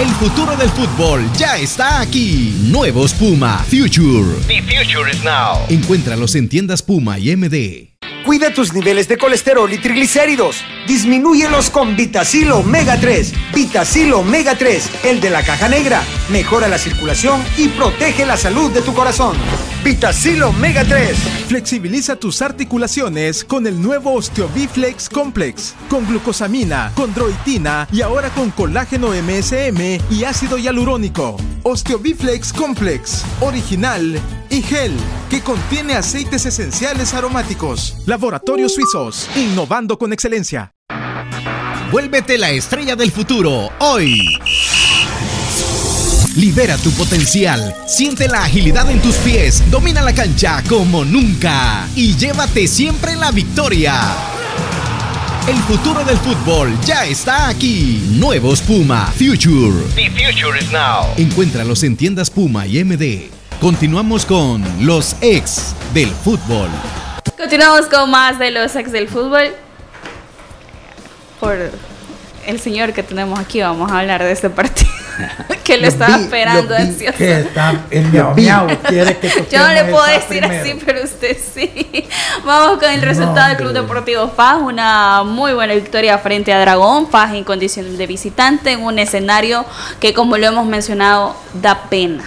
El 0.00 0.08
futuro 0.12 0.56
del 0.56 0.70
fútbol 0.70 1.30
ya 1.36 1.58
está 1.58 2.00
aquí. 2.00 2.54
Nuevos 2.62 3.12
Puma 3.12 3.62
Future. 3.68 4.40
The 4.46 4.62
future 4.62 5.10
is 5.10 5.22
now. 5.22 5.58
Encuéntralos 5.68 6.34
en 6.36 6.48
tiendas 6.48 6.82
Puma 6.82 7.18
y 7.18 7.36
MD. 7.36 7.88
Cuida 8.24 8.54
tus 8.54 8.72
niveles 8.72 9.08
de 9.08 9.18
colesterol 9.18 9.70
y 9.70 9.78
triglicéridos. 9.78 10.64
Disminúyelos 10.86 11.68
con 11.68 11.96
Vitacil 11.96 12.50
Omega 12.52 12.98
3. 12.98 13.34
Vitacil 13.54 14.14
Omega 14.14 14.56
3, 14.56 14.90
el 15.04 15.20
de 15.20 15.28
la 15.28 15.42
caja 15.42 15.68
negra. 15.68 16.02
Mejora 16.30 16.68
la 16.68 16.78
circulación 16.78 17.42
y 17.58 17.68
protege 17.68 18.24
la 18.24 18.38
salud 18.38 18.70
de 18.70 18.80
tu 18.80 18.94
corazón. 18.94 19.36
Vitacil 19.84 20.42
Omega 20.42 20.84
3. 20.84 21.16
Flexibiliza 21.46 22.16
tus 22.16 22.42
articulaciones 22.42 23.44
con 23.44 23.66
el 23.66 23.80
nuevo 23.80 24.12
Osteobiflex 24.14 25.08
Complex, 25.08 25.74
con 25.88 26.06
glucosamina, 26.06 26.92
condroitina 26.94 27.88
y 27.92 28.02
ahora 28.02 28.30
con 28.30 28.50
colágeno 28.50 29.10
MSM 29.10 30.00
y 30.10 30.24
ácido 30.24 30.58
hialurónico. 30.58 31.36
Osteobiflex 31.62 32.52
Complex, 32.52 33.24
original 33.40 34.20
y 34.50 34.62
gel, 34.62 34.92
que 35.30 35.40
contiene 35.40 35.94
aceites 35.94 36.44
esenciales 36.44 37.14
aromáticos. 37.14 37.96
Laboratorios 38.06 38.74
Suizos, 38.74 39.30
innovando 39.36 39.96
con 39.98 40.12
excelencia. 40.12 40.72
Vuélvete 41.90 42.36
la 42.36 42.50
estrella 42.50 42.96
del 42.96 43.10
futuro 43.10 43.70
hoy. 43.78 44.38
Libera 46.38 46.76
tu 46.76 46.92
potencial, 46.92 47.74
siente 47.84 48.28
la 48.28 48.44
agilidad 48.44 48.88
en 48.88 49.02
tus 49.02 49.16
pies, 49.16 49.60
domina 49.72 50.00
la 50.02 50.14
cancha 50.14 50.62
como 50.68 51.04
nunca 51.04 51.88
y 51.96 52.14
llévate 52.14 52.68
siempre 52.68 53.16
la 53.16 53.32
victoria. 53.32 54.00
El 55.48 55.56
futuro 55.56 56.04
del 56.04 56.16
fútbol 56.18 56.78
ya 56.82 57.04
está 57.06 57.48
aquí. 57.48 58.06
Nuevos 58.12 58.60
Puma 58.60 59.06
Future. 59.16 59.84
The 59.96 60.10
future 60.10 60.56
is 60.60 60.70
now. 60.70 61.08
Encuéntralos 61.16 61.82
en 61.82 61.96
tiendas 61.96 62.30
Puma 62.30 62.68
y 62.68 62.84
MD. 62.84 63.30
Continuamos 63.60 64.24
con 64.24 64.62
los 64.86 65.16
ex 65.20 65.74
del 65.92 66.10
fútbol. 66.10 66.68
Continuamos 67.36 67.86
con 67.86 68.12
más 68.12 68.38
de 68.38 68.52
los 68.52 68.76
ex 68.76 68.92
del 68.92 69.08
fútbol. 69.08 69.48
Por 71.40 71.72
el 72.46 72.60
señor 72.60 72.92
que 72.92 73.02
tenemos 73.02 73.40
aquí, 73.40 73.60
vamos 73.60 73.90
a 73.90 73.98
hablar 73.98 74.22
de 74.22 74.30
este 74.30 74.48
partido. 74.50 74.87
que 75.64 75.76
lo 75.78 75.86
estaba 75.88 76.16
vi, 76.16 76.24
esperando 76.24 76.74
ansioso. 76.74 77.16
que 77.18 77.40
está 77.40 77.74
el 77.90 78.06
miau 78.12 78.34
miau, 78.34 78.66
quiere 78.88 79.16
que 79.18 79.28
Yo 79.50 79.58
no 79.58 79.72
le 79.72 79.84
puedo 79.84 80.04
decir 80.06 80.40
primero. 80.40 80.60
así, 80.62 80.82
pero 80.84 81.04
usted 81.04 81.36
sí. 81.54 82.08
Vamos 82.44 82.78
con 82.78 82.90
el 82.90 83.00
No, 83.00 83.06
resultado 83.06 83.48
del 83.48 83.56
Club. 83.56 83.72
Deportivo 83.72 84.28
FAS. 84.28 84.58
Una 84.62 85.22
muy 85.24 85.52
buena 85.52 85.74
victoria 85.74 86.18
frente 86.18 86.52
a 86.52 86.60
Dragón. 86.60 87.08
FAS 87.08 87.32
en 87.34 87.44
condición 87.44 87.96
de 87.96 88.06
visitante 88.06 88.72
en 88.72 88.82
un 88.82 88.98
escenario 88.98 89.64
que, 90.00 90.14
como 90.14 90.36
lo 90.38 90.46
hemos 90.46 90.66
mencionado, 90.66 91.36
da 91.54 91.82
pena. 91.88 92.24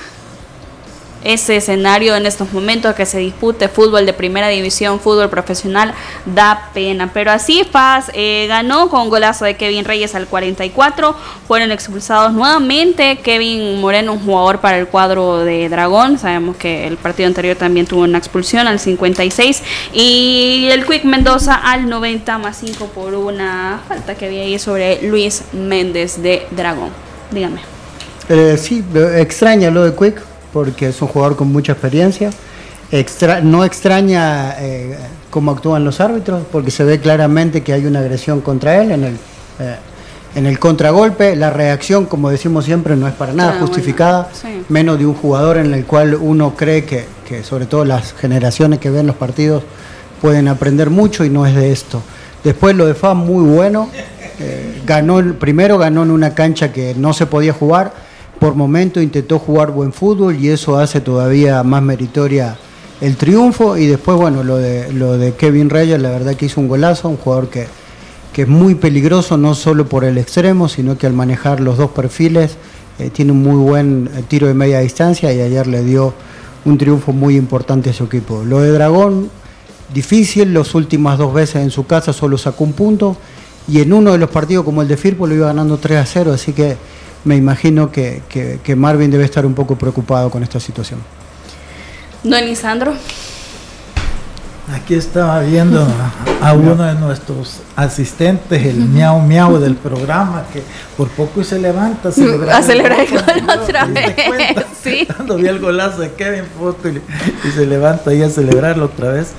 Ese 1.24 1.58
escenario 1.58 2.16
en 2.16 2.26
estos 2.26 2.52
momentos 2.52 2.96
que 2.96 3.06
se 3.06 3.20
dispute 3.20 3.68
fútbol 3.68 4.06
de 4.06 4.14
primera 4.14 4.48
división, 4.48 5.00
fútbol 5.00 5.30
profesional, 5.30 5.94
da 6.26 6.70
pena. 6.74 7.12
Pero 7.14 7.32
así 7.32 7.64
FAS 7.64 8.12
eh, 8.14 8.46
ganó 8.48 8.90
con 8.90 9.10
golazo 9.10 9.46
de 9.46 9.56
Kevin 9.56 9.86
Reyes 9.86 10.16
al 10.16 10.28
44. 10.28 11.16
Fueron 11.48 11.72
expulsados 11.72 12.34
nuevamente 12.34 13.20
Kevin 13.20 13.80
Moreno, 13.80 14.14
un 14.14 14.20
jugador 14.20 14.60
para 14.60 14.80
el 14.80 14.88
cuadro 14.88 15.40
de 15.40 15.70
Dragón. 15.70 16.18
Sabemos 16.18 16.58
que 16.58 16.88
el 16.88 16.98
partido 16.98 17.28
anterior 17.28 17.56
también 17.56 17.86
tuvo 17.86 18.02
una 18.02 18.18
expulsión 18.18 18.68
al 18.68 18.80
56. 18.80 19.62
Y 19.94 20.70
el 20.72 20.86
Quick 20.86 21.04
Mendoza 21.04 21.56
al 21.56 21.90
90 21.90 22.38
más 22.40 22.58
5 22.58 22.86
por 22.88 23.14
una 23.14 23.82
falta 23.88 24.16
que 24.16 24.26
había 24.26 24.42
ahí 24.42 24.58
sobre 24.58 25.02
Luis 25.04 25.44
Méndez 25.54 26.22
de 26.22 26.48
Dragón. 26.52 26.90
Dígame. 27.32 27.62
Eh, 28.30 28.58
sí, 28.58 28.84
extraña 29.18 29.70
lo 29.70 29.84
de 29.84 29.96
Quick 29.96 30.31
porque 30.54 30.90
es 30.90 31.02
un 31.02 31.08
jugador 31.08 31.36
con 31.38 31.52
mucha 31.52 31.72
experiencia. 31.74 32.30
Extra- 32.92 33.42
no 33.42 33.64
extraña 33.64 34.56
eh, 34.60 34.98
cómo 35.30 35.52
actúan 35.52 35.84
los 35.86 36.02
árbitros 36.02 36.44
porque 36.52 36.72
se 36.72 36.84
ve 36.84 37.00
claramente 37.00 37.62
que 37.64 37.74
hay 37.74 37.86
una 37.86 38.00
agresión 38.00 38.42
contra 38.42 38.82
él 38.82 38.92
en 38.92 39.04
el, 39.06 39.14
eh, 39.60 39.76
en 40.36 40.46
el 40.46 40.60
contragolpe. 40.60 41.36
La 41.38 41.50
reacción, 41.52 42.06
como 42.06 42.30
decimos 42.30 42.66
siempre, 42.66 42.96
no 42.98 43.08
es 43.08 43.14
para 43.14 43.32
nada 43.34 43.52
Ah, 43.52 43.54
bueno, 43.54 43.68
justificada, 43.68 44.30
sí. 44.34 44.64
menos 44.70 45.00
de 45.00 45.06
un 45.06 45.14
jugador 45.14 45.58
en 45.58 45.74
el 45.74 45.86
cual 45.86 46.16
uno 46.16 46.54
cree 46.56 46.84
que, 46.84 47.06
que 47.28 47.44
sobre 47.44 47.66
todo 47.66 47.86
las 47.86 48.14
generaciones 48.14 48.80
que 48.80 48.90
ven 48.90 49.08
los 49.08 49.16
partidos 49.16 49.64
pueden 50.22 50.48
aprender 50.50 50.90
mucho 50.90 51.24
y 51.24 51.30
no 51.30 51.46
es 51.46 51.56
de 51.56 51.72
esto. 51.72 52.02
Después 52.44 52.76
lo 52.76 52.88
de 52.88 52.94
Fa 52.96 53.14
muy 53.14 53.44
bueno. 53.50 53.90
Eh, 54.40 54.82
ganó 54.86 55.22
primero 55.36 55.78
ganó 55.78 56.02
en 56.04 56.10
una 56.12 56.34
cancha 56.34 56.74
que 56.74 56.94
no 56.98 57.14
se 57.14 57.26
podía 57.26 57.54
jugar. 57.54 57.94
Por 58.42 58.56
momento 58.56 59.00
intentó 59.00 59.38
jugar 59.38 59.70
buen 59.70 59.94
fútbol 59.94 60.36
y 60.36 60.50
eso 60.50 60.80
hace 60.80 61.00
todavía 61.00 61.62
más 61.62 61.84
meritoria 61.84 62.58
el 63.00 63.16
triunfo. 63.16 63.78
Y 63.78 63.86
después, 63.86 64.18
bueno, 64.18 64.44
lo 64.44 64.58
de, 64.58 64.92
lo 64.92 65.16
de 65.20 65.36
Kevin 65.36 65.70
Reyes, 65.70 66.02
la 66.02 66.10
verdad 66.10 66.36
que 66.36 66.48
hizo 66.48 66.60
un 66.60 66.68
golazo, 66.68 67.08
un 67.08 67.18
jugador 67.18 67.50
que, 67.50 67.68
es 68.36 68.48
muy 68.48 68.74
peligroso, 68.74 69.38
no 69.38 69.54
solo 69.54 69.86
por 69.86 70.06
el 70.06 70.18
extremo, 70.18 70.68
sino 70.70 70.98
que 70.98 71.06
al 71.06 71.14
manejar 71.14 71.60
los 71.60 71.78
dos 71.78 71.92
perfiles 71.92 72.58
eh, 72.98 73.12
tiene 73.12 73.32
un 73.32 73.44
muy 73.44 73.58
buen 73.58 74.10
eh, 74.18 74.24
tiro 74.28 74.48
de 74.48 74.56
media 74.56 74.80
distancia 74.80 75.32
y 75.32 75.40
ayer 75.40 75.68
le 75.68 75.84
dio 75.84 76.12
un 76.66 76.80
triunfo 76.80 77.14
muy 77.14 77.36
importante 77.36 77.92
a 77.92 77.94
su 77.94 78.06
equipo. 78.06 78.44
Lo 78.44 78.60
de 78.62 78.72
Dragón, 78.72 79.30
difícil, 79.94 80.52
las 80.52 80.74
últimas 80.74 81.20
dos 81.20 81.32
veces 81.32 81.58
en 81.58 81.70
su 81.70 81.86
casa 81.86 82.12
solo 82.12 82.40
sacó 82.40 82.64
un 82.64 82.74
punto 82.74 83.18
y 83.68 83.82
en 83.82 83.94
uno 83.94 84.14
de 84.14 84.18
los 84.18 84.32
partidos 84.32 84.66
como 84.66 84.82
el 84.82 84.88
de 84.88 84.98
Firpo 84.98 85.28
lo 85.28 85.36
iba 85.36 85.46
ganando 85.46 85.78
3 85.78 86.00
a 86.00 86.06
0, 86.08 86.34
así 86.34 86.54
que 86.54 86.76
me 87.24 87.36
imagino 87.36 87.92
que, 87.92 88.22
que- 88.30 88.60
que 88.64 88.76
Marvin 88.76 89.12
debe 89.12 89.26
estar 89.26 89.46
un 89.46 89.54
poco 89.54 89.76
preocupado 89.76 90.30
con 90.30 90.44
esta 90.44 90.60
situación. 90.60 91.00
Don 92.24 92.44
Lisandro. 92.46 92.94
Aquí 94.74 94.94
estaba 94.94 95.42
viendo 95.42 95.86
a, 96.42 96.54
uno 96.54 96.76
de 96.84 96.94
nuestros 96.96 97.62
asistentes, 97.76 98.64
el 98.66 98.78
miau 98.78 99.20
miau 99.20 99.58
del 99.60 99.76
programa, 99.76 100.44
que 100.54 100.62
por 100.96 101.10
poco 101.10 101.42
y 101.42 101.44
se 101.44 101.60
levanta 101.60 102.10
a 102.10 102.12
celebrar, 102.12 102.56
A 102.56 102.64
celebrar 102.64 103.00
el 103.02 103.10
gol 103.10 103.60
otra 103.62 103.86
¿Te 103.88 103.92
diste 104.00 104.14
vez, 104.16 104.28
cuenta? 104.28 104.66
sí. 104.82 105.08
Cuando 105.16 105.36
vi 105.38 105.48
el 105.48 105.60
golazo 105.60 106.02
de 106.02 106.12
Kevin 106.14 106.46
Foto 106.58 106.88
y, 106.90 106.98
y 107.48 107.52
se 107.52 107.66
levanta 107.66 108.12
ahí 108.12 108.22
a 108.22 108.30
celebrarlo 108.30 108.86
otra 108.86 109.10
vez. 109.10 109.34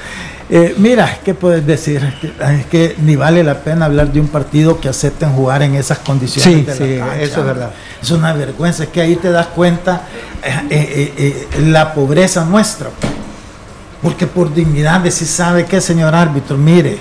Eh, 0.54 0.74
mira, 0.76 1.18
¿qué 1.24 1.32
puedes 1.32 1.66
decir? 1.66 2.02
Que, 2.20 2.26
es 2.26 2.66
que 2.66 2.94
ni 2.98 3.16
vale 3.16 3.42
la 3.42 3.60
pena 3.60 3.86
hablar 3.86 4.12
de 4.12 4.20
un 4.20 4.28
partido 4.28 4.78
que 4.78 4.90
acepten 4.90 5.32
jugar 5.32 5.62
en 5.62 5.76
esas 5.76 6.00
condiciones. 6.00 6.52
Sí, 6.52 6.60
de 6.60 6.66
la 6.66 6.74
sí, 6.76 6.98
cancha. 6.98 7.22
eso 7.22 7.40
es 7.40 7.46
verdad. 7.46 7.70
Es 8.02 8.10
una 8.10 8.34
vergüenza, 8.34 8.82
es 8.82 8.90
que 8.90 9.00
ahí 9.00 9.16
te 9.16 9.30
das 9.30 9.46
cuenta 9.46 10.02
eh, 10.44 10.68
eh, 10.68 11.14
eh, 11.16 11.60
la 11.68 11.94
pobreza 11.94 12.44
nuestra. 12.44 12.90
Porque 14.02 14.26
por 14.26 14.52
dignidad 14.52 15.00
de 15.00 15.10
si 15.10 15.24
sabe 15.24 15.64
que 15.64 15.80
señor 15.80 16.14
árbitro, 16.14 16.58
mire, 16.58 16.98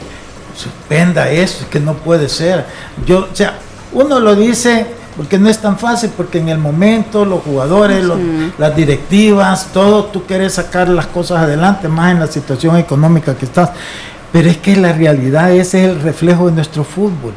suspenda 0.55 1.29
eso, 1.29 1.69
que 1.69 1.81
no 1.81 1.95
puede 1.95 2.29
ser. 2.29 2.63
Yo, 3.05 3.27
o 3.29 3.35
sea, 3.35 3.55
uno 3.91 4.21
lo 4.21 4.33
dice 4.33 4.85
porque 5.17 5.37
no 5.37 5.49
es 5.49 5.59
tan 5.59 5.77
fácil, 5.77 6.09
porque 6.15 6.39
en 6.39 6.49
el 6.49 6.57
momento 6.57 7.25
los 7.25 7.41
jugadores, 7.43 8.03
los- 8.03 8.17
las 8.57 8.75
directivas, 8.75 9.67
todo, 9.73 10.05
tú 10.05 10.23
quieres 10.23 10.53
sacar 10.53 10.87
las 10.89 11.07
cosas 11.07 11.39
adelante, 11.43 11.87
más 11.87 12.11
en 12.11 12.19
la 12.19 12.27
situación 12.27 12.77
económica 12.77 13.35
que 13.35 13.45
estás. 13.45 13.71
Pero 14.31 14.49
es 14.49 14.57
que 14.57 14.75
la 14.77 14.93
realidad 14.93 15.51
ese 15.51 15.83
es 15.83 15.89
el 15.91 16.01
reflejo 16.01 16.45
de 16.47 16.53
nuestro 16.53 16.83
fútbol. 16.83 17.33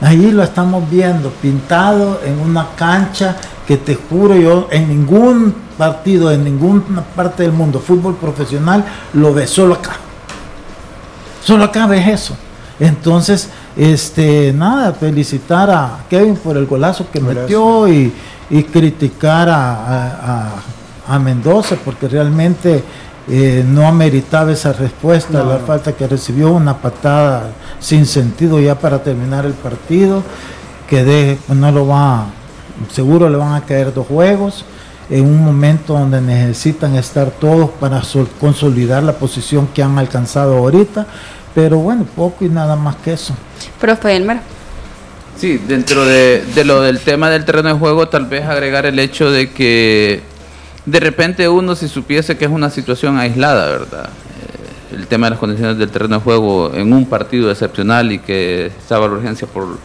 Ahí 0.00 0.30
lo 0.32 0.42
estamos 0.42 0.88
viendo, 0.90 1.30
pintado 1.30 2.20
en 2.24 2.40
una 2.40 2.68
cancha 2.76 3.36
que 3.68 3.76
te 3.76 3.94
juro 3.94 4.34
yo, 4.34 4.66
en 4.72 4.88
ningún 4.88 5.54
partido, 5.78 6.30
en 6.32 6.42
ninguna 6.42 7.02
parte 7.14 7.44
del 7.44 7.52
mundo, 7.52 7.78
fútbol 7.78 8.16
profesional, 8.16 8.84
lo 9.12 9.32
ves 9.32 9.50
solo 9.50 9.74
acá. 9.74 9.92
Solo 11.44 11.64
acá 11.64 11.86
ves 11.86 12.08
eso. 12.08 12.36
Entonces, 12.80 13.48
este, 13.76 14.52
nada, 14.52 14.92
felicitar 14.92 15.70
a 15.70 15.98
Kevin 16.10 16.36
por 16.36 16.56
el 16.56 16.66
golazo 16.66 17.06
que 17.12 17.20
metió 17.20 17.86
y, 17.88 18.12
y 18.50 18.62
criticar 18.64 19.48
a, 19.48 19.72
a- 19.74 20.52
a- 21.06 21.14
a 21.14 21.18
Mendoza 21.18 21.76
porque 21.84 22.06
realmente 22.08 22.82
eh, 23.28 23.64
no 23.68 23.86
ameritaba 23.86 24.52
esa 24.52 24.72
respuesta, 24.72 25.38
No, 25.38 25.44
la 25.52 25.58
no. 25.58 25.66
falta 25.66 25.92
que 25.92 26.06
recibió, 26.06 26.52
una 26.52 26.76
patada 26.78 27.50
sin 27.80 28.06
sentido 28.06 28.58
ya 28.60 28.76
para 28.78 29.02
terminar 29.02 29.44
el 29.46 29.52
partido, 29.54 30.22
que 30.88 31.04
de, 31.04 31.38
no 31.48 31.70
lo 31.72 31.86
va, 31.86 32.26
seguro 32.92 33.28
le 33.28 33.36
van 33.36 33.54
a 33.54 33.60
caer 33.62 33.92
dos 33.94 34.06
juegos 34.06 34.64
en 35.10 35.24
un 35.26 35.44
momento 35.44 35.92
donde 35.94 36.20
necesitan 36.20 36.94
estar 36.96 37.30
todos 37.30 37.70
para 37.70 38.02
sol- 38.02 38.28
consolidar 38.40 39.02
la 39.02 39.12
posición 39.12 39.68
que 39.74 39.82
han 39.82 39.98
alcanzado 39.98 40.56
ahorita, 40.58 41.06
pero 41.54 41.78
bueno, 41.78 42.06
poco 42.16 42.44
y 42.44 42.48
nada 42.48 42.76
más 42.76 42.96
que 42.96 43.14
eso. 43.14 43.34
Profe 43.80 44.16
Elmer. 44.16 44.38
Sí, 45.36 45.58
dentro 45.66 46.04
de, 46.04 46.44
de 46.54 46.64
lo 46.64 46.82
del 46.82 47.00
tema 47.00 47.30
del 47.30 47.44
terreno 47.44 47.70
de 47.70 47.74
juego, 47.74 48.08
tal 48.08 48.26
vez 48.26 48.44
agregar 48.44 48.86
el 48.86 48.98
hecho 48.98 49.30
de 49.30 49.50
que 49.50 50.22
de 50.84 51.00
repente 51.00 51.48
uno 51.48 51.74
si 51.74 51.88
supiese 51.88 52.36
que 52.36 52.44
es 52.44 52.50
una 52.50 52.70
situación 52.70 53.18
aislada, 53.18 53.66
¿verdad? 53.70 54.06
Eh, 54.06 54.96
el 54.96 55.06
tema 55.06 55.26
de 55.26 55.30
las 55.30 55.38
condiciones 55.38 55.78
del 55.78 55.90
terreno 55.90 56.16
de 56.16 56.22
juego 56.22 56.72
en 56.74 56.92
un 56.92 57.06
partido 57.06 57.50
excepcional 57.50 58.12
y 58.12 58.18
que 58.18 58.66
estaba 58.66 59.06
la 59.06 59.14
urgencia 59.14 59.46
por, 59.46 59.78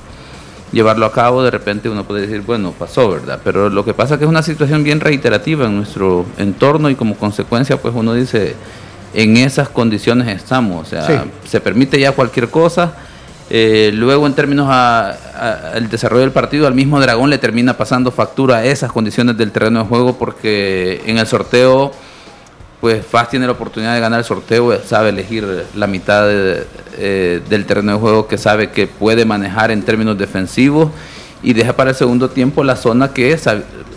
llevarlo 0.71 1.05
a 1.05 1.11
cabo, 1.11 1.43
de 1.43 1.51
repente 1.51 1.89
uno 1.89 2.03
puede 2.03 2.21
decir, 2.21 2.41
bueno, 2.41 2.71
pasó, 2.71 3.09
¿verdad? 3.09 3.39
Pero 3.43 3.69
lo 3.69 3.85
que 3.85 3.93
pasa 3.93 4.15
es 4.15 4.19
que 4.19 4.25
es 4.25 4.29
una 4.29 4.43
situación 4.43 4.83
bien 4.83 4.99
reiterativa 4.99 5.65
en 5.65 5.77
nuestro 5.77 6.25
entorno 6.37 6.89
y 6.89 6.95
como 6.95 7.15
consecuencia, 7.15 7.77
pues 7.77 7.93
uno 7.95 8.13
dice, 8.13 8.55
en 9.13 9.37
esas 9.37 9.69
condiciones 9.69 10.27
estamos, 10.27 10.87
o 10.87 10.89
sea, 10.89 11.25
se 11.45 11.61
permite 11.61 11.99
ya 11.99 12.11
cualquier 12.11 12.49
cosa. 12.49 12.93
Eh, 13.49 13.91
luego, 13.93 14.27
en 14.27 14.33
términos 14.33 14.69
al 14.69 15.89
desarrollo 15.89 16.21
del 16.21 16.31
partido, 16.31 16.67
al 16.67 16.73
mismo 16.73 16.99
Dragón 16.99 17.29
le 17.29 17.37
termina 17.37 17.77
pasando 17.77 18.11
factura 18.11 18.57
a 18.57 18.65
esas 18.65 18.91
condiciones 18.91 19.37
del 19.37 19.51
terreno 19.51 19.79
de 19.79 19.85
juego 19.85 20.17
porque 20.17 21.01
en 21.05 21.17
el 21.17 21.27
sorteo 21.27 21.91
pues 22.81 23.03
FAS 23.05 23.29
tiene 23.29 23.47
la 23.47 23.53
oportunidad 23.53 23.95
de 23.95 23.99
ganar 23.99 24.19
el 24.19 24.25
sorteo, 24.25 24.79
sabe 24.85 25.09
elegir 25.09 25.65
la 25.75 25.87
mitad 25.87 26.27
eh, 26.29 27.41
del 27.49 27.65
terreno 27.65 27.93
de 27.93 27.97
juego 27.97 28.27
que 28.27 28.37
sabe 28.37 28.69
que 28.69 28.85
puede 28.85 29.25
manejar 29.25 29.71
en 29.71 29.81
términos 29.81 30.17
defensivos 30.17 30.91
y 31.41 31.53
deja 31.53 31.73
para 31.73 31.91
el 31.91 31.95
segundo 31.95 32.29
tiempo 32.29 32.63
la 32.63 32.75
zona 32.75 33.13
que 33.13 33.35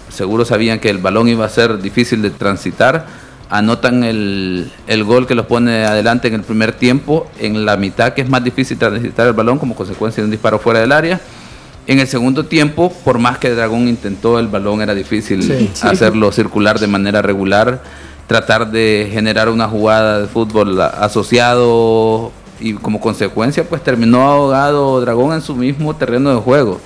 seguro 0.09 0.45
sabían 0.45 0.79
que 0.79 0.89
el 0.89 0.99
balón 0.99 1.29
iba 1.29 1.45
a 1.45 1.49
ser 1.49 1.81
difícil 1.81 2.23
de 2.23 2.31
transitar. 2.31 3.07
Anotan 3.51 4.05
el, 4.05 4.70
el 4.86 5.05
gol 5.05 5.26
que 5.26 5.34
los 5.34 5.46
pone 5.46 5.84
adelante 5.84 6.28
en 6.28 6.34
el 6.34 6.42
primer 6.42 6.72
tiempo, 6.72 7.28
en 7.38 7.64
la 7.64 7.76
mitad 7.76 8.14
que 8.14 8.22
es 8.22 8.28
más 8.28 8.44
difícil 8.44 8.78
transitar 8.78 9.26
el 9.26 9.32
balón 9.32 9.59
como 9.59 9.74
consecuencia 9.74 10.22
de 10.22 10.26
un 10.26 10.30
disparo 10.30 10.59
fuera 10.59 10.80
del 10.80 10.92
área. 10.92 11.20
En 11.86 11.98
el 11.98 12.07
segundo 12.07 12.44
tiempo, 12.44 12.92
por 13.05 13.18
más 13.18 13.38
que 13.38 13.51
Dragón 13.51 13.88
intentó, 13.88 14.38
el 14.38 14.46
balón 14.46 14.80
era 14.80 14.94
difícil 14.94 15.70
hacerlo 15.82 16.30
circular 16.30 16.78
de 16.78 16.86
manera 16.86 17.20
regular 17.22 17.82
tratar 18.30 18.70
de 18.70 19.09
generar 19.11 19.48
una 19.48 19.66
jugada 19.66 20.20
de 20.20 20.28
fútbol 20.28 20.80
asociado 20.80 22.30
y 22.61 22.74
como 22.74 23.01
consecuencia 23.01 23.64
pues 23.64 23.82
terminó 23.82 24.22
ahogado 24.22 25.01
Dragón 25.01 25.34
en 25.34 25.42
su 25.42 25.57
mismo 25.57 25.96
terreno 25.96 26.32
de 26.32 26.40
juego. 26.40 26.80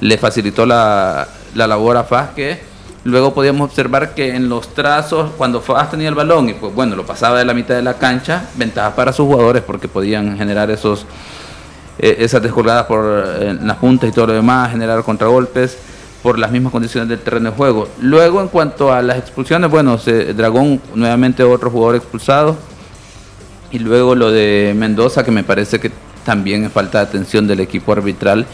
Le 0.00 0.16
facilitó 0.16 0.64
la, 0.64 1.28
labor 1.54 1.98
a 1.98 2.04
Faz 2.04 2.30
que 2.30 2.60
luego 3.06 3.32
podíamos 3.32 3.70
observar 3.70 4.14
que 4.14 4.34
en 4.34 4.48
los 4.48 4.74
trazos 4.74 5.30
cuando 5.38 5.60
Faz 5.60 5.90
tenía 5.90 6.08
el 6.08 6.14
balón 6.14 6.48
y 6.48 6.54
pues 6.54 6.74
bueno 6.74 6.96
lo 6.96 7.06
pasaba 7.06 7.38
de 7.38 7.44
la 7.44 7.54
mitad 7.54 7.74
de 7.74 7.82
la 7.82 7.94
cancha, 7.94 8.48
ventajas 8.56 8.94
para 8.94 9.12
sus 9.12 9.26
jugadores 9.26 9.62
porque 9.62 9.88
podían 9.88 10.36
generar 10.36 10.70
esos 10.70 11.06
eh, 11.98 12.16
esas 12.18 12.42
descolgadas 12.42 12.84
por 12.84 13.04
las 13.04 13.76
puntas 13.78 14.10
y 14.10 14.12
todo 14.12 14.26
lo 14.26 14.32
demás, 14.34 14.70
generar 14.70 15.02
contragolpes 15.02 15.78
por 16.22 16.38
las 16.38 16.50
mismas 16.50 16.72
condiciones 16.72 17.08
del 17.08 17.20
terreno 17.20 17.50
de 17.50 17.56
juego. 17.56 17.88
Luego, 18.00 18.42
en 18.42 18.48
cuanto 18.48 18.92
a 18.92 19.00
las 19.00 19.16
expulsiones, 19.16 19.70
bueno, 19.70 19.96
Dragón 19.96 20.80
nuevamente 20.94 21.42
otro 21.42 21.70
jugador 21.70 21.96
expulsado. 21.96 22.56
Y 23.70 23.78
luego 23.78 24.14
lo 24.14 24.30
de 24.30 24.74
Mendoza, 24.76 25.24
que 25.24 25.30
me 25.30 25.44
parece 25.44 25.78
que 25.78 25.90
también 26.24 26.64
es 26.64 26.72
falta 26.72 26.98
de 26.98 27.04
atención 27.04 27.46
del 27.46 27.60
equipo 27.60 27.92
arbitral. 27.92 28.44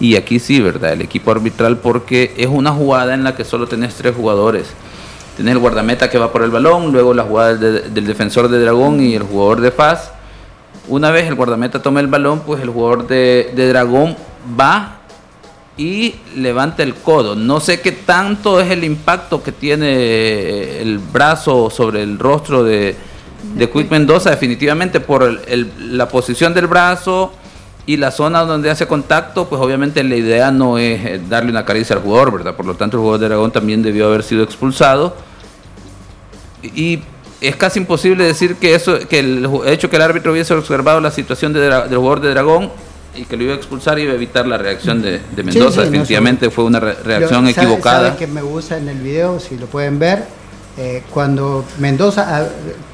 Y 0.00 0.16
aquí 0.16 0.38
sí, 0.38 0.60
¿verdad? 0.60 0.94
El 0.94 1.02
equipo 1.02 1.30
arbitral 1.30 1.76
porque 1.76 2.32
es 2.38 2.46
una 2.46 2.72
jugada 2.72 3.12
en 3.12 3.22
la 3.22 3.36
que 3.36 3.44
solo 3.44 3.66
tenés 3.66 3.94
tres 3.94 4.16
jugadores. 4.16 4.68
Tenés 5.36 5.52
el 5.52 5.58
guardameta 5.58 6.08
que 6.08 6.18
va 6.18 6.32
por 6.32 6.42
el 6.42 6.50
balón, 6.50 6.90
luego 6.90 7.12
la 7.12 7.22
jugada 7.22 7.54
del 7.54 8.06
defensor 8.06 8.48
de 8.48 8.60
Dragón 8.60 9.00
y 9.02 9.14
el 9.14 9.22
jugador 9.22 9.60
de 9.60 9.70
Paz. 9.70 10.12
Una 10.88 11.10
vez 11.10 11.28
el 11.28 11.34
guardameta 11.34 11.82
toma 11.82 12.00
el 12.00 12.06
balón, 12.06 12.40
pues 12.40 12.62
el 12.62 12.70
jugador 12.70 13.06
de, 13.06 13.52
de 13.54 13.68
Dragón 13.68 14.16
va 14.58 14.96
y 15.76 16.14
levanta 16.34 16.82
el 16.82 16.94
codo. 16.94 17.36
No 17.36 17.60
sé 17.60 17.80
qué 17.80 17.92
tanto 17.92 18.60
es 18.60 18.70
el 18.70 18.84
impacto 18.84 19.42
que 19.42 19.52
tiene 19.52 19.86
eh, 19.88 20.82
el 20.82 20.98
brazo 20.98 21.70
sobre 21.70 22.02
el 22.02 22.18
rostro 22.18 22.64
de, 22.64 22.96
de 23.54 23.70
Quick 23.70 23.90
Mendoza, 23.90 24.30
definitivamente 24.30 25.00
por 25.00 25.40
la 25.78 26.08
posición 26.08 26.54
del 26.54 26.66
brazo 26.66 27.32
y 27.90 27.96
la 27.96 28.12
zona 28.12 28.44
donde 28.44 28.70
hace 28.70 28.86
contacto, 28.86 29.48
pues 29.48 29.60
obviamente 29.60 30.04
la 30.04 30.14
idea 30.14 30.52
no 30.52 30.78
es 30.78 31.04
eh, 31.04 31.20
darle 31.28 31.50
una 31.50 31.64
caricia 31.64 31.96
al 31.96 32.02
jugador, 32.02 32.30
¿verdad? 32.30 32.54
Por 32.54 32.64
lo 32.64 32.76
tanto, 32.76 32.96
el 32.96 33.00
jugador 33.00 33.18
de 33.18 33.26
Aragón 33.26 33.50
también 33.50 33.82
debió 33.82 34.06
haber 34.06 34.22
sido 34.22 34.44
expulsado. 34.44 35.16
Y 36.62 37.00
es 37.40 37.56
casi 37.56 37.80
imposible 37.80 38.22
decir 38.22 38.54
que 38.54 38.76
eso 38.76 38.96
que 39.08 39.18
el 39.18 39.44
hecho 39.66 39.90
que 39.90 39.96
el 39.96 40.02
árbitro 40.02 40.30
hubiese 40.30 40.54
observado 40.54 41.00
la 41.00 41.10
situación 41.10 41.52
del 41.52 41.72
jugador 41.88 42.20
de 42.20 42.30
Dragón 42.30 42.70
y 43.16 43.24
que 43.24 43.36
lo 43.36 43.42
iba 43.42 43.54
a 43.54 43.56
expulsar 43.56 43.98
y 43.98 44.02
iba 44.02 44.12
a 44.12 44.14
evitar 44.14 44.46
la 44.46 44.56
reacción 44.56 45.02
de, 45.02 45.20
Mendoza. 45.42 45.82
Definitivamente 45.82 46.48
fue 46.48 46.62
una 46.62 46.78
reacción 46.78 47.48
equivocada. 47.48 48.10
¿sabe 48.10 48.18
que 48.18 48.28
me 48.28 48.42
gusta 48.42 48.78
en 48.78 48.88
el 48.88 48.98
video, 48.98 49.40
si 49.40 49.58
lo 49.58 49.66
pueden 49.66 49.98
ver, 49.98 50.26
eh, 50.78 51.02
cuando 51.12 51.64
Mendoza, 51.78 52.26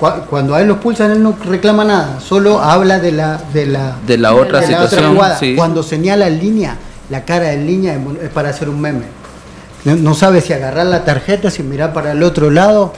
ah, 0.01 0.15
cuando 0.29 0.55
a 0.55 0.61
él 0.61 0.69
lo 0.69 0.75
expulsan, 0.75 1.11
él 1.11 1.23
no 1.23 1.37
reclama 1.45 1.85
nada, 1.85 2.21
solo 2.21 2.61
habla 2.61 2.99
de 2.99 3.13
la 3.13 3.41
de 3.53 3.67
la, 3.67 3.97
de 4.07 4.19
la 4.19 4.35
otra 4.35 4.63
situación. 4.63 5.17
Cuando 5.57 5.83
señala 5.83 6.27
en 6.27 6.39
línea, 6.39 6.77
la 7.11 7.25
cara 7.25 7.53
en 7.53 7.67
línea 7.67 7.99
es 8.23 8.31
para 8.31 8.51
hacer 8.51 8.69
un 8.69 8.81
meme. 8.81 9.05
No, 9.85 10.15
sabe 10.15 10.41
si 10.41 10.53
agarrar 10.53 10.87
la 10.87 11.05
tarjeta, 11.05 11.51
si 11.51 11.63
mirar 11.63 11.93
para 11.93 12.13
el 12.13 12.23
otro 12.25 12.51
lado. 12.51 12.93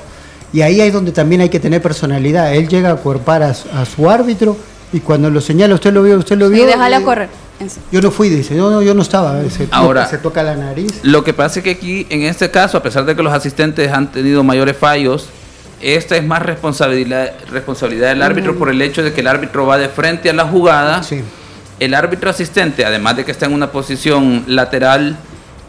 Y 0.54 0.62
ahí 0.62 0.80
es 0.80 0.90
donde 0.90 1.12
también 1.12 1.42
hay 1.42 1.50
que 1.50 1.60
tener 1.60 1.82
personalidad. 1.82 2.54
Él 2.54 2.66
llega 2.66 2.90
a 2.90 2.96
cuerpar 2.96 3.42
a 3.42 3.52
su 3.52 4.08
árbitro 4.08 4.56
y 4.92 5.00
cuando 5.00 5.28
lo 5.28 5.40
señala, 5.40 5.74
usted 5.74 5.92
lo 5.92 6.02
vio, 6.02 6.16
usted 6.18 6.38
lo 6.38 6.48
vio. 6.48 6.62
Y 6.62 6.66
déjala 6.66 7.02
correr. 7.02 7.28
Yo 7.90 8.00
no 8.00 8.10
fui, 8.10 8.28
dice. 8.28 8.54
No, 8.54 8.70
no, 8.70 8.82
yo 8.82 8.94
no 8.94 9.02
estaba. 9.02 9.42
Se, 9.50 9.68
Ahora, 9.70 10.06
se 10.06 10.18
toca 10.18 10.42
la 10.42 10.56
nariz. 10.56 11.00
Lo 11.02 11.24
que 11.24 11.34
pasa 11.34 11.60
es 11.60 11.64
que 11.64 11.70
aquí, 11.70 12.06
en 12.10 12.22
este 12.22 12.50
caso, 12.50 12.78
a 12.78 12.82
pesar 12.82 13.04
de 13.04 13.16
que 13.16 13.22
los 13.22 13.32
asistentes 13.32 13.92
han 13.92 14.12
tenido 14.12 14.44
mayores 14.44 14.76
fallos, 14.76 15.28
esta 15.80 16.16
es 16.16 16.24
más 16.24 16.42
responsabilidad, 16.42 17.32
responsabilidad 17.50 18.08
del 18.08 18.22
árbitro 18.22 18.54
mm. 18.54 18.58
por 18.58 18.70
el 18.70 18.80
hecho 18.82 19.02
de 19.02 19.12
que 19.12 19.20
el 19.20 19.26
árbitro 19.26 19.66
va 19.66 19.78
de 19.78 19.88
frente 19.88 20.30
a 20.30 20.32
la 20.32 20.44
jugada. 20.44 21.02
Sí. 21.02 21.22
El 21.80 21.94
árbitro 21.94 22.30
asistente, 22.30 22.84
además 22.84 23.16
de 23.16 23.24
que 23.24 23.30
está 23.30 23.46
en 23.46 23.52
una 23.52 23.70
posición 23.70 24.44
lateral 24.46 25.16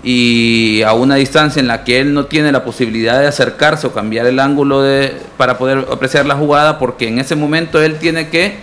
y 0.03 0.81
a 0.83 0.93
una 0.93 1.15
distancia 1.15 1.59
en 1.59 1.67
la 1.67 1.83
que 1.83 1.99
él 1.99 2.13
no 2.13 2.25
tiene 2.25 2.51
la 2.51 2.63
posibilidad 2.63 3.19
de 3.19 3.27
acercarse 3.27 3.85
o 3.87 3.91
cambiar 3.91 4.25
el 4.25 4.39
ángulo 4.39 4.81
de, 4.81 5.17
para 5.37 5.57
poder 5.57 5.85
apreciar 5.91 6.25
la 6.25 6.35
jugada, 6.35 6.79
porque 6.79 7.07
en 7.07 7.19
ese 7.19 7.35
momento 7.35 7.81
él 7.81 7.97
tiene 7.97 8.29
que 8.29 8.57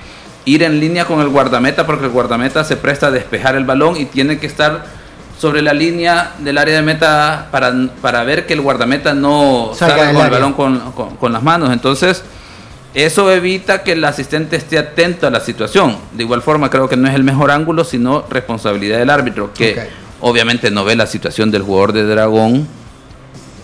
ir 0.47 0.63
en 0.63 0.81
línea 0.81 1.05
con 1.05 1.21
el 1.21 1.29
guardameta 1.29 1.85
porque 1.85 2.07
el 2.07 2.13
guardameta 2.13 2.65
se 2.65 2.77
presta 2.77 3.09
a 3.09 3.11
despejar 3.11 3.57
el 3.57 3.65
balón 3.65 3.97
y 4.01 4.07
tiene 4.07 4.39
que 4.39 4.47
estar 4.47 4.87
sobre 5.39 5.61
la 5.61 5.75
línea 5.75 6.33
del 6.39 6.57
área 6.57 6.77
de 6.77 6.83
meta 6.83 7.49
para, 7.51 7.75
para 8.01 8.25
ver 8.25 8.47
que 8.47 8.55
el 8.55 8.63
guardameta 8.63 9.13
no 9.13 9.73
salga, 9.75 10.13
con 10.13 10.25
el 10.25 10.31
balón 10.31 10.53
con, 10.55 11.33
las 11.33 11.43
manos. 11.43 11.71
Entonces, 11.73 12.23
eso 12.95 13.31
evita 13.31 13.83
que 13.83 13.93
el 13.93 14.05
asistente 14.05 14.57
esté 14.57 14.79
atento 14.79 15.27
a 15.27 15.31
la 15.31 15.41
situación. 15.41 15.99
De 16.13 16.23
igual 16.23 16.41
forma, 16.41 16.71
creo 16.71 16.89
que 16.89 16.97
no 16.97 17.09
es 17.09 17.15
el 17.15 17.25
mejor 17.25 17.51
ángulo, 17.51 17.85
sino 17.85 18.25
responsabilidad 18.31 18.99
del 18.99 19.11
árbitro, 19.11 19.53
que 19.53 19.89
obviamente 20.21 20.71
no 20.71 20.85
ve 20.85 20.97
la 20.97 21.07
situación 21.07 21.51
del 21.51 21.63
jugador 21.63 21.93
de 21.93 22.05
Dragón, 22.05 22.67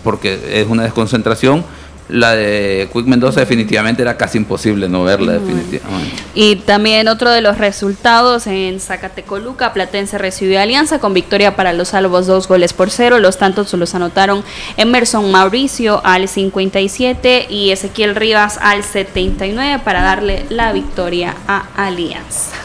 porque 0.04 0.60
es 0.60 0.66
una 0.68 0.82
desconcentración 0.82 1.64
la 2.12 2.34
de 2.34 2.90
Quick 2.92 3.06
Mendoza 3.06 3.40
definitivamente 3.40 4.02
era 4.02 4.18
casi 4.18 4.36
imposible 4.36 4.86
no 4.86 5.02
verla 5.02 5.32
definitivamente. 5.32 6.22
Y 6.34 6.56
también 6.56 7.08
otro 7.08 7.30
de 7.30 7.40
los 7.40 7.56
resultados 7.56 8.46
en 8.46 8.80
Zacatecoluca, 8.80 9.72
Platense 9.72 10.18
recibió 10.18 10.60
Alianza 10.60 10.98
con 10.98 11.14
victoria 11.14 11.56
para 11.56 11.72
los 11.72 11.88
salvos 11.88 12.26
dos 12.26 12.48
goles 12.48 12.74
por 12.74 12.90
cero. 12.90 13.18
Los 13.18 13.38
tantos 13.38 13.72
los 13.72 13.94
anotaron 13.94 14.44
Emerson 14.76 15.32
Mauricio 15.32 16.02
al 16.04 16.28
57 16.28 17.46
y 17.48 17.70
Ezequiel 17.70 18.14
Rivas 18.14 18.58
al 18.60 18.84
79 18.84 19.80
para 19.82 20.02
darle 20.02 20.44
la 20.50 20.72
victoria 20.72 21.34
a 21.48 21.64
Alianza 21.76 22.56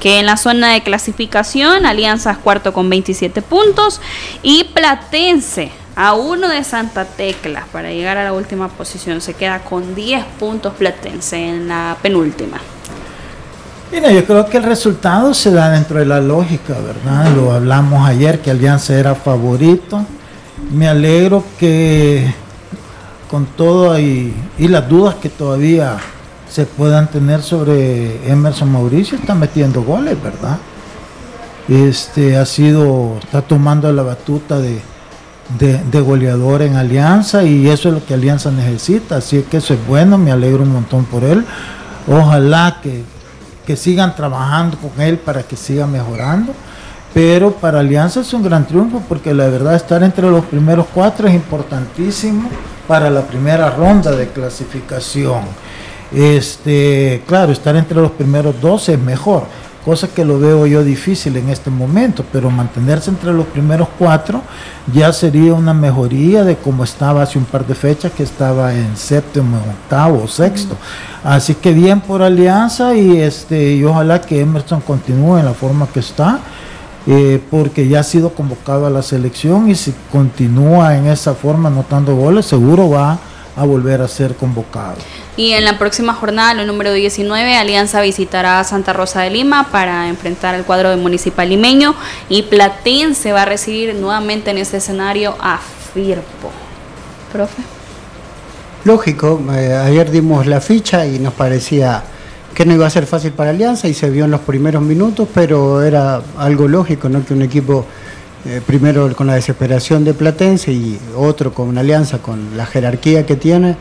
que 0.00 0.18
en 0.18 0.26
la 0.26 0.36
zona 0.36 0.72
de 0.72 0.82
clasificación 0.82 1.86
Alianza 1.86 2.32
es 2.32 2.36
cuarto 2.36 2.74
con 2.74 2.90
27 2.90 3.40
puntos 3.40 4.02
y 4.42 4.64
Platense 4.64 5.72
a 5.96 6.14
uno 6.14 6.48
de 6.48 6.64
Santa 6.64 7.04
Tecla 7.04 7.66
para 7.72 7.90
llegar 7.90 8.16
a 8.18 8.24
la 8.24 8.32
última 8.32 8.68
posición. 8.68 9.20
Se 9.20 9.34
queda 9.34 9.60
con 9.60 9.94
10 9.94 10.24
puntos 10.38 10.74
Platense 10.74 11.36
en 11.36 11.68
la 11.68 11.96
penúltima. 12.02 12.58
Mira, 13.92 14.10
yo 14.10 14.24
creo 14.24 14.46
que 14.46 14.56
el 14.56 14.64
resultado 14.64 15.32
se 15.34 15.52
da 15.52 15.70
dentro 15.70 15.98
de 15.98 16.06
la 16.06 16.20
lógica, 16.20 16.74
¿verdad? 16.74 17.30
Lo 17.36 17.52
hablamos 17.52 18.08
ayer 18.08 18.40
que 18.40 18.50
Alianza 18.50 18.98
era 18.98 19.14
favorito. 19.14 20.04
Me 20.72 20.88
alegro 20.88 21.44
que 21.58 22.34
con 23.30 23.46
todo 23.46 23.98
y, 23.98 24.34
y 24.58 24.68
las 24.68 24.88
dudas 24.88 25.16
que 25.16 25.28
todavía 25.28 25.98
se 26.48 26.66
puedan 26.66 27.08
tener 27.08 27.42
sobre 27.42 28.30
Emerson 28.30 28.70
Mauricio, 28.70 29.18
está 29.18 29.34
metiendo 29.34 29.82
goles, 29.82 30.20
¿verdad? 30.22 30.58
Este 31.68 32.36
ha 32.36 32.46
sido, 32.46 33.18
está 33.22 33.42
tomando 33.42 33.92
la 33.92 34.02
batuta 34.02 34.58
de, 34.58 34.80
de, 35.58 36.00
goleador 36.00 36.62
en 36.62 36.76
Alianza 36.76 37.44
y 37.44 37.68
eso 37.68 37.88
es 37.88 37.94
lo 37.94 38.04
que 38.04 38.14
Alianza 38.14 38.50
necesita. 38.50 39.16
Así 39.16 39.42
que 39.42 39.58
eso 39.58 39.74
es 39.74 39.86
bueno, 39.86 40.18
me 40.18 40.32
alegro 40.32 40.62
un 40.62 40.72
montón 40.72 41.04
por 41.04 41.24
él. 41.24 41.44
Ojalá 42.08 42.80
que, 42.82 43.04
sigan 43.76 44.14
trabajando 44.14 44.76
con 44.78 45.00
él 45.00 45.18
para 45.18 45.42
que 45.42 45.56
siga 45.56 45.86
mejorando. 45.86 46.52
Pero 47.12 47.52
para 47.52 47.78
Alianza 47.78 48.20
es 48.20 48.32
un 48.34 48.42
gran 48.42 48.66
triunfo 48.66 49.00
porque 49.08 49.32
la 49.32 49.46
verdad 49.46 49.76
estar 49.76 50.02
entre 50.02 50.28
los 50.28 50.44
primeros 50.46 50.86
cuatro 50.92 51.28
es 51.28 51.34
importantísimo 51.34 52.48
para 52.88 53.08
la 53.08 53.22
primera 53.22 53.70
ronda 53.70 54.10
de 54.10 54.28
clasificación. 54.28 55.42
Este, 56.12 57.22
claro, 57.26 57.52
estar 57.52 57.76
entre 57.76 58.00
los 58.00 58.10
primeros 58.10 58.60
dos 58.60 58.88
es 58.88 58.98
mejor 58.98 59.44
cosa 59.84 60.08
que 60.08 60.24
lo 60.24 60.38
veo 60.38 60.66
yo 60.66 60.82
difícil 60.82 61.36
en 61.36 61.50
este 61.50 61.70
momento, 61.70 62.24
pero 62.32 62.50
mantenerse 62.50 63.10
entre 63.10 63.32
los 63.32 63.46
primeros 63.46 63.88
cuatro 63.98 64.42
ya 64.92 65.12
sería 65.12 65.54
una 65.54 65.74
mejoría 65.74 66.42
de 66.42 66.56
como 66.56 66.84
estaba 66.84 67.22
hace 67.22 67.38
un 67.38 67.44
par 67.44 67.66
de 67.66 67.74
fechas, 67.74 68.12
que 68.12 68.22
estaba 68.22 68.74
en 68.74 68.96
séptimo, 68.96 69.58
octavo, 69.58 70.26
sexto. 70.26 70.76
Así 71.22 71.54
que 71.54 71.72
bien 71.72 72.00
por 72.00 72.22
Alianza 72.22 72.94
y 72.94 73.18
este 73.18 73.74
y 73.74 73.84
ojalá 73.84 74.20
que 74.20 74.40
Emerson 74.40 74.80
continúe 74.80 75.38
en 75.38 75.44
la 75.44 75.54
forma 75.54 75.86
que 75.86 76.00
está. 76.00 76.40
Eh, 77.06 77.38
porque 77.50 77.86
ya 77.86 78.00
ha 78.00 78.02
sido 78.02 78.30
convocado 78.30 78.86
a 78.86 78.90
la 78.90 79.02
selección 79.02 79.68
y 79.68 79.74
si 79.74 79.92
continúa 80.10 80.96
en 80.96 81.04
esa 81.04 81.34
forma 81.34 81.68
anotando 81.68 82.16
goles, 82.16 82.46
seguro 82.46 82.88
va 82.88 83.12
a 83.12 83.18
volver 83.62 84.02
a 84.02 84.08
ser 84.08 84.34
convocado. 84.34 84.96
Y 85.36 85.52
en 85.52 85.64
la 85.64 85.78
próxima 85.78 86.12
jornada, 86.12 86.60
el 86.60 86.66
número 86.66 86.92
19, 86.92 87.56
Alianza 87.56 88.00
visitará 88.00 88.58
a 88.58 88.64
Santa 88.64 88.92
Rosa 88.92 89.20
de 89.20 89.30
Lima 89.30 89.68
para 89.70 90.08
enfrentar 90.08 90.56
al 90.56 90.64
cuadro 90.64 90.90
de 90.90 90.96
Municipal 90.96 91.48
Limeño 91.48 91.94
y 92.28 92.42
Platense 92.42 93.32
va 93.32 93.42
a 93.42 93.46
recibir 93.46 93.94
nuevamente 93.94 94.50
en 94.50 94.58
este 94.58 94.78
escenario 94.78 95.36
a 95.40 95.60
Firpo. 95.94 96.50
Profe. 97.32 97.62
Lógico, 98.84 99.40
eh, 99.54 99.72
ayer 99.74 100.10
dimos 100.10 100.46
la 100.46 100.60
ficha 100.60 101.06
y 101.06 101.18
nos 101.18 101.32
parecía 101.32 102.02
que 102.54 102.64
no 102.64 102.74
iba 102.74 102.86
a 102.86 102.90
ser 102.90 103.06
fácil 103.06 103.32
para 103.32 103.50
Alianza 103.50 103.88
y 103.88 103.94
se 103.94 104.10
vio 104.10 104.24
en 104.24 104.30
los 104.30 104.40
primeros 104.42 104.82
minutos, 104.82 105.28
pero 105.32 105.82
era 105.82 106.22
algo 106.38 106.68
lógico, 106.68 107.08
¿no? 107.08 107.24
Que 107.24 107.34
un 107.34 107.42
equipo 107.42 107.86
eh, 108.46 108.60
primero 108.66 109.10
con 109.16 109.26
la 109.26 109.36
desesperación 109.36 110.04
de 110.04 110.12
Platense 110.12 110.70
y 110.70 110.98
otro 111.16 111.54
con 111.54 111.68
una 111.68 111.80
alianza, 111.80 112.18
con 112.18 112.58
la 112.58 112.66
jerarquía 112.66 113.24
que 113.24 113.36
tiene, 113.36 113.74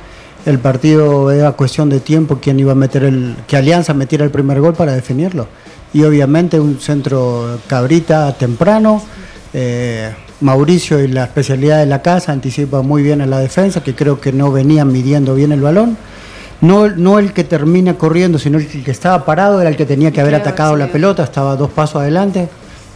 el 0.45 0.59
partido 0.59 1.31
era 1.31 1.51
cuestión 1.51 1.89
de 1.89 1.99
tiempo 1.99 2.39
quién 2.41 2.59
iba 2.59 2.71
a 2.71 2.75
meter 2.75 3.03
el, 3.03 3.35
que 3.45 3.57
Alianza 3.57 3.93
metiera 3.93 4.23
el 4.23 4.31
primer 4.31 4.61
gol 4.61 4.73
para 4.73 4.93
definirlo. 4.93 5.47
Y 5.93 6.03
obviamente 6.03 6.59
un 6.59 6.79
centro 6.79 7.59
cabrita 7.67 8.33
temprano, 8.37 9.01
eh, 9.53 10.13
Mauricio 10.41 11.01
y 11.01 11.07
la 11.07 11.25
especialidad 11.25 11.79
de 11.79 11.85
la 11.85 12.01
casa 12.01 12.31
anticipa 12.31 12.81
muy 12.81 13.03
bien 13.03 13.21
en 13.21 13.29
la 13.29 13.39
defensa, 13.39 13.83
que 13.83 13.95
creo 13.95 14.19
que 14.19 14.31
no 14.31 14.51
venían 14.51 14.91
midiendo 14.91 15.35
bien 15.35 15.51
el 15.51 15.61
balón. 15.61 15.97
No, 16.61 16.89
no 16.89 17.19
el 17.19 17.33
que 17.33 17.43
termina 17.43 17.95
corriendo, 17.95 18.39
sino 18.39 18.57
el 18.57 18.67
que 18.67 18.91
estaba 18.91 19.25
parado 19.25 19.59
era 19.59 19.69
el 19.69 19.75
que 19.75 19.85
tenía 19.85 20.11
que 20.11 20.21
haber 20.21 20.35
atacado 20.35 20.77
la 20.77 20.87
pelota, 20.87 21.23
estaba 21.23 21.57
dos 21.57 21.69
pasos 21.69 22.01
adelante 22.01 22.47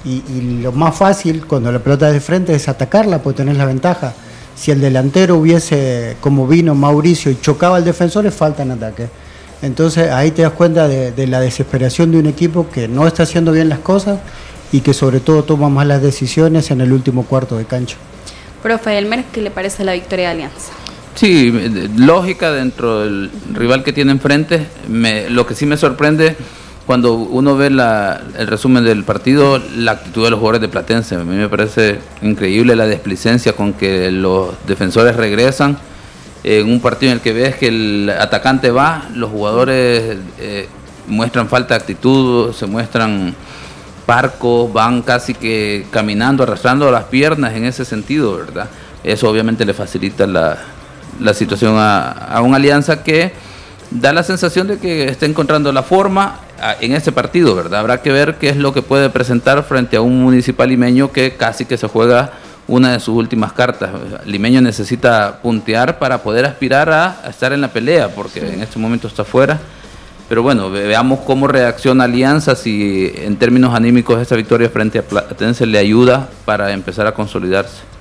y, 0.08 0.62
lo 0.62 0.72
más 0.72 0.96
fácil 0.96 1.46
cuando 1.46 1.72
la 1.72 1.80
pelota 1.80 2.08
es 2.08 2.14
de 2.14 2.22
frente 2.22 2.56
es 2.56 2.68
atacarla, 2.68 3.22
porque 3.22 3.38
tenés 3.38 3.58
la 3.58 3.66
ventaja. 3.66 4.14
Si 4.56 4.72
el 4.72 4.82
delantero 4.82 5.36
hubiese, 5.36 6.18
como 6.22 6.48
vino 6.48 6.74
Mauricio, 6.74 7.32
y 7.32 7.40
chocaba 7.40 7.78
al 7.78 7.86
defensor, 7.86 8.26
es 8.26 8.34
falta 8.34 8.64
en 8.64 8.72
ataque. 8.72 9.08
Entonces 9.62 10.12
ahí 10.12 10.32
te 10.32 10.44
das 10.44 10.54
cuenta 10.54 10.88
de, 10.88 11.28
la 11.28 11.40
desesperación 11.40 12.12
de 12.12 12.20
un 12.20 12.28
equipo 12.28 12.70
que 12.70 12.88
no 12.88 13.08
está 13.08 13.24
haciendo 13.24 13.52
bien 13.52 13.70
las 13.70 13.80
cosas 13.80 14.20
y 14.72 14.82
que 14.82 14.94
sobre 14.94 15.20
todo 15.20 15.44
toma 15.44 15.70
malas 15.70 16.02
decisiones 16.02 16.70
en 16.72 16.82
el 16.82 16.94
último 16.94 17.26
cuarto 17.26 17.58
de 17.58 17.66
cancha. 17.66 17.98
Profe 18.62 18.98
Elmer, 18.98 19.24
¿qué 19.32 19.42
le 19.42 19.52
parece 19.52 19.84
la 19.84 19.94
victoria 19.94 20.26
de 20.26 20.32
Alianza? 20.32 20.72
Sí, 21.16 21.52
lógica 21.98 22.52
dentro 22.52 23.00
del 23.00 23.32
rival 23.54 23.84
que 23.84 23.94
tiene 23.94 24.12
enfrente. 24.12 24.68
Me, 24.88 25.30
lo 25.30 25.48
que 25.48 25.56
sí 25.56 25.66
me 25.66 25.78
sorprende 25.78 26.36
cuando 26.88 27.16
uno 27.16 27.58
ve 27.58 27.68
el 27.68 28.48
resumen 28.48 28.86
del 28.86 29.04
partido, 29.04 29.62
la 29.76 29.92
actitud 29.92 30.24
de 30.24 30.32
los 30.32 30.40
jugadores 30.40 30.62
de 30.62 30.70
Platense, 30.70 31.16
a 31.16 31.20
mí 31.20 31.36
me 31.36 31.50
parece 31.50 32.00
increíble 32.22 32.78
la 32.78 32.88
desplicencia 32.88 33.52
con 33.52 33.74
que 33.74 34.10
los 34.10 34.56
defensores 34.66 35.18
regresan. 35.18 35.78
En 36.46 36.72
un 36.72 36.80
partido 36.80 37.12
en 37.12 37.18
el 37.18 37.22
que 37.22 37.34
ves 37.34 37.58
que 37.58 37.68
el 37.68 38.10
atacante 38.10 38.72
va, 38.72 39.04
los 39.14 39.30
jugadores 39.30 40.18
eh, 40.40 40.70
muestran 41.08 41.50
falta 41.50 41.74
de 41.74 41.82
actitud, 41.82 42.54
se 42.54 42.68
muestran 42.68 43.36
parcos, 44.06 44.72
van 44.72 45.02
casi 45.02 45.34
que 45.34 45.88
caminando, 45.92 46.44
arrastrando 46.44 46.90
las 46.90 47.04
piernas 47.04 47.54
en 47.54 47.66
ese 47.66 47.84
sentido, 47.84 48.38
¿verdad? 48.38 48.70
Eso 49.04 49.30
obviamente 49.30 49.66
le 49.66 49.74
facilita 49.74 50.26
la, 50.26 51.34
situación 51.34 51.76
a, 51.78 52.12
a 52.12 52.42
una 52.42 52.56
alianza 52.56 53.04
que 53.04 53.34
da 53.92 54.14
la 54.14 54.24
sensación 54.24 54.68
de 54.68 54.78
que 54.78 55.10
está 55.10 55.26
encontrando 55.26 55.74
la 55.74 55.84
forma 55.84 56.47
en 56.82 56.94
este 56.94 57.12
partido, 57.12 57.56
¿verdad? 57.56 57.80
Habrá 57.80 58.02
que 58.02 58.12
ver 58.12 58.36
qué 58.36 58.50
es 58.50 58.58
lo 58.58 58.74
que 58.74 58.82
puede 58.82 59.10
presentar 59.10 59.64
frente 59.64 59.98
a 59.98 60.02
un 60.02 60.22
municipal 60.22 60.70
limeño 60.70 61.12
que 61.12 61.36
casi 61.36 61.66
que 61.66 61.78
se 61.78 61.88
juega 61.88 62.32
una 62.68 62.92
de 62.92 63.00
sus 63.00 63.16
últimas 63.16 63.54
cartas. 63.54 63.90
Limeño 64.26 64.62
necesita 64.62 65.40
puntear 65.42 66.00
para 66.00 66.22
poder 66.22 66.46
aspirar 66.46 66.90
a, 66.90 67.22
estar 67.30 67.54
en 67.54 67.62
la 67.62 67.70
pelea, 67.70 68.10
porque 68.10 68.40
en 68.40 68.62
este 68.62 68.78
momento 68.80 69.08
está 69.08 69.24
fuera. 69.24 69.60
Pero 70.28 70.44
bueno, 70.44 70.70
veamos 70.70 71.20
cómo 71.20 71.48
reacciona 71.48 72.04
Alianza, 72.04 72.56
si 72.56 73.14
en 73.16 73.38
términos 73.38 73.74
anímicos 73.74 74.22
esta 74.22 74.36
victoria 74.36 74.70
frente 74.70 75.00
a 75.00 75.04
Platense 75.04 75.66
le 75.66 75.78
ayuda 75.78 76.28
para 76.44 76.74
empezar 76.74 77.08
a 77.08 77.14
consolidarse. 77.14 77.97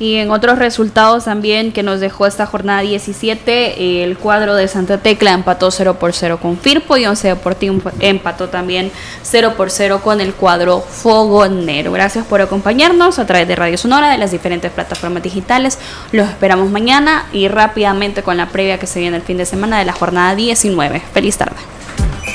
Y 0.00 0.16
en 0.16 0.30
otros 0.30 0.58
resultados 0.58 1.26
también 1.26 1.72
que 1.72 1.82
nos 1.82 2.00
dejó 2.00 2.26
esta 2.26 2.46
jornada 2.46 2.80
17, 2.80 4.02
el 4.02 4.16
cuadro 4.16 4.54
de 4.54 4.66
Santa 4.66 4.96
Tecla 4.96 5.32
empató 5.32 5.70
0 5.70 5.98
por 6.00 6.14
0 6.14 6.38
con 6.40 6.56
Firpo 6.56 6.96
y 6.96 7.04
Once 7.04 7.28
Deportivo 7.28 7.82
empató 8.00 8.48
también 8.48 8.90
0 9.22 9.52
por 9.58 9.70
0 9.70 10.00
con 10.02 10.22
el 10.22 10.32
cuadro 10.32 10.80
Fogonero. 10.80 11.92
Gracias 11.92 12.24
por 12.24 12.40
acompañarnos 12.40 13.18
a 13.18 13.26
través 13.26 13.46
de 13.46 13.56
Radio 13.56 13.76
Sonora, 13.76 14.10
de 14.10 14.16
las 14.16 14.30
diferentes 14.30 14.72
plataformas 14.72 15.22
digitales. 15.22 15.78
Los 16.12 16.30
esperamos 16.30 16.70
mañana 16.70 17.26
y 17.34 17.48
rápidamente 17.48 18.22
con 18.22 18.38
la 18.38 18.48
previa 18.48 18.78
que 18.78 18.86
se 18.86 19.00
viene 19.00 19.18
el 19.18 19.22
fin 19.22 19.36
de 19.36 19.44
semana 19.44 19.78
de 19.78 19.84
la 19.84 19.92
jornada 19.92 20.34
19. 20.34 21.02
Feliz 21.12 21.36
tarde. 21.36 21.79